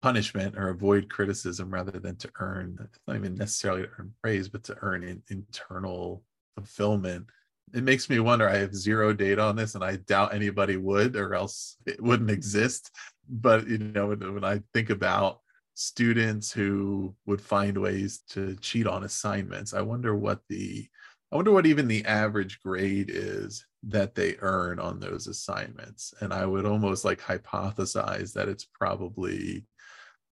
punishment 0.00 0.56
or 0.56 0.70
avoid 0.70 1.10
criticism 1.10 1.70
rather 1.70 1.98
than 1.98 2.16
to 2.16 2.30
earn 2.40 2.78
not 3.06 3.16
even 3.16 3.34
necessarily 3.34 3.82
to 3.82 3.88
earn 3.98 4.14
praise 4.22 4.48
but 4.48 4.64
to 4.64 4.76
earn 4.80 5.02
in, 5.04 5.22
internal 5.28 6.22
fulfillment. 6.56 7.26
It 7.74 7.82
makes 7.82 8.08
me 8.08 8.20
wonder 8.20 8.48
i 8.48 8.56
have 8.56 8.74
zero 8.74 9.12
data 9.12 9.42
on 9.42 9.56
this 9.56 9.74
and 9.74 9.84
i 9.84 9.96
doubt 9.96 10.34
anybody 10.34 10.76
would 10.76 11.14
or 11.16 11.34
else 11.34 11.76
it 11.84 12.02
wouldn't 12.02 12.30
exist. 12.30 12.90
But 13.28 13.68
you 13.68 13.78
know 13.78 14.06
when, 14.06 14.34
when 14.34 14.44
i 14.44 14.62
think 14.72 14.88
about 14.88 15.40
students 15.74 16.50
who 16.52 17.14
would 17.26 17.40
find 17.40 17.76
ways 17.76 18.22
to 18.30 18.56
cheat 18.56 18.86
on 18.86 19.04
assignments 19.04 19.72
i 19.72 19.80
wonder 19.80 20.14
what 20.14 20.40
the 20.48 20.88
I 21.32 21.36
wonder 21.36 21.52
what 21.52 21.66
even 21.66 21.86
the 21.86 22.04
average 22.06 22.60
grade 22.60 23.10
is 23.12 23.64
that 23.84 24.14
they 24.14 24.36
earn 24.40 24.80
on 24.80 24.98
those 24.98 25.28
assignments. 25.28 26.12
And 26.20 26.32
I 26.32 26.44
would 26.44 26.66
almost 26.66 27.04
like 27.04 27.20
hypothesize 27.20 28.32
that 28.32 28.48
it's 28.48 28.66
probably 28.74 29.64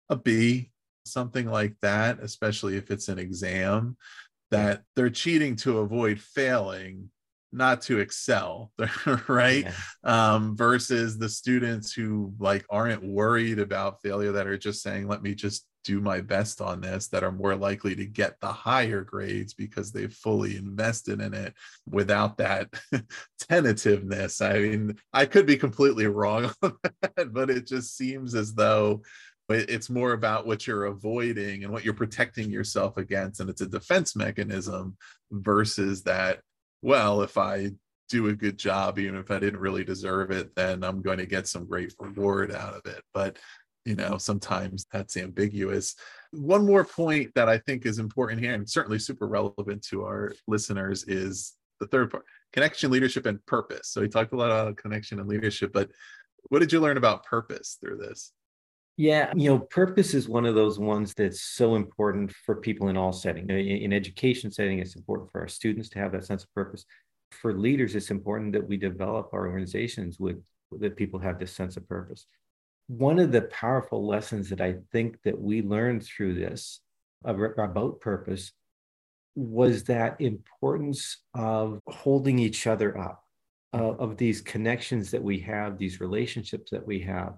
a 0.10 0.16
B, 0.16 0.72
something 1.06 1.46
like 1.48 1.76
that, 1.82 2.20
especially 2.20 2.78
if 2.78 2.90
it's 2.90 3.10
an 3.10 3.20
exam, 3.20 3.96
that 4.50 4.82
they're 4.96 5.10
cheating 5.12 5.56
to 5.58 5.80
avoid 5.80 6.20
failing, 6.20 7.12
not 7.52 7.82
to 7.84 8.00
excel, 8.00 8.72
right? 9.28 9.66
Yeah. 9.66 9.74
Um, 10.34 10.58
versus 10.58 11.20
the 11.20 11.30
students 11.30 11.94
who 11.94 12.34
like 12.40 12.66
aren't 12.72 13.04
worried 13.04 13.60
about 13.60 14.02
failure 14.02 14.32
that 14.32 14.48
are 14.48 14.58
just 14.58 14.82
saying, 14.82 15.08
let 15.08 15.22
me 15.22 15.36
just 15.36 15.66
do 15.88 16.02
my 16.02 16.20
best 16.20 16.60
on 16.60 16.82
this 16.82 17.08
that 17.08 17.24
are 17.24 17.32
more 17.32 17.56
likely 17.56 17.96
to 17.96 18.06
get 18.06 18.38
the 18.42 18.52
higher 18.52 19.04
grades 19.04 19.54
because 19.54 19.90
they've 19.90 20.14
fully 20.14 20.58
invested 20.58 21.22
in 21.22 21.34
it 21.34 21.54
without 21.90 22.38
that 22.38 22.68
tentativeness. 23.40 24.42
I 24.42 24.60
mean, 24.60 24.98
I 25.14 25.26
could 25.26 25.46
be 25.46 25.56
completely 25.56 26.08
wrong 26.08 26.52
on 26.62 26.78
that, 27.02 27.34
but 27.34 27.50
it 27.50 27.68
just 27.68 27.96
seems 27.96 28.36
as 28.36 28.54
though 28.54 29.02
it's 29.50 29.90
more 29.90 30.12
about 30.12 30.46
what 30.46 30.68
you're 30.68 30.88
avoiding 30.88 31.64
and 31.64 31.72
what 31.72 31.86
you're 31.86 31.94
protecting 31.94 32.52
yourself 32.52 32.98
against 32.98 33.40
and 33.40 33.50
it's 33.50 33.62
a 33.62 33.66
defense 33.66 34.14
mechanism 34.14 34.98
versus 35.32 36.04
that 36.04 36.42
well 36.82 37.22
if 37.22 37.38
i 37.38 37.72
do 38.10 38.28
a 38.28 38.36
good 38.36 38.58
job 38.58 39.00
even 39.00 39.16
if 39.16 39.32
i 39.32 39.40
didn't 39.40 39.62
really 39.62 39.86
deserve 39.86 40.32
it 40.32 40.54
then 40.58 40.84
i'm 40.84 41.02
going 41.02 41.18
to 41.18 41.26
get 41.26 41.48
some 41.48 41.66
great 41.66 41.94
reward 41.98 42.52
out 42.52 42.74
of 42.74 42.86
it 42.86 43.02
but 43.14 43.38
you 43.88 43.96
know 43.96 44.18
sometimes 44.18 44.86
that's 44.92 45.16
ambiguous 45.16 45.96
one 46.32 46.66
more 46.66 46.84
point 46.84 47.34
that 47.36 47.48
i 47.48 47.58
think 47.58 47.86
is 47.86 48.00
important 48.00 48.42
here 48.42 48.54
and 48.54 48.70
certainly 48.70 49.00
super 49.00 49.28
relevant 49.28 49.82
to 49.82 50.04
our 50.04 50.34
listeners 50.46 51.06
is 51.06 51.56
the 51.80 51.88
third 51.88 52.12
part 52.12 52.26
connection 52.52 52.92
leadership 52.92 53.26
and 53.26 53.44
purpose 53.46 53.88
so 53.88 54.02
we 54.02 54.10
talked 54.10 54.34
a 54.34 54.36
lot 54.36 54.52
about 54.52 54.76
connection 54.76 55.20
and 55.20 55.30
leadership 55.30 55.72
but 55.72 55.90
what 56.50 56.60
did 56.60 56.72
you 56.72 56.82
learn 56.82 56.98
about 56.98 57.24
purpose 57.24 57.78
through 57.80 57.98
this 57.98 58.34
yeah, 59.00 59.32
you 59.36 59.48
know, 59.48 59.60
purpose 59.60 60.16
is 60.16 60.28
one 60.28 60.48
of 60.48 60.56
those 60.56 60.80
ones 60.80 61.14
that's 61.14 61.42
so 61.42 61.76
important 61.76 62.32
for 62.32 62.56
people 62.56 62.88
in 62.88 62.98
all 62.98 63.14
settings. 63.14 63.48
In, 63.48 63.60
in 63.60 63.94
education 63.94 64.50
setting, 64.50 64.80
it's 64.80 64.96
important 64.96 65.32
for 65.32 65.40
our 65.40 65.48
students 65.48 65.88
to 65.90 66.00
have 66.00 66.14
that 66.14 66.26
sense 66.26 66.44
of 66.44 66.52
purpose. 66.56 66.84
For 67.30 67.54
leaders, 67.54 67.96
it's 67.96 68.10
important 68.10 68.54
that 68.54 68.68
we 68.68 68.76
develop 68.76 69.30
our 69.34 69.46
organizations 69.46 70.20
with 70.20 70.42
that 70.80 70.96
people 70.96 71.20
have 71.20 71.38
this 71.38 71.54
sense 71.54 71.78
of 71.78 71.88
purpose 71.88 72.26
one 72.88 73.20
of 73.20 73.32
the 73.32 73.42
powerful 73.44 74.06
lessons 74.06 74.50
that 74.50 74.62
I 74.62 74.78
think 74.92 75.22
that 75.24 75.40
we 75.40 75.62
learned 75.62 76.04
through 76.04 76.36
this 76.36 76.80
about 77.24 78.00
purpose 78.00 78.52
was 79.36 79.84
that 79.84 80.20
importance 80.20 81.18
of 81.34 81.80
holding 81.88 82.40
each 82.40 82.66
other 82.66 82.98
up, 82.98 83.24
uh, 83.74 83.94
of 83.96 84.18
these 84.18 84.42
connections 84.42 85.12
that 85.12 85.22
we 85.22 85.40
have, 85.40 85.78
these 85.78 86.00
relationships 86.00 86.72
that 86.72 86.86
we 86.86 87.02
have. 87.02 87.34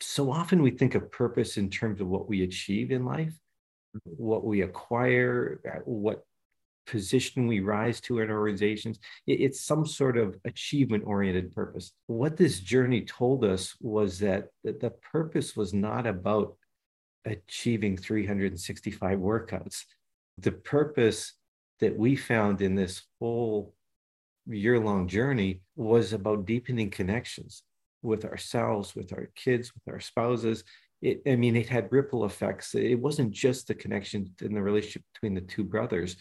So 0.00 0.30
often 0.30 0.62
we 0.62 0.70
think 0.70 0.94
of 0.94 1.10
purpose 1.10 1.56
in 1.56 1.70
terms 1.70 2.00
of 2.00 2.06
what 2.06 2.28
we 2.28 2.44
achieve 2.44 2.92
in 2.92 3.04
life, 3.04 3.32
what 4.04 4.44
we 4.44 4.62
acquire, 4.62 5.60
what 5.84 6.24
position 6.86 7.46
we 7.46 7.60
rise 7.60 8.00
to 8.02 8.20
in 8.20 8.30
organizations. 8.30 8.98
It's 9.26 9.60
some 9.60 9.86
sort 9.86 10.16
of 10.16 10.36
achievement 10.44 11.04
oriented 11.06 11.54
purpose. 11.54 11.92
What 12.06 12.36
this 12.36 12.60
journey 12.60 13.02
told 13.02 13.44
us 13.44 13.74
was 13.80 14.18
that 14.20 14.48
the 14.62 14.92
purpose 15.12 15.56
was 15.56 15.72
not 15.72 16.06
about 16.06 16.56
achieving 17.24 17.96
365 17.96 19.18
workouts. 19.18 19.84
The 20.38 20.52
purpose 20.52 21.32
that 21.80 21.96
we 21.96 22.16
found 22.16 22.60
in 22.60 22.74
this 22.74 23.02
whole 23.18 23.74
year 24.46 24.78
long 24.78 25.08
journey 25.08 25.60
was 25.76 26.12
about 26.12 26.46
deepening 26.46 26.90
connections 26.90 27.62
with 28.02 28.24
ourselves, 28.24 28.94
with 28.94 29.12
our 29.12 29.30
kids, 29.34 29.72
with 29.74 29.92
our 29.92 30.00
spouses. 30.00 30.64
It, 31.00 31.22
I 31.26 31.36
mean, 31.36 31.56
it 31.56 31.68
had 31.68 31.90
ripple 31.90 32.24
effects. 32.24 32.74
It 32.74 32.96
wasn't 32.96 33.32
just 33.32 33.66
the 33.68 33.74
connection 33.74 34.30
in 34.40 34.54
the 34.54 34.62
relationship 34.62 35.02
between 35.14 35.34
the 35.34 35.40
two 35.40 35.64
brothers 35.64 36.16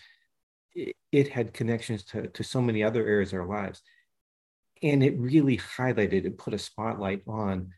it, 0.76 1.28
had 1.30 1.54
connections 1.54 2.04
to, 2.06 2.28
to 2.28 2.44
so 2.44 2.62
many 2.62 2.84
other 2.84 3.06
areas 3.06 3.34
of 3.34 3.40
our 3.40 3.48
lives. 3.48 3.82
And 4.82 5.04
it 5.04 5.18
really 5.18 5.58
highlighted 5.58 6.26
and 6.26 6.38
put 6.38 6.54
a 6.54 6.60
spotlight 6.60 7.22
on 7.28 7.72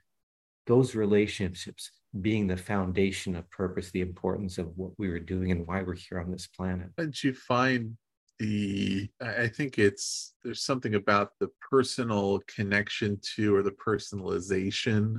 those 0.66 0.96
relationships 0.96 1.92
being 2.22 2.48
the 2.48 2.58
foundation 2.58 3.36
of 3.36 3.50
purpose, 3.52 3.92
the 3.92 4.02
importance 4.02 4.58
of 4.58 4.76
what 4.76 4.92
we 4.98 5.10
were 5.10 5.20
doing 5.20 5.52
and 5.52 5.68
why 5.68 5.84
we're 5.84 5.96
here 5.96 6.20
on 6.20 6.32
this 6.32 6.48
planet. 6.48 6.90
Did 6.98 7.24
you 7.24 7.34
find 7.34 7.98
the 8.40 9.08
i 9.22 9.48
think 9.48 9.80
it's 9.80 10.34
there's 10.44 10.62
something 10.62 10.96
about 10.96 11.30
the 11.40 11.48
personal 11.70 12.42
connection 12.48 13.18
to 13.36 13.56
or 13.56 13.64
the 13.64 13.72
personalization 13.72 15.16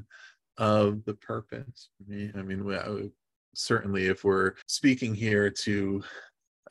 of 0.58 1.02
the 1.06 1.14
purpose 1.14 1.88
i 2.10 2.42
mean 2.42 3.10
certainly 3.54 4.06
if 4.06 4.22
we're 4.22 4.52
speaking 4.66 5.14
here 5.14 5.50
to 5.50 6.02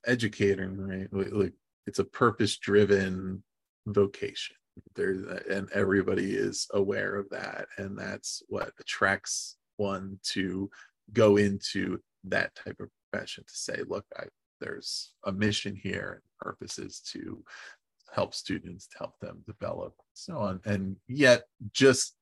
educator 0.06 0.70
right? 0.70 1.08
Like 1.12 1.54
it's 1.88 2.00
a 2.00 2.04
purpose 2.06 2.58
driven 2.58 3.44
vocation. 3.88 4.56
There's 4.96 5.24
and 5.50 5.70
everybody 5.72 6.36
is 6.36 6.68
aware 6.74 7.16
of 7.16 7.30
that 7.30 7.68
and 7.78 7.98
that's 7.98 8.44
what 8.48 8.72
attracts 8.80 9.58
one 9.78 10.20
to 10.32 10.70
go 11.14 11.38
into 11.38 12.00
that 12.26 12.56
type 12.56 12.80
of 12.80 12.90
profession 13.12 13.44
to 13.48 13.56
say 13.56 13.82
look 13.88 14.04
i 14.18 14.24
there's 14.60 15.12
a 15.26 15.32
mission 15.32 15.76
here 15.76 16.14
and 16.14 16.24
purpose 16.40 16.80
is 16.80 17.00
to 17.00 17.44
help 18.14 18.34
students 18.34 18.88
to 18.88 18.98
help 18.98 19.20
them 19.20 19.44
develop 19.46 19.94
so 20.14 20.38
on. 20.38 20.62
And 20.66 20.96
yet 21.08 21.44
just 21.72 22.16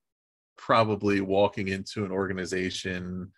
probably 0.58 1.22
walking 1.22 1.68
into 1.68 2.06
an 2.06 2.12
organization 2.12 3.32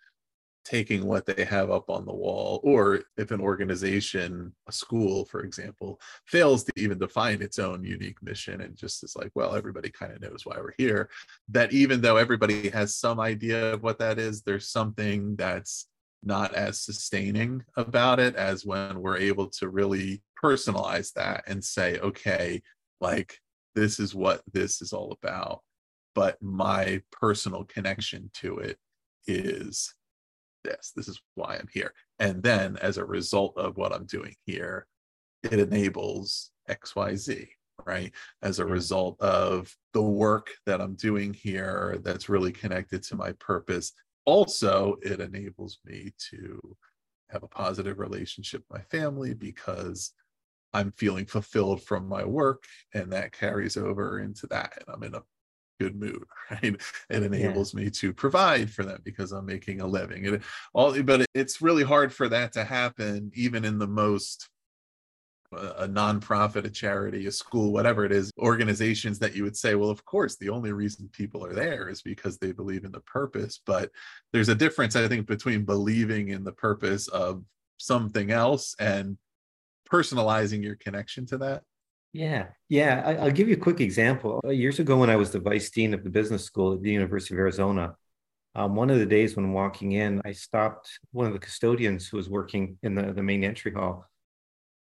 taking 0.66 1.06
what 1.06 1.24
they 1.24 1.44
have 1.44 1.70
up 1.70 1.88
on 1.88 2.04
the 2.04 2.12
wall 2.12 2.60
or 2.64 3.02
if 3.16 3.30
an 3.30 3.40
organization 3.40 4.52
a 4.68 4.72
school 4.72 5.24
for 5.26 5.42
example 5.42 6.00
fails 6.26 6.64
to 6.64 6.72
even 6.76 6.98
define 6.98 7.40
its 7.40 7.60
own 7.60 7.84
unique 7.84 8.20
mission 8.20 8.60
and 8.60 8.76
just 8.76 9.04
is 9.04 9.14
like 9.14 9.30
well 9.36 9.54
everybody 9.54 9.88
kind 9.88 10.12
of 10.12 10.20
knows 10.20 10.44
why 10.44 10.56
we're 10.58 10.74
here 10.76 11.08
that 11.48 11.72
even 11.72 12.00
though 12.00 12.16
everybody 12.16 12.68
has 12.68 12.96
some 12.96 13.20
idea 13.20 13.72
of 13.72 13.84
what 13.84 13.98
that 13.98 14.18
is 14.18 14.42
there's 14.42 14.68
something 14.68 15.36
that's 15.36 15.86
not 16.26 16.52
as 16.54 16.80
sustaining 16.80 17.64
about 17.76 18.18
it 18.18 18.34
as 18.34 18.66
when 18.66 19.00
we're 19.00 19.16
able 19.16 19.46
to 19.46 19.68
really 19.68 20.22
personalize 20.42 21.12
that 21.12 21.44
and 21.46 21.64
say, 21.64 21.98
okay, 22.00 22.60
like 23.00 23.38
this 23.74 24.00
is 24.00 24.14
what 24.14 24.42
this 24.52 24.82
is 24.82 24.92
all 24.92 25.16
about. 25.22 25.60
But 26.14 26.42
my 26.42 27.02
personal 27.12 27.64
connection 27.64 28.30
to 28.34 28.58
it 28.58 28.78
is 29.26 29.94
this. 30.66 30.92
This 30.94 31.08
is 31.08 31.20
why 31.34 31.56
I'm 31.56 31.68
here. 31.72 31.92
And 32.18 32.42
then 32.42 32.76
as 32.78 32.98
a 32.98 33.04
result 33.04 33.56
of 33.56 33.76
what 33.76 33.92
I'm 33.92 34.06
doing 34.06 34.34
here, 34.44 34.86
it 35.42 35.58
enables 35.58 36.50
XYZ, 36.68 37.48
right? 37.86 38.12
As 38.42 38.58
a 38.58 38.66
result 38.66 39.20
of 39.20 39.74
the 39.92 40.02
work 40.02 40.50
that 40.66 40.80
I'm 40.80 40.94
doing 40.94 41.32
here 41.32 41.98
that's 42.02 42.28
really 42.28 42.52
connected 42.52 43.02
to 43.04 43.16
my 43.16 43.32
purpose, 43.32 43.92
also 44.26 44.96
it 45.02 45.20
enables 45.20 45.78
me 45.84 46.12
to 46.30 46.60
have 47.30 47.42
a 47.42 47.48
positive 47.48 47.98
relationship 47.98 48.62
with 48.68 48.78
my 48.78 48.84
family 48.98 49.34
because 49.34 50.12
i'm 50.74 50.92
feeling 50.92 51.26
fulfilled 51.26 51.82
from 51.82 52.06
my 52.06 52.24
work 52.24 52.64
and 52.94 53.12
that 53.12 53.32
carries 53.32 53.76
over 53.76 54.20
into 54.20 54.46
that 54.48 54.72
and 54.76 54.86
i'm 54.94 55.02
in 55.02 55.14
a 55.14 55.22
good 55.80 55.96
mood 55.96 56.24
right 56.50 56.80
it 57.10 57.22
enables 57.22 57.74
yeah. 57.74 57.80
me 57.80 57.90
to 57.90 58.12
provide 58.12 58.70
for 58.70 58.84
them 58.84 59.00
because 59.04 59.32
i'm 59.32 59.46
making 59.46 59.80
a 59.80 59.86
living 59.86 60.26
and 60.26 60.42
all 60.74 61.00
but 61.02 61.26
it's 61.34 61.60
really 61.60 61.84
hard 61.84 62.12
for 62.12 62.28
that 62.28 62.52
to 62.52 62.64
happen 62.64 63.30
even 63.34 63.64
in 63.64 63.78
the 63.78 63.86
most 63.86 64.48
uh, 65.52 65.74
a 65.78 65.88
nonprofit, 65.88 66.64
a 66.64 66.70
charity, 66.70 67.26
a 67.26 67.32
school, 67.32 67.72
whatever 67.72 68.04
it 68.04 68.10
is, 68.10 68.32
organizations 68.38 69.18
that 69.20 69.34
you 69.34 69.44
would 69.44 69.56
say, 69.56 69.76
well, 69.76 69.90
of 69.90 70.04
course, 70.04 70.36
the 70.36 70.48
only 70.48 70.72
reason 70.72 71.08
people 71.12 71.44
are 71.44 71.54
there 71.54 71.88
is 71.88 72.02
because 72.02 72.36
they 72.36 72.50
believe 72.50 72.84
in 72.84 72.90
the 72.90 73.00
purpose. 73.00 73.60
But 73.64 73.90
there's 74.32 74.48
a 74.48 74.56
difference, 74.56 74.96
I 74.96 75.06
think, 75.06 75.26
between 75.26 75.64
believing 75.64 76.30
in 76.30 76.42
the 76.42 76.52
purpose 76.52 77.06
of 77.08 77.44
something 77.78 78.32
else 78.32 78.74
and 78.80 79.16
personalizing 79.88 80.64
your 80.64 80.76
connection 80.76 81.26
to 81.26 81.38
that. 81.38 81.62
Yeah, 82.16 82.46
yeah. 82.70 83.02
I, 83.04 83.24
will 83.24 83.30
give 83.30 83.48
you 83.48 83.56
a 83.56 83.58
quick 83.58 83.82
example. 83.82 84.40
Uh, 84.42 84.48
years 84.48 84.78
ago, 84.78 84.96
when 84.96 85.10
I 85.10 85.16
was 85.16 85.32
the 85.32 85.38
vice 85.38 85.68
dean 85.68 85.92
of 85.92 86.02
the 86.02 86.08
business 86.08 86.44
school 86.44 86.72
at 86.72 86.82
the 86.82 86.90
University 86.90 87.34
of 87.34 87.40
Arizona, 87.40 87.94
um, 88.54 88.74
one 88.74 88.88
of 88.88 88.98
the 88.98 89.04
days 89.04 89.36
when 89.36 89.52
walking 89.52 89.92
in, 89.92 90.22
I 90.24 90.32
stopped 90.32 90.98
one 91.12 91.26
of 91.26 91.34
the 91.34 91.38
custodians 91.38 92.08
who 92.08 92.16
was 92.16 92.30
working 92.30 92.78
in 92.82 92.94
the, 92.94 93.12
the 93.12 93.22
main 93.22 93.44
entry 93.44 93.70
hall 93.70 94.06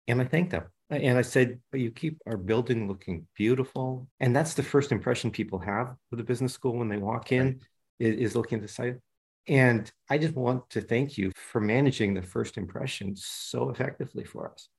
and 0.07 0.21
I 0.21 0.23
thanked 0.23 0.51
them. 0.51 0.67
And 0.89 1.17
I 1.17 1.21
said, 1.21 1.59
you 1.73 1.91
keep 1.91 2.21
our 2.25 2.37
building 2.37 2.87
looking 2.87 3.27
beautiful. 3.35 4.07
And 4.21 4.33
that's 4.33 4.53
the 4.53 4.63
first 4.63 4.93
impression 4.93 5.29
people 5.29 5.59
have 5.59 5.95
of 6.13 6.17
the 6.17 6.23
business 6.23 6.53
school 6.53 6.77
when 6.77 6.87
they 6.87 6.95
walk 6.95 7.33
in 7.33 7.45
right. 7.45 7.57
is, 7.99 8.15
is 8.29 8.35
looking 8.37 8.59
at 8.59 8.61
the 8.61 8.69
site. 8.69 8.95
And 9.49 9.91
I 10.09 10.17
just 10.17 10.33
want 10.33 10.69
to 10.69 10.79
thank 10.79 11.17
you 11.17 11.33
for 11.35 11.59
managing 11.59 12.13
the 12.13 12.21
first 12.21 12.57
impression 12.57 13.15
so 13.17 13.69
effectively 13.69 14.23
for 14.23 14.49
us. 14.49 14.69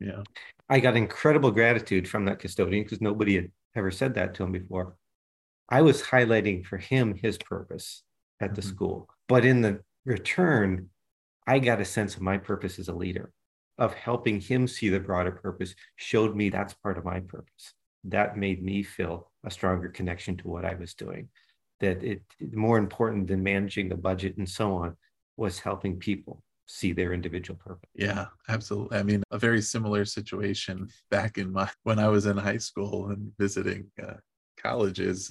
Yeah. 0.00 0.22
I 0.68 0.80
got 0.80 0.96
incredible 0.96 1.50
gratitude 1.50 2.08
from 2.08 2.24
that 2.24 2.40
custodian 2.40 2.84
because 2.84 3.00
nobody 3.00 3.36
had 3.36 3.50
ever 3.74 3.90
said 3.90 4.14
that 4.14 4.34
to 4.34 4.44
him 4.44 4.52
before. 4.52 4.96
I 5.68 5.82
was 5.82 6.02
highlighting 6.02 6.64
for 6.64 6.76
him 6.76 7.14
his 7.14 7.38
purpose 7.38 8.02
at 8.40 8.54
the 8.54 8.60
mm-hmm. 8.60 8.70
school. 8.70 9.08
But 9.28 9.44
in 9.44 9.60
the 9.60 9.80
return, 10.04 10.88
I 11.46 11.58
got 11.60 11.80
a 11.80 11.84
sense 11.84 12.16
of 12.16 12.22
my 12.22 12.38
purpose 12.38 12.78
as 12.78 12.88
a 12.88 12.94
leader 12.94 13.32
of 13.78 13.94
helping 13.94 14.40
him 14.40 14.66
see 14.66 14.88
the 14.88 15.00
broader 15.00 15.32
purpose 15.32 15.74
showed 15.96 16.34
me 16.34 16.48
that's 16.48 16.74
part 16.74 16.98
of 16.98 17.04
my 17.04 17.20
purpose. 17.20 17.74
That 18.04 18.36
made 18.36 18.62
me 18.62 18.82
feel 18.82 19.30
a 19.44 19.50
stronger 19.50 19.88
connection 19.88 20.36
to 20.38 20.48
what 20.48 20.64
I 20.64 20.74
was 20.74 20.94
doing. 20.94 21.28
That 21.80 22.02
it 22.02 22.22
more 22.52 22.78
important 22.78 23.26
than 23.28 23.42
managing 23.42 23.88
the 23.88 23.96
budget 23.96 24.38
and 24.38 24.48
so 24.48 24.76
on 24.76 24.96
was 25.36 25.58
helping 25.58 25.98
people 25.98 26.42
see 26.66 26.92
their 26.92 27.12
individual 27.12 27.58
purpose. 27.58 27.88
Yeah, 27.94 28.26
absolutely. 28.48 28.98
I 28.98 29.02
mean, 29.02 29.22
a 29.30 29.38
very 29.38 29.62
similar 29.62 30.04
situation 30.04 30.88
back 31.10 31.38
in 31.38 31.52
my 31.52 31.70
when 31.84 31.98
I 31.98 32.08
was 32.08 32.26
in 32.26 32.36
high 32.36 32.58
school 32.58 33.08
and 33.10 33.32
visiting 33.38 33.90
uh, 34.02 34.14
colleges 34.58 35.30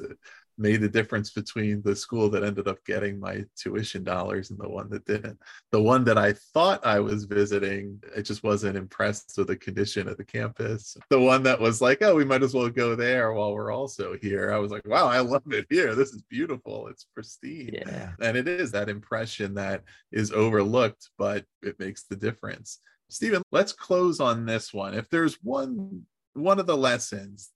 made 0.58 0.82
the 0.82 0.90
difference 0.90 1.32
between 1.32 1.82
the 1.82 1.96
school 1.96 2.30
that 2.30 2.44
ended 2.44 2.68
up 2.68 2.84
getting 2.86 3.20
my 3.20 3.44
tuition 3.56 4.04
dollars 4.04 4.50
and 4.50 4.60
the 4.60 4.70
one 4.70 4.90
that 4.90 5.06
didn't. 5.06 5.40
The 5.72 5.82
one 5.82 6.04
that 6.06 6.18
I 6.18 6.34
thought 6.54 6.86
I 6.86 7.00
was 7.00 7.26
visiting, 7.26 8.02
I 8.16 8.22
just 8.22 8.44
wasn't 8.44 8.78
impressed 8.78 9.34
with 9.38 9.48
the 9.48 9.58
condition 9.58 10.08
of 10.08 10.18
the 10.18 10.24
campus. 10.24 10.96
The 11.10 11.20
one 11.20 11.44
that 11.44 11.60
was 11.60 11.82
like, 11.82 12.02
oh, 12.02 12.16
we 12.16 12.26
might 12.26 12.44
as 12.44 12.54
well 12.54 12.70
go 12.70 12.96
there 12.96 13.34
while 13.34 13.54
we're 13.54 13.74
also 13.74 14.16
here. 14.22 14.54
I 14.54 14.60
was 14.60 14.72
like, 14.72 14.88
wow, 14.88 15.08
I 15.08 15.20
love 15.20 15.44
it 15.52 15.66
here. 15.70 15.96
This 15.96 16.14
is 16.14 16.22
beautiful. 16.24 16.88
It's 16.88 17.06
pristine. 17.14 17.72
Yeah. 17.74 18.12
And 18.22 18.38
it 18.38 18.48
is 18.48 18.72
that 18.72 18.90
impression 18.90 19.56
that 19.56 19.84
is 20.12 20.32
overlooked, 20.32 21.10
but 21.18 21.46
it 21.62 21.80
makes 21.80 22.04
the 22.04 22.16
difference. 22.16 22.80
Stephen, 23.10 23.44
let's 23.52 23.74
close 23.74 24.20
on 24.20 24.46
this 24.46 24.74
one. 24.74 24.94
If 24.94 25.10
there's 25.10 25.36
one 25.44 26.06
one 26.36 26.60
of 26.60 26.68
the 26.68 26.78
lessons 26.78 27.52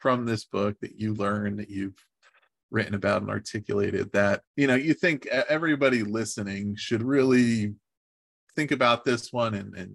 from 0.00 0.26
this 0.26 0.44
book 0.44 0.78
that 0.80 0.98
you 0.98 1.14
learned 1.14 1.58
that 1.58 1.70
you've 1.70 2.04
written 2.70 2.94
about 2.94 3.22
and 3.22 3.30
articulated 3.30 4.12
that 4.12 4.42
you 4.56 4.66
know 4.66 4.74
you 4.74 4.94
think 4.94 5.26
everybody 5.26 6.02
listening 6.02 6.74
should 6.76 7.02
really 7.02 7.74
think 8.54 8.70
about 8.70 9.04
this 9.04 9.32
one 9.32 9.54
and, 9.54 9.74
and 9.74 9.94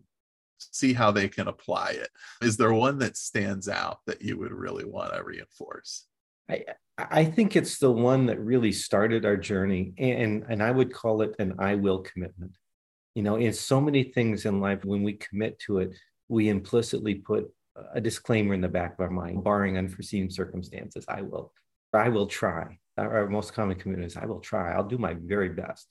see 0.58 0.94
how 0.94 1.12
they 1.12 1.28
can 1.28 1.48
apply 1.48 1.92
it 1.92 2.10
is 2.42 2.58
there 2.58 2.74
one 2.74 2.98
that 2.98 3.16
stands 3.16 3.70
out 3.70 4.00
that 4.06 4.22
you 4.22 4.38
would 4.38 4.52
really 4.52 4.86
want 4.86 5.14
to 5.14 5.24
reinforce 5.24 6.08
I, 6.50 6.64
I 6.98 7.26
think 7.26 7.56
it's 7.56 7.78
the 7.78 7.92
one 7.92 8.26
that 8.28 8.40
really 8.40 8.72
started 8.72 9.26
our 9.26 9.38
journey 9.38 9.94
and 9.98 10.46
and 10.48 10.64
I 10.64 10.72
would 10.72 10.94
call 10.94 11.22
it 11.22 11.36
an 11.40 11.56
I 11.60 11.76
will 11.76 12.00
commitment. 12.00 12.54
You 13.16 13.24
know, 13.24 13.36
in 13.36 13.54
so 13.54 13.80
many 13.80 14.04
things 14.04 14.46
in 14.46 14.60
life 14.60 14.84
when 14.84 15.04
we 15.04 15.14
commit 15.14 15.60
to 15.62 15.80
it, 15.80 15.92
we 16.28 16.50
implicitly 16.50 17.16
put 17.16 17.50
a 17.94 18.02
disclaimer 18.02 18.54
in 18.54 18.62
the 18.62 18.68
back 18.68 18.94
of 18.94 19.00
our 19.02 19.10
mind, 19.10 19.44
barring 19.44 19.78
unforeseen 19.78 20.30
circumstances, 20.30 21.06
I 21.08 21.22
will, 21.22 21.52
I 21.94 22.10
will 22.10 22.28
try. 22.28 22.80
Our 22.98 23.28
most 23.28 23.54
common 23.54 23.78
commitment 23.78 24.12
is 24.12 24.18
I 24.18 24.26
will 24.26 24.40
try. 24.40 24.74
I'll 24.74 24.88
do 24.88 24.98
my 24.98 25.16
very 25.16 25.50
best. 25.50 25.88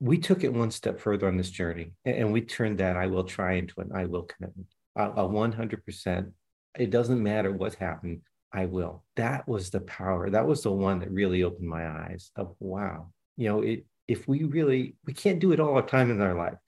We 0.00 0.18
took 0.18 0.44
it 0.44 0.52
one 0.52 0.70
step 0.70 1.00
further 1.00 1.28
on 1.28 1.36
this 1.36 1.50
journey, 1.50 1.92
and 2.04 2.32
we 2.32 2.42
turned 2.42 2.78
that 2.78 2.96
I 2.96 3.06
will 3.06 3.24
try 3.24 3.54
into 3.54 3.80
an 3.80 3.90
I 3.94 4.04
will 4.04 4.24
commitment. 4.24 4.68
A 4.96 5.08
100%. 5.08 6.32
It 6.78 6.90
doesn't 6.90 7.22
matter 7.22 7.52
what's 7.52 7.76
happened. 7.76 8.20
I 8.52 8.66
will. 8.66 9.04
That 9.16 9.48
was 9.48 9.70
the 9.70 9.80
power. 9.80 10.28
That 10.28 10.46
was 10.46 10.62
the 10.62 10.72
one 10.72 10.98
that 11.00 11.10
really 11.10 11.42
opened 11.42 11.68
my 11.68 11.88
eyes 11.88 12.30
of 12.36 12.54
wow. 12.58 13.08
You 13.38 13.48
know, 13.48 13.62
it, 13.62 13.86
if 14.08 14.28
we 14.28 14.44
really, 14.44 14.96
we 15.06 15.14
can't 15.14 15.38
do 15.38 15.52
it 15.52 15.60
all 15.60 15.76
the 15.76 15.82
time 15.82 16.10
in 16.10 16.20
our 16.20 16.34
life, 16.34 16.58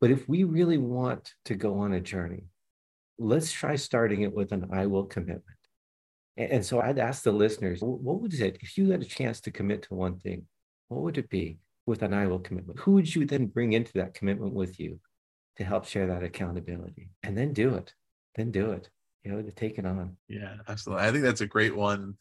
but 0.00 0.10
if 0.10 0.28
we 0.28 0.44
really 0.44 0.78
want 0.78 1.32
to 1.46 1.54
go 1.54 1.78
on 1.78 1.94
a 1.94 2.00
journey, 2.00 2.44
let's 3.20 3.52
try 3.52 3.76
starting 3.76 4.22
it 4.22 4.34
with 4.34 4.52
an 4.52 4.68
I 4.72 4.86
will 4.86 5.04
commitment. 5.04 5.44
And 6.36 6.64
so 6.64 6.80
I'd 6.80 6.98
ask 6.98 7.22
the 7.22 7.32
listeners, 7.32 7.80
what 7.82 8.20
would 8.20 8.32
it, 8.32 8.58
if 8.62 8.78
you 8.78 8.90
had 8.90 9.02
a 9.02 9.04
chance 9.04 9.40
to 9.42 9.50
commit 9.50 9.82
to 9.82 9.94
one 9.94 10.18
thing, 10.18 10.46
what 10.88 11.02
would 11.02 11.18
it 11.18 11.28
be 11.28 11.58
with 11.86 12.02
an 12.02 12.14
I 12.14 12.26
will 12.26 12.38
commitment? 12.38 12.80
Who 12.80 12.92
would 12.92 13.14
you 13.14 13.26
then 13.26 13.46
bring 13.46 13.74
into 13.74 13.92
that 13.94 14.14
commitment 14.14 14.54
with 14.54 14.80
you 14.80 15.00
to 15.60 15.64
help 15.64 15.84
share 15.84 16.06
that 16.06 16.22
accountability 16.22 17.10
and 17.22 17.36
then 17.36 17.52
do 17.52 17.74
it. 17.74 17.92
Then 18.34 18.50
do 18.50 18.72
it. 18.72 18.88
You 19.22 19.32
know, 19.32 19.42
to 19.42 19.50
take 19.50 19.78
it 19.78 19.84
on. 19.84 20.16
Yeah, 20.28 20.54
absolutely. 20.68 21.04
I 21.04 21.12
think 21.12 21.22
that's 21.22 21.42
a 21.42 21.46
great 21.46 21.76
one 21.76 22.14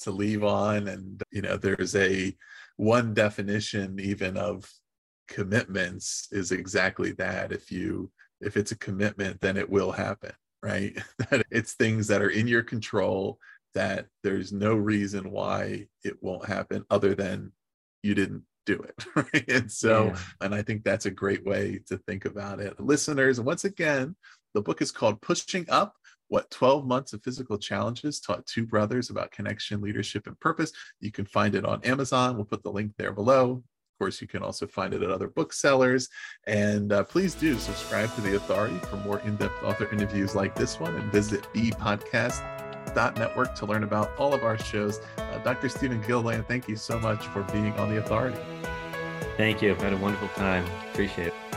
to 0.00 0.10
leave 0.10 0.42
on. 0.42 0.88
And, 0.88 1.22
you 1.30 1.42
know, 1.42 1.58
there's 1.58 1.94
a 1.94 2.34
one 2.76 3.12
definition 3.12 4.00
even 4.00 4.38
of 4.38 4.66
commitments 5.28 6.28
is 6.32 6.52
exactly 6.52 7.12
that. 7.12 7.52
If 7.52 7.70
you, 7.70 8.10
if 8.40 8.56
it's 8.56 8.72
a 8.72 8.78
commitment, 8.78 9.40
then 9.40 9.56
it 9.56 9.68
will 9.68 9.92
happen, 9.92 10.32
right? 10.62 10.96
that 11.30 11.44
it's 11.50 11.74
things 11.74 12.06
that 12.08 12.22
are 12.22 12.30
in 12.30 12.46
your 12.46 12.62
control 12.62 13.38
that 13.74 14.06
there's 14.22 14.52
no 14.52 14.74
reason 14.74 15.30
why 15.30 15.86
it 16.04 16.16
won't 16.20 16.46
happen 16.46 16.84
other 16.90 17.14
than 17.14 17.52
you 18.02 18.14
didn't 18.14 18.42
do 18.66 18.80
it 18.82 19.04
right? 19.14 19.48
And 19.48 19.70
so 19.70 20.06
yeah. 20.06 20.18
and 20.42 20.54
i 20.54 20.62
think 20.62 20.84
that's 20.84 21.06
a 21.06 21.10
great 21.10 21.44
way 21.46 21.80
to 21.86 21.96
think 21.98 22.24
about 22.24 22.60
it. 22.60 22.78
Listeners 22.80 23.40
once 23.40 23.64
again 23.64 24.16
the 24.54 24.62
book 24.62 24.82
is 24.82 24.90
called 24.90 25.20
pushing 25.20 25.68
up 25.70 25.94
what 26.28 26.50
12 26.50 26.86
months 26.86 27.12
of 27.12 27.22
physical 27.22 27.58
challenges 27.58 28.20
taught 28.20 28.46
two 28.46 28.66
brothers 28.66 29.10
about 29.10 29.32
connection 29.32 29.80
leadership 29.80 30.26
and 30.26 30.38
purpose. 30.40 30.72
You 31.00 31.10
can 31.10 31.24
find 31.24 31.54
it 31.54 31.64
on 31.64 31.82
amazon. 31.84 32.36
We'll 32.36 32.44
put 32.44 32.62
the 32.62 32.72
link 32.72 32.92
there 32.98 33.12
below 33.12 33.62
course 34.00 34.20
you 34.20 34.26
can 34.26 34.42
also 34.42 34.66
find 34.66 34.94
it 34.94 35.02
at 35.02 35.10
other 35.10 35.28
booksellers 35.28 36.08
and 36.46 36.90
uh, 36.90 37.04
please 37.04 37.34
do 37.34 37.58
subscribe 37.58 38.12
to 38.14 38.22
the 38.22 38.34
authority 38.34 38.78
for 38.88 38.96
more 38.96 39.20
in-depth 39.20 39.62
author 39.62 39.88
interviews 39.92 40.34
like 40.34 40.54
this 40.54 40.80
one 40.80 40.94
and 40.96 41.12
visit 41.12 41.46
bpodcast 41.54 42.42
network 43.16 43.54
to 43.54 43.66
learn 43.66 43.84
about 43.84 44.10
all 44.18 44.34
of 44.34 44.42
our 44.42 44.58
shows. 44.58 45.00
Uh, 45.16 45.38
Dr. 45.38 45.68
Stephen 45.68 46.02
Gilliland, 46.02 46.46
thank 46.48 46.66
you 46.66 46.76
so 46.76 46.98
much 46.98 47.24
for 47.28 47.42
being 47.44 47.72
on 47.74 47.90
the 47.90 47.98
authority. 47.98 48.38
Thank 49.36 49.62
you. 49.62 49.70
I've 49.70 49.80
had 49.80 49.92
a 49.92 49.96
wonderful 49.96 50.28
time. 50.28 50.64
Appreciate 50.90 51.28
it. 51.28 51.49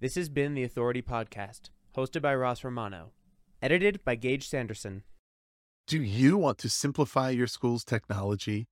This 0.00 0.14
has 0.14 0.30
been 0.30 0.54
the 0.54 0.64
Authority 0.64 1.02
Podcast, 1.02 1.68
hosted 1.94 2.22
by 2.22 2.34
Ross 2.34 2.64
Romano, 2.64 3.10
edited 3.60 4.02
by 4.02 4.14
Gage 4.14 4.48
Sanderson. 4.48 5.02
Do 5.86 6.02
you 6.02 6.38
want 6.38 6.56
to 6.60 6.70
simplify 6.70 7.28
your 7.28 7.46
school's 7.46 7.84
technology, 7.84 8.66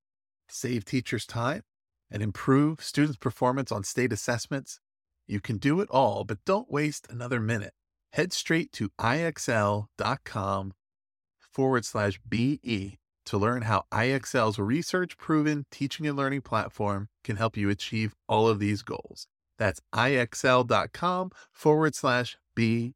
save 0.48 0.86
teachers 0.86 1.26
time, 1.26 1.64
and 2.10 2.22
improve 2.22 2.82
students' 2.82 3.18
performance 3.18 3.70
on 3.70 3.84
state 3.84 4.10
assessments? 4.10 4.80
You 5.26 5.42
can 5.42 5.58
do 5.58 5.82
it 5.82 5.90
all, 5.90 6.24
but 6.24 6.38
don't 6.46 6.72
waste 6.72 7.06
another 7.10 7.40
minute. 7.40 7.74
Head 8.14 8.32
straight 8.32 8.72
to 8.72 8.88
ixl.com 8.98 10.72
forward 11.38 11.84
slash 11.84 12.18
BE 12.26 12.96
to 13.26 13.36
learn 13.36 13.62
how 13.62 13.84
IXL's 13.92 14.58
research 14.58 15.18
proven 15.18 15.66
teaching 15.70 16.06
and 16.06 16.16
learning 16.16 16.40
platform 16.40 17.08
can 17.22 17.36
help 17.36 17.54
you 17.54 17.68
achieve 17.68 18.14
all 18.30 18.48
of 18.48 18.60
these 18.60 18.80
goals. 18.80 19.26
That's 19.58 19.80
ixl.com 19.94 21.30
forward 21.52 21.94
slash 21.94 22.36
BE. 22.54 22.94